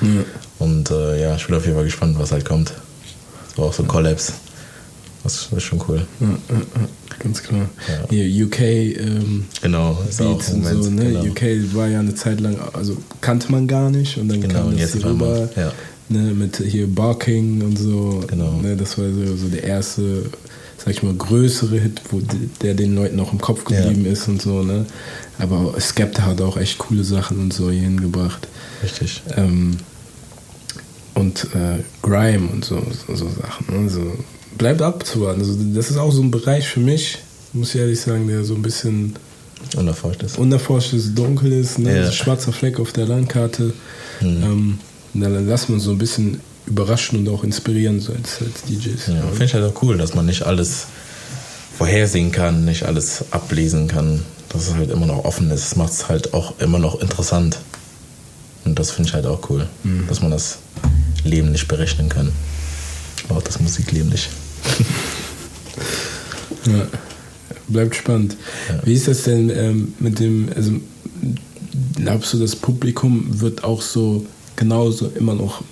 Und 0.59 0.91
äh, 0.91 1.21
ja, 1.21 1.35
ich 1.35 1.45
bin 1.47 1.55
auf 1.55 1.63
jeden 1.63 1.75
Fall 1.75 1.85
gespannt, 1.85 2.17
was 2.19 2.31
halt 2.31 2.45
kommt. 2.45 2.73
So 3.55 3.63
auch 3.63 3.73
so 3.73 3.83
Collabs. 3.83 4.33
Das 5.49 5.57
ist 5.57 5.63
schon 5.63 5.81
cool. 5.87 6.05
Ja, 6.19 6.27
ganz 7.19 7.43
klar. 7.43 7.69
Ja. 7.87 8.09
Hier 8.09 8.45
UK 8.45 8.59
ähm, 8.61 9.45
Genau, 9.61 9.97
ist 10.07 10.21
auch 10.21 10.37
Beats 10.37 10.49
und 10.53 10.63
Moment. 10.63 10.83
so, 10.83 10.89
ne? 10.91 11.05
genau. 11.05 11.21
UK 11.25 11.41
war 11.75 11.87
ja 11.87 11.99
eine 11.99 12.15
Zeit 12.15 12.39
lang, 12.39 12.57
also 12.73 12.97
kannte 13.21 13.51
man 13.51 13.67
gar 13.67 13.89
nicht 13.89 14.17
und 14.17 14.29
dann 14.29 14.41
Genau, 14.41 14.53
kam 14.53 14.67
und 14.67 14.79
das 14.79 14.93
jetzt 14.93 15.03
rüber, 15.05 15.49
ja. 15.55 15.71
ne, 16.09 16.33
mit 16.33 16.57
hier 16.57 16.87
Barking 16.87 17.61
und 17.61 17.77
so. 17.77 18.23
Genau. 18.27 18.53
Ne, 18.61 18.75
das 18.75 18.97
war 18.97 19.05
so, 19.11 19.35
so 19.35 19.47
der 19.47 19.63
erste, 19.63 20.23
sag 20.77 20.89
ich 20.93 21.03
mal, 21.03 21.13
größere 21.13 21.77
Hit, 21.79 22.01
wo 22.11 22.21
der 22.61 22.73
den 22.73 22.95
Leuten 22.95 23.19
auch 23.19 23.33
im 23.33 23.41
Kopf 23.41 23.65
geblieben 23.65 24.05
ja. 24.05 24.11
ist 24.11 24.27
und 24.27 24.41
so, 24.41 24.63
ne? 24.63 24.85
Aber 25.39 25.79
Skepta 25.79 26.23
hat 26.23 26.41
auch 26.41 26.57
echt 26.57 26.77
coole 26.77 27.03
Sachen 27.03 27.39
und 27.39 27.53
so 27.53 27.69
hier 27.69 27.81
hingebracht. 27.81 28.47
Richtig. 28.83 29.21
Ähm, 29.35 29.77
und 31.15 31.45
äh, 31.55 31.79
Grime 32.03 32.47
und 32.47 32.63
so, 32.63 32.81
so, 33.07 33.15
so 33.15 33.27
Sachen. 33.29 33.65
Ne? 33.71 33.83
Also, 33.83 34.01
bleibt 34.57 34.81
abzuwarten. 34.81 35.41
Also, 35.41 35.55
das 35.73 35.91
ist 35.91 35.97
auch 35.97 36.11
so 36.11 36.21
ein 36.21 36.31
Bereich 36.31 36.67
für 36.67 36.79
mich, 36.79 37.19
muss 37.53 37.75
ich 37.75 37.81
ehrlich 37.81 37.99
sagen, 37.99 38.27
der 38.27 38.43
so 38.43 38.55
ein 38.55 38.61
bisschen 38.61 39.15
unerforscht 39.75 40.23
ist. 40.23 40.37
Unerforscht 40.37 40.93
ist, 40.93 41.17
dunkel 41.17 41.51
ist, 41.51 41.79
ne? 41.79 42.03
Ja. 42.03 42.11
schwarzer 42.11 42.53
Fleck 42.53 42.79
auf 42.79 42.91
der 42.91 43.05
Landkarte. 43.05 43.73
Mhm. 44.21 44.43
Ähm, 44.43 44.79
dann 45.13 45.47
lassen 45.47 45.69
wir 45.69 45.75
uns 45.75 45.83
so 45.83 45.91
ein 45.91 45.97
bisschen 45.97 46.41
überraschen 46.67 47.19
und 47.19 47.29
auch 47.29 47.43
inspirieren 47.43 47.99
so 47.99 48.13
als, 48.13 48.39
als 48.41 48.63
DJs. 48.63 49.07
Ja, 49.07 49.21
Finde 49.29 49.45
ich 49.45 49.53
halt 49.53 49.63
auch 49.63 49.81
cool, 49.81 49.97
dass 49.97 50.13
man 50.13 50.25
nicht 50.25 50.43
alles 50.43 50.87
vorhersehen 51.77 52.31
kann, 52.31 52.65
nicht 52.65 52.83
alles 52.83 53.25
ablesen 53.31 53.87
kann, 53.87 54.23
dass 54.49 54.67
es 54.67 54.75
halt 54.75 54.91
immer 54.91 55.05
noch 55.05 55.25
offen 55.25 55.49
ist. 55.51 55.63
Das 55.71 55.75
macht 55.75 55.93
es 55.93 56.09
halt 56.09 56.33
auch 56.33 56.59
immer 56.59 56.79
noch 56.79 57.01
interessant. 57.01 57.59
Und 58.65 58.77
das 58.77 58.91
finde 58.91 59.09
ich 59.09 59.13
halt 59.13 59.25
auch 59.25 59.49
cool, 59.49 59.67
mhm. 59.83 60.07
dass 60.07 60.21
man 60.21 60.31
das 60.31 60.59
Leben 61.23 61.51
nicht 61.51 61.67
berechnen 61.67 62.09
kann. 62.09 62.31
Auch 63.29 63.41
das 63.41 63.59
Musikleben 63.59 64.09
nicht. 64.09 64.29
Ja, 66.65 66.87
bleibt 67.67 67.95
spannend. 67.95 68.37
Ja. 68.69 68.85
Wie 68.85 68.93
ist 68.93 69.07
das 69.07 69.23
denn 69.23 69.49
ähm, 69.49 69.93
mit 69.99 70.19
dem, 70.19 70.49
also 70.55 70.73
glaubst 71.95 72.33
du, 72.33 72.39
das 72.39 72.55
Publikum 72.55 73.39
wird 73.39 73.63
auch 73.63 73.81
so 73.81 74.25
genauso 74.55 75.11
immer 75.15 75.35
noch 75.35 75.63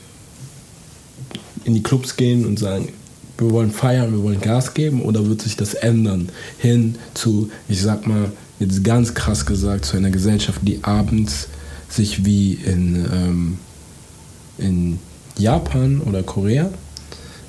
in 1.63 1.73
die 1.73 1.83
Clubs 1.83 2.15
gehen 2.15 2.45
und 2.45 2.59
sagen, 2.59 2.89
wir 3.38 3.51
wollen 3.51 3.71
feiern, 3.71 4.11
wir 4.13 4.23
wollen 4.23 4.39
Gas 4.39 4.73
geben 4.73 5.01
oder 5.01 5.27
wird 5.27 5.41
sich 5.41 5.57
das 5.57 5.73
ändern 5.73 6.29
hin 6.57 6.95
zu, 7.13 7.49
ich 7.67 7.81
sag 7.81 8.07
mal, 8.07 8.31
jetzt 8.59 8.83
ganz 8.83 9.13
krass 9.13 9.45
gesagt, 9.45 9.86
zu 9.86 9.97
einer 9.97 10.11
Gesellschaft, 10.11 10.59
die 10.63 10.83
abends 10.83 11.49
sich 11.89 12.25
wie 12.25 12.53
in, 12.53 13.05
ähm, 13.11 13.57
in 14.57 14.99
Japan 15.38 15.99
oder 16.01 16.23
Korea, 16.23 16.69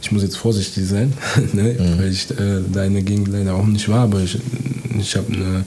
ich 0.02 0.12
muss 0.12 0.22
jetzt 0.22 0.36
vorsichtig 0.36 0.86
sein, 0.86 1.12
ne, 1.52 1.76
mhm. 1.78 1.98
weil 1.98 2.10
ich 2.10 2.30
äh, 2.30 2.62
deine 2.72 3.02
Gegend 3.02 3.28
leider 3.28 3.54
auch 3.54 3.66
nicht 3.66 3.88
war, 3.88 4.04
aber 4.04 4.20
ich, 4.20 4.38
ich 4.98 5.16
habe 5.16 5.32
eine, 5.32 5.64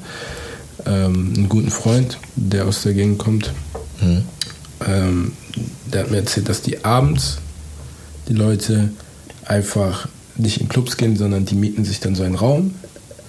ähm, 0.86 1.34
einen 1.36 1.50
guten 1.50 1.72
Freund, 1.72 2.18
der 2.36 2.66
aus 2.66 2.84
der 2.84 2.94
Gegend 2.94 3.18
kommt. 3.18 3.52
Mhm. 4.02 4.24
Ähm, 4.88 5.32
der 5.92 6.02
hat 6.02 6.12
mir 6.12 6.18
erzählt, 6.18 6.48
dass 6.48 6.62
die 6.62 6.86
abends 6.86 7.40
die 8.28 8.34
Leute 8.34 8.90
einfach 9.46 10.08
nicht 10.38 10.62
in 10.62 10.70
Clubs 10.70 10.96
gehen, 10.96 11.18
sondern 11.18 11.46
die 11.46 11.56
mieten 11.56 11.84
sich 11.84 12.00
dann 12.00 12.16
so 12.16 12.24
einen 12.24 12.36
Raum 12.36 12.76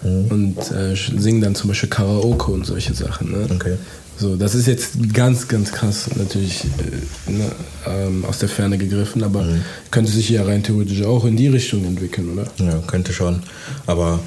mhm. 0.02 0.26
und 0.30 0.70
äh, 0.70 0.94
singen 0.94 1.40
dann 1.40 1.54
zum 1.54 1.68
Beispiel 1.68 1.88
Karaoke 1.88 2.52
und 2.52 2.66
solche 2.66 2.94
Sachen. 2.94 3.32
Ne? 3.32 3.48
Okay. 3.50 3.76
So, 4.20 4.36
das 4.36 4.54
ist 4.54 4.66
jetzt 4.66 5.14
ganz, 5.14 5.48
ganz 5.48 5.72
krass 5.72 6.10
natürlich 6.14 6.64
äh, 6.64 7.30
ne, 7.30 7.50
ähm, 7.86 8.26
aus 8.26 8.38
der 8.38 8.50
Ferne 8.50 8.76
gegriffen, 8.76 9.24
aber 9.24 9.44
mhm. 9.44 9.64
könnte 9.90 10.12
sich 10.12 10.28
ja 10.28 10.44
rein 10.44 10.62
theoretisch 10.62 11.02
auch 11.04 11.24
in 11.24 11.38
die 11.38 11.48
Richtung 11.48 11.86
entwickeln, 11.86 12.28
oder? 12.34 12.46
Ja, 12.58 12.82
könnte 12.86 13.14
schon. 13.14 13.42
Aber 13.86 14.20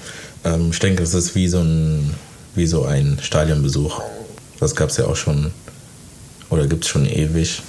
ähm, 0.45 0.71
ich 0.71 0.79
denke, 0.79 1.03
es 1.03 1.13
ist 1.13 1.35
wie 1.35 1.47
so 1.47 1.59
ein, 1.59 2.15
wie 2.55 2.65
so 2.65 2.85
ein 2.85 3.19
Stadionbesuch. 3.21 4.01
Das 4.59 4.75
gab 4.75 4.89
es 4.89 4.97
ja 4.97 5.05
auch 5.05 5.15
schon, 5.15 5.51
oder 6.49 6.65
gibt 6.65 6.85
es 6.85 6.89
schon 6.89 7.05
ewig. 7.05 7.61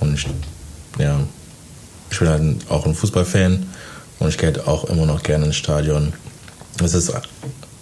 Und 0.00 0.18
ich, 0.18 0.26
ja, 0.98 1.18
ich 2.10 2.18
bin 2.18 2.28
halt 2.28 2.56
auch 2.68 2.84
ein 2.84 2.94
Fußballfan 2.94 3.64
und 4.18 4.28
ich 4.28 4.36
gehe 4.36 4.52
halt 4.52 4.68
auch 4.68 4.84
immer 4.84 5.06
noch 5.06 5.22
gerne 5.22 5.46
ins 5.46 5.56
Stadion. 5.56 6.12
Es 6.82 6.92
ist 6.92 7.10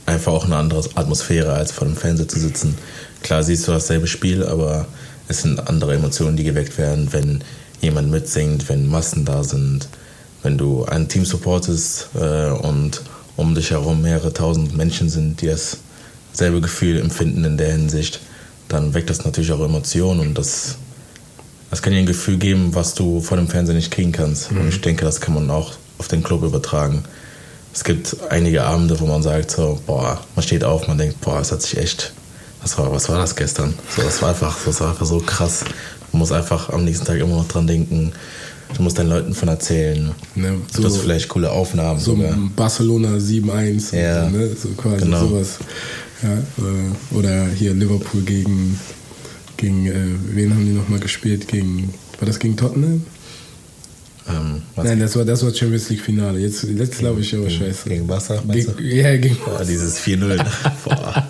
einfach 0.06 0.32
auch 0.32 0.44
eine 0.44 0.56
andere 0.56 0.82
Atmosphäre, 0.94 1.52
als 1.52 1.72
vor 1.72 1.86
dem 1.86 1.96
Fernseher 1.96 2.28
zu 2.28 2.38
sitzen. 2.38 2.76
Klar 3.22 3.42
siehst 3.42 3.66
du 3.66 3.72
dasselbe 3.72 4.06
Spiel, 4.06 4.44
aber 4.44 4.86
es 5.28 5.42
sind 5.42 5.68
andere 5.68 5.94
Emotionen, 5.94 6.36
die 6.36 6.44
geweckt 6.44 6.76
werden, 6.78 7.08
wenn 7.12 7.42
jemand 7.80 8.10
mitsingt, 8.10 8.68
wenn 8.68 8.88
Massen 8.88 9.24
da 9.24 9.44
sind, 9.44 9.88
wenn 10.42 10.58
du 10.58 10.84
ein 10.84 11.08
Team 11.08 11.24
supportest 11.24 12.08
äh, 12.14 12.50
und 12.50 13.02
um 13.36 13.54
dich 13.54 13.70
herum 13.70 14.02
mehrere 14.02 14.32
tausend 14.32 14.76
Menschen 14.76 15.08
sind, 15.08 15.40
die 15.40 15.46
dasselbe 15.46 16.60
Gefühl 16.60 17.00
empfinden 17.00 17.44
in 17.44 17.56
der 17.56 17.72
Hinsicht, 17.72 18.20
dann 18.68 18.94
weckt 18.94 19.10
das 19.10 19.24
natürlich 19.24 19.52
auch 19.52 19.60
Emotionen 19.60 20.20
und 20.20 20.38
das 20.38 20.76
das 21.72 21.80
kann 21.80 21.94
dir 21.94 22.00
ein 22.00 22.06
Gefühl 22.06 22.36
geben, 22.36 22.74
was 22.74 22.92
du 22.92 23.22
vor 23.22 23.38
dem 23.38 23.48
Fernseher 23.48 23.74
nicht 23.74 23.90
kriegen 23.90 24.12
kannst. 24.12 24.52
Mhm. 24.52 24.60
Und 24.60 24.68
ich 24.68 24.82
denke, 24.82 25.06
das 25.06 25.22
kann 25.22 25.32
man 25.32 25.48
auch 25.48 25.72
auf 25.96 26.06
den 26.06 26.22
Club 26.22 26.42
übertragen. 26.42 27.02
Es 27.72 27.84
gibt 27.84 28.16
einige 28.28 28.64
Abende, 28.64 28.98
wo 29.00 29.06
man 29.06 29.22
sagt, 29.22 29.50
so, 29.50 29.80
boah, 29.86 30.20
man 30.36 30.42
steht 30.42 30.64
auf, 30.64 30.88
man 30.88 30.98
denkt, 30.98 31.20
boah, 31.20 31.40
es 31.40 31.52
hat 31.52 31.62
sich 31.62 31.78
echt, 31.78 32.12
was 32.60 32.76
war, 32.78 32.92
was 32.92 33.08
war 33.08 33.18
das 33.18 33.34
gestern? 33.34 33.74
So, 33.96 34.02
das 34.02 34.20
war 34.20 34.30
einfach, 34.30 34.56
das 34.64 34.80
war 34.80 34.90
einfach 34.90 35.06
so 35.06 35.18
krass. 35.18 35.64
Man 36.12 36.20
muss 36.20 36.32
einfach 36.32 36.68
am 36.70 36.84
nächsten 36.84 37.06
Tag 37.06 37.18
immer 37.18 37.36
noch 37.36 37.48
dran 37.48 37.66
denken. 37.66 38.12
Du 38.76 38.82
musst 38.82 38.98
deinen 38.98 39.10
Leuten 39.10 39.34
von 39.34 39.48
erzählen. 39.48 40.12
Ne, 40.34 40.58
so, 40.74 40.82
das 40.82 40.96
vielleicht 40.98 41.28
coole 41.28 41.50
Aufnahmen. 41.50 41.98
So 41.98 42.14
sogar. 42.14 42.36
Barcelona 42.56 43.16
7-1. 43.16 43.96
Ja, 43.96 44.24
so, 44.24 44.36
ne? 44.36 44.56
so 44.56 44.68
quasi 44.70 45.04
genau. 45.04 45.20
sowas. 45.20 45.58
Ja, 46.22 46.34
äh, 46.34 47.16
oder 47.18 47.46
hier 47.48 47.74
Liverpool 47.74 48.22
gegen 48.22 48.78
gegen, 49.62 49.86
äh, 49.86 49.94
wen 50.34 50.52
haben 50.52 50.66
die 50.66 50.72
nochmal 50.72 50.98
gespielt? 50.98 51.46
Gegen, 51.48 51.94
war 52.18 52.26
das 52.26 52.38
gegen 52.38 52.56
Tottenham? 52.56 53.04
Ähm, 54.28 54.62
Nein, 54.76 55.00
das 55.00 55.16
war 55.16 55.24
das 55.24 55.44
war 55.44 55.52
Champions 55.52 55.88
League 55.90 56.00
Finale. 56.00 56.38
Jetzt, 56.38 56.64
jetzt 56.64 56.98
glaube 56.98 57.20
ich 57.20 57.34
aber 57.34 57.50
scheiße. 57.50 57.88
Gegen 57.88 58.08
Wasser? 58.08 58.42
Gegen, 58.48 58.74
ja, 58.80 59.16
gegen 59.16 59.36
Boah, 59.36 59.64
dieses 59.64 60.00
4-0. 60.00 60.36
Boah. 60.84 61.26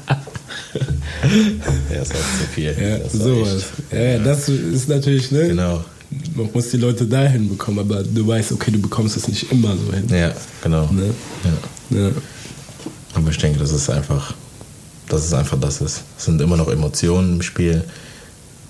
ja, 1.90 1.98
das 1.98 2.10
war 2.10 2.16
zu 2.16 2.46
viel. 2.54 2.76
Ja, 2.78 3.08
sowas. 3.08 3.64
Ja, 3.90 4.00
ja, 4.00 4.18
das 4.18 4.48
ist 4.48 4.88
natürlich, 4.88 5.30
ne? 5.30 5.48
Genau. 5.48 5.84
Man 6.34 6.50
muss 6.52 6.70
die 6.70 6.76
Leute 6.76 7.06
dahin 7.06 7.48
bekommen, 7.48 7.78
aber 7.78 8.02
du 8.02 8.26
weißt, 8.26 8.52
okay, 8.52 8.70
du 8.70 8.80
bekommst 8.80 9.16
es 9.16 9.28
nicht 9.28 9.50
immer 9.50 9.74
so 9.76 9.92
hin. 9.94 10.06
Ja, 10.10 10.32
genau. 10.62 10.86
Ne? 10.92 11.14
Ja. 11.90 11.98
ja. 11.98 12.10
Aber 13.14 13.30
ich 13.30 13.38
denke, 13.38 13.58
das 13.58 13.72
ist 13.72 13.88
einfach, 13.88 14.34
dass 15.08 15.24
es 15.24 15.32
einfach 15.32 15.58
das 15.58 15.80
ist. 15.80 16.02
Es 16.18 16.24
sind 16.24 16.40
immer 16.40 16.56
noch 16.56 16.68
Emotionen 16.68 17.36
im 17.36 17.42
Spiel. 17.42 17.84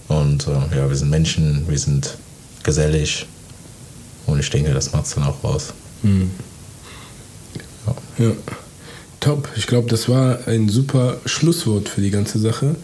Und 0.09 0.47
äh, 0.47 0.77
ja, 0.77 0.89
wir 0.89 0.97
sind 0.97 1.11
Menschen, 1.11 1.64
wir 1.68 1.79
sind 1.79 2.16
gesellig. 2.62 3.27
Und 4.27 4.39
ich 4.39 4.51
denke, 4.51 4.73
das 4.73 4.93
macht 4.93 5.07
es 5.07 5.14
dann 5.14 5.25
auch 5.25 5.43
raus. 5.43 5.73
Mhm. 6.03 6.31
Ja. 7.87 8.27
ja. 8.27 8.33
Top. 9.20 9.49
Ich 9.57 9.66
glaube, 9.66 9.89
das 9.89 10.09
war 10.09 10.47
ein 10.49 10.68
super 10.68 11.18
Schlusswort 11.27 11.89
für 11.89 12.01
die 12.01 12.11
ganze 12.11 12.39
Sache. 12.39 12.75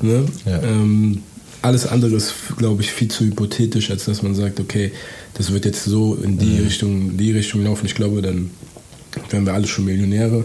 Ne? 0.00 0.26
Ja. 0.44 0.62
Ähm, 0.62 1.22
alles 1.60 1.86
andere 1.86 2.14
ist, 2.14 2.34
glaube 2.56 2.82
ich, 2.82 2.90
viel 2.90 3.08
zu 3.08 3.24
hypothetisch, 3.24 3.90
als 3.90 4.04
dass 4.04 4.22
man 4.22 4.34
sagt, 4.34 4.60
okay, 4.60 4.92
das 5.34 5.52
wird 5.52 5.64
jetzt 5.64 5.84
so 5.84 6.14
in 6.16 6.38
die 6.38 6.58
mhm. 6.58 6.64
Richtung, 6.64 7.16
die 7.16 7.32
Richtung 7.32 7.64
laufen. 7.64 7.86
Ich 7.86 7.94
glaube, 7.94 8.20
dann 8.22 8.50
wären 9.30 9.46
wir 9.46 9.54
alle 9.54 9.66
schon 9.66 9.84
Millionäre, 9.84 10.44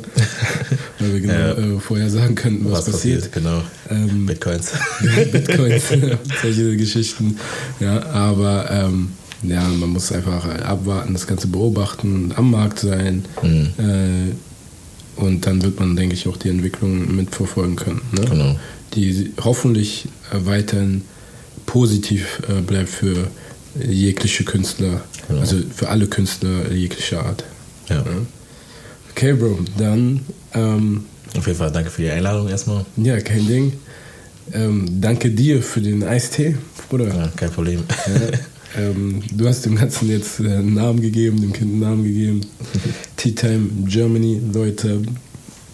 weil 0.99 1.13
wir 1.13 1.19
genau 1.19 1.33
ja. 1.33 1.57
äh, 1.57 1.79
vorher 1.79 2.09
sagen 2.09 2.35
könnten, 2.35 2.65
was, 2.65 2.87
was 2.87 2.93
passiert. 2.93 3.31
passiert. 3.31 3.33
Genau. 3.33 3.63
Ähm, 3.89 4.25
Bitcoins. 4.25 4.71
Bitcoins, 5.31 5.83
solche 6.41 6.77
Geschichten. 6.77 7.37
Ja, 7.79 8.05
aber 8.07 8.69
ähm, 8.69 9.09
ja, 9.43 9.63
man 9.67 9.89
muss 9.89 10.11
einfach 10.11 10.45
abwarten, 10.61 11.13
das 11.13 11.27
Ganze 11.27 11.47
beobachten, 11.47 12.33
am 12.35 12.51
Markt 12.51 12.79
sein. 12.79 13.25
Mhm. 13.41 13.69
Äh, 13.77 15.21
und 15.21 15.45
dann 15.45 15.63
wird 15.63 15.79
man, 15.79 15.95
denke 15.95 16.13
ich, 16.13 16.27
auch 16.27 16.37
die 16.37 16.49
Entwicklung 16.49 17.15
mitverfolgen 17.15 17.75
können. 17.75 18.01
Ne? 18.11 18.25
Genau. 18.29 18.59
Die 18.93 19.33
hoffentlich 19.43 20.07
äh, 20.31 20.45
weiterhin 20.45 21.01
positiv 21.65 22.41
äh, 22.47 22.61
bleibt 22.61 22.89
für 22.89 23.27
jegliche 23.79 24.43
Künstler, 24.43 25.01
genau. 25.27 25.41
also 25.41 25.57
für 25.75 25.89
alle 25.89 26.07
Künstler 26.07 26.71
jeglicher 26.71 27.25
Art. 27.25 27.43
Ja. 27.89 27.97
ja. 27.97 28.05
Okay, 29.11 29.33
Bro, 29.33 29.59
dann. 29.77 30.21
Ähm, 30.53 31.05
Auf 31.35 31.45
jeden 31.45 31.57
Fall 31.57 31.71
danke 31.71 31.89
für 31.89 32.03
die 32.03 32.09
Einladung 32.09 32.47
erstmal. 32.47 32.85
Ja, 32.97 33.19
kein 33.19 33.47
Ding. 33.47 33.73
Ähm, 34.53 34.85
danke 35.01 35.29
dir 35.31 35.61
für 35.61 35.81
den 35.81 36.03
Eistee, 36.03 36.55
Bruder. 36.89 37.07
Ja, 37.07 37.27
kein 37.35 37.51
Problem. 37.51 37.83
Ja, 38.07 38.37
ähm, 38.75 39.21
du 39.31 39.47
hast 39.47 39.65
dem 39.65 39.75
Ganzen 39.75 40.09
jetzt 40.09 40.39
äh, 40.39 40.47
einen 40.47 40.73
Namen 40.73 41.01
gegeben, 41.01 41.39
dem 41.41 41.53
Kind 41.53 41.71
einen 41.71 41.79
Namen 41.79 42.03
gegeben. 42.03 42.41
Tea 43.17 43.33
Time 43.33 43.69
Germany, 43.85 44.41
Leute. 44.53 45.01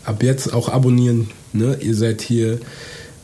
Ab 0.06 0.22
jetzt 0.22 0.54
auch 0.54 0.70
abonnieren. 0.70 1.30
Ne? 1.54 1.78
Ihr 1.82 1.96
seid 1.96 2.22
hier 2.22 2.60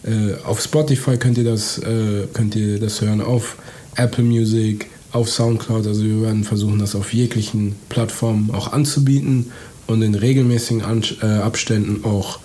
äh, 0.04 0.36
auf 0.46 0.62
Spotify 0.62 1.18
könnt 1.18 1.38
ihr 1.38 1.44
das 1.44 1.78
äh, 1.80 2.28
könnt 2.34 2.56
ihr 2.56 2.80
das 2.80 3.02
hören 3.02 3.22
auf 3.22 3.58
Apple 3.96 4.24
Music, 4.24 4.88
auf 5.12 5.30
Soundcloud. 5.30 5.86
Also 5.86 6.04
wir 6.04 6.22
werden 6.22 6.44
versuchen, 6.44 6.80
das 6.80 6.96
auf 6.96 7.14
jeglichen 7.14 7.76
Plattformen 7.90 8.52
auch 8.52 8.72
anzubieten 8.72 9.52
und 9.88 10.02
in 10.02 10.16
regelmäßigen 10.16 10.84
An 10.84 11.04
äh, 11.22 11.26
Abständen 11.26 12.06
auch 12.06 12.40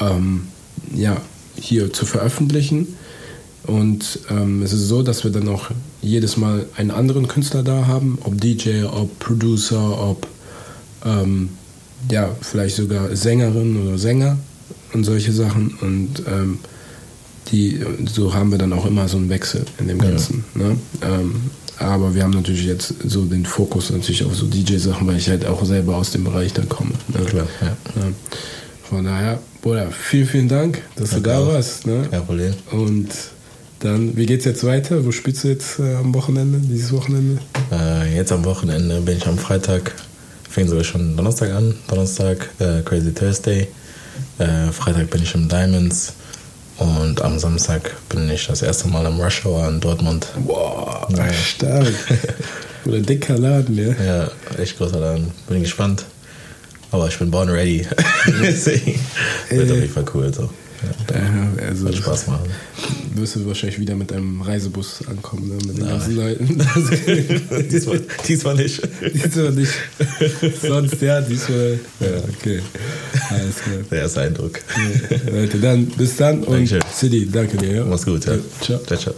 ähm, 0.00 0.46
ja, 0.94 1.20
hier 1.56 1.92
zu 1.92 2.06
veröffentlichen. 2.06 2.96
Und 3.64 4.20
ähm, 4.30 4.62
es 4.62 4.72
ist 4.72 4.88
so, 4.88 5.02
dass 5.02 5.24
wir 5.24 5.30
dann 5.30 5.48
auch 5.48 5.70
jedes 6.02 6.36
Mal 6.36 6.66
einen 6.76 6.90
anderen 6.90 7.28
Künstler 7.28 7.62
da 7.62 7.86
haben, 7.86 8.18
ob 8.22 8.40
DJ, 8.40 8.84
ob 8.84 9.18
Producer, 9.18 10.02
ob 10.02 10.26
ähm, 11.04 11.50
ja, 12.10 12.34
vielleicht 12.40 12.76
sogar 12.76 13.14
Sängerin 13.14 13.76
oder 13.86 13.98
Sänger 13.98 14.36
und 14.92 15.04
solche 15.04 15.32
Sachen. 15.32 15.74
Und 15.80 16.22
ähm, 16.26 16.58
die, 17.50 17.80
so 18.12 18.34
haben 18.34 18.50
wir 18.50 18.58
dann 18.58 18.72
auch 18.72 18.86
immer 18.86 19.08
so 19.08 19.16
einen 19.16 19.28
Wechsel 19.28 19.64
in 19.78 19.88
dem 19.88 19.98
Ganzen. 19.98 20.44
Ja. 20.54 20.68
Ne? 20.68 20.76
Ähm, 21.02 21.34
aber 21.78 22.14
wir 22.14 22.22
haben 22.22 22.32
natürlich 22.32 22.64
jetzt 22.64 22.94
so 23.04 23.24
den 23.24 23.44
Fokus 23.44 23.90
natürlich 23.90 24.24
auf 24.24 24.36
so 24.36 24.46
DJ-Sachen, 24.46 25.06
weil 25.06 25.16
ich 25.16 25.28
halt 25.28 25.46
auch 25.46 25.64
selber 25.64 25.96
aus 25.96 26.12
dem 26.12 26.24
Bereich 26.24 26.52
dann 26.52 26.68
komme. 26.68 26.92
Ne? 27.08 27.24
Klar, 27.24 27.46
ja. 27.60 27.66
ja. 27.68 28.08
Von 28.88 29.04
daher, 29.04 29.40
Bruder, 29.62 29.90
vielen, 29.90 30.26
vielen 30.26 30.48
Dank, 30.48 30.82
dass 30.96 31.10
Danke 31.10 31.24
du 31.24 31.30
da 31.30 31.38
auch. 31.38 31.54
warst. 31.54 31.86
Ne? 31.86 32.06
Kein 32.10 32.24
Problem. 32.24 32.54
Und 32.70 33.08
dann, 33.84 34.16
wie 34.16 34.26
geht's 34.26 34.44
jetzt 34.44 34.64
weiter? 34.64 35.04
Wo 35.04 35.12
spielst 35.12 35.44
du 35.44 35.48
jetzt 35.48 35.78
äh, 35.78 35.94
am 35.94 36.14
Wochenende, 36.14 36.58
dieses 36.58 36.92
Wochenende? 36.92 37.40
Äh, 37.70 38.14
jetzt 38.16 38.32
am 38.32 38.44
Wochenende 38.44 39.00
bin 39.00 39.16
ich 39.16 39.26
am 39.26 39.38
Freitag, 39.38 39.94
fängt 40.48 40.68
sogar 40.68 40.84
schon 40.84 41.16
Donnerstag 41.16 41.50
an. 41.50 41.74
Donnerstag, 41.88 42.48
äh, 42.58 42.82
Crazy 42.82 43.12
Thursday. 43.12 43.68
Äh, 44.38 44.70
Freitag 44.72 45.10
bin 45.10 45.22
ich 45.22 45.34
im 45.34 45.48
Diamonds. 45.48 46.14
Und 46.78 47.22
am 47.22 47.38
Samstag 47.38 47.94
bin 48.08 48.28
ich 48.30 48.46
das 48.46 48.62
erste 48.62 48.88
Mal 48.88 49.04
im 49.06 49.20
Rush 49.20 49.44
Hour 49.44 49.68
in 49.68 49.80
Dortmund. 49.80 50.26
Boah, 50.46 51.06
ja. 51.10 51.32
stark. 51.32 51.92
Oder 52.86 53.00
dicker 53.00 53.38
Laden, 53.38 53.76
ja. 53.76 54.04
Ja, 54.04 54.30
echt 54.58 54.78
großer 54.78 54.98
Laden. 54.98 55.30
Bin 55.48 55.62
gespannt. 55.62 56.04
Aber 56.90 57.08
ich 57.08 57.18
bin 57.18 57.30
born 57.30 57.48
ready. 57.48 57.86
Deswegen 58.42 58.98
wird 59.50 59.70
auf 59.70 59.76
jeden 59.76 59.92
Fall 59.92 60.04
cool. 60.14 60.32
So. 60.32 60.50
Ja, 61.12 61.66
also 61.68 61.84
Wird 61.84 61.96
Spaß 61.96 62.26
machen. 62.28 62.48
Wirst 63.14 63.36
du 63.36 63.46
wahrscheinlich 63.46 63.78
wieder 63.78 63.94
mit 63.94 64.12
einem 64.12 64.40
Reisebus 64.40 65.06
ankommen, 65.06 65.48
ne? 65.48 65.54
mit 65.66 65.76
den 65.76 65.84
Nein. 65.84 65.88
ganzen 65.88 66.16
Leuten. 66.16 67.68
diesmal, 67.70 68.00
diesmal 68.26 68.54
nicht. 68.56 68.80
diesmal 69.14 69.52
nicht. 69.52 69.72
Sonst 70.62 71.00
ja, 71.02 71.20
diesmal. 71.20 71.78
Ja, 72.00 72.06
okay. 72.38 72.60
Alles 73.30 73.56
klar. 73.56 73.76
Der 73.90 73.98
erste 73.98 74.20
Eindruck. 74.22 74.60
Ja, 75.26 75.32
Leute, 75.32 75.58
dann 75.58 75.86
bis 75.86 76.16
dann 76.16 76.42
und 76.44 76.52
Dankeschön. 76.54 76.80
City, 76.92 77.28
danke 77.30 77.56
dir. 77.56 77.74
Ja? 77.76 77.84
Mach's 77.84 78.04
gut. 78.04 78.24
Ja. 78.24 78.36
Ciao. 78.60 78.78
ciao, 78.84 78.98
ciao. 78.98 79.14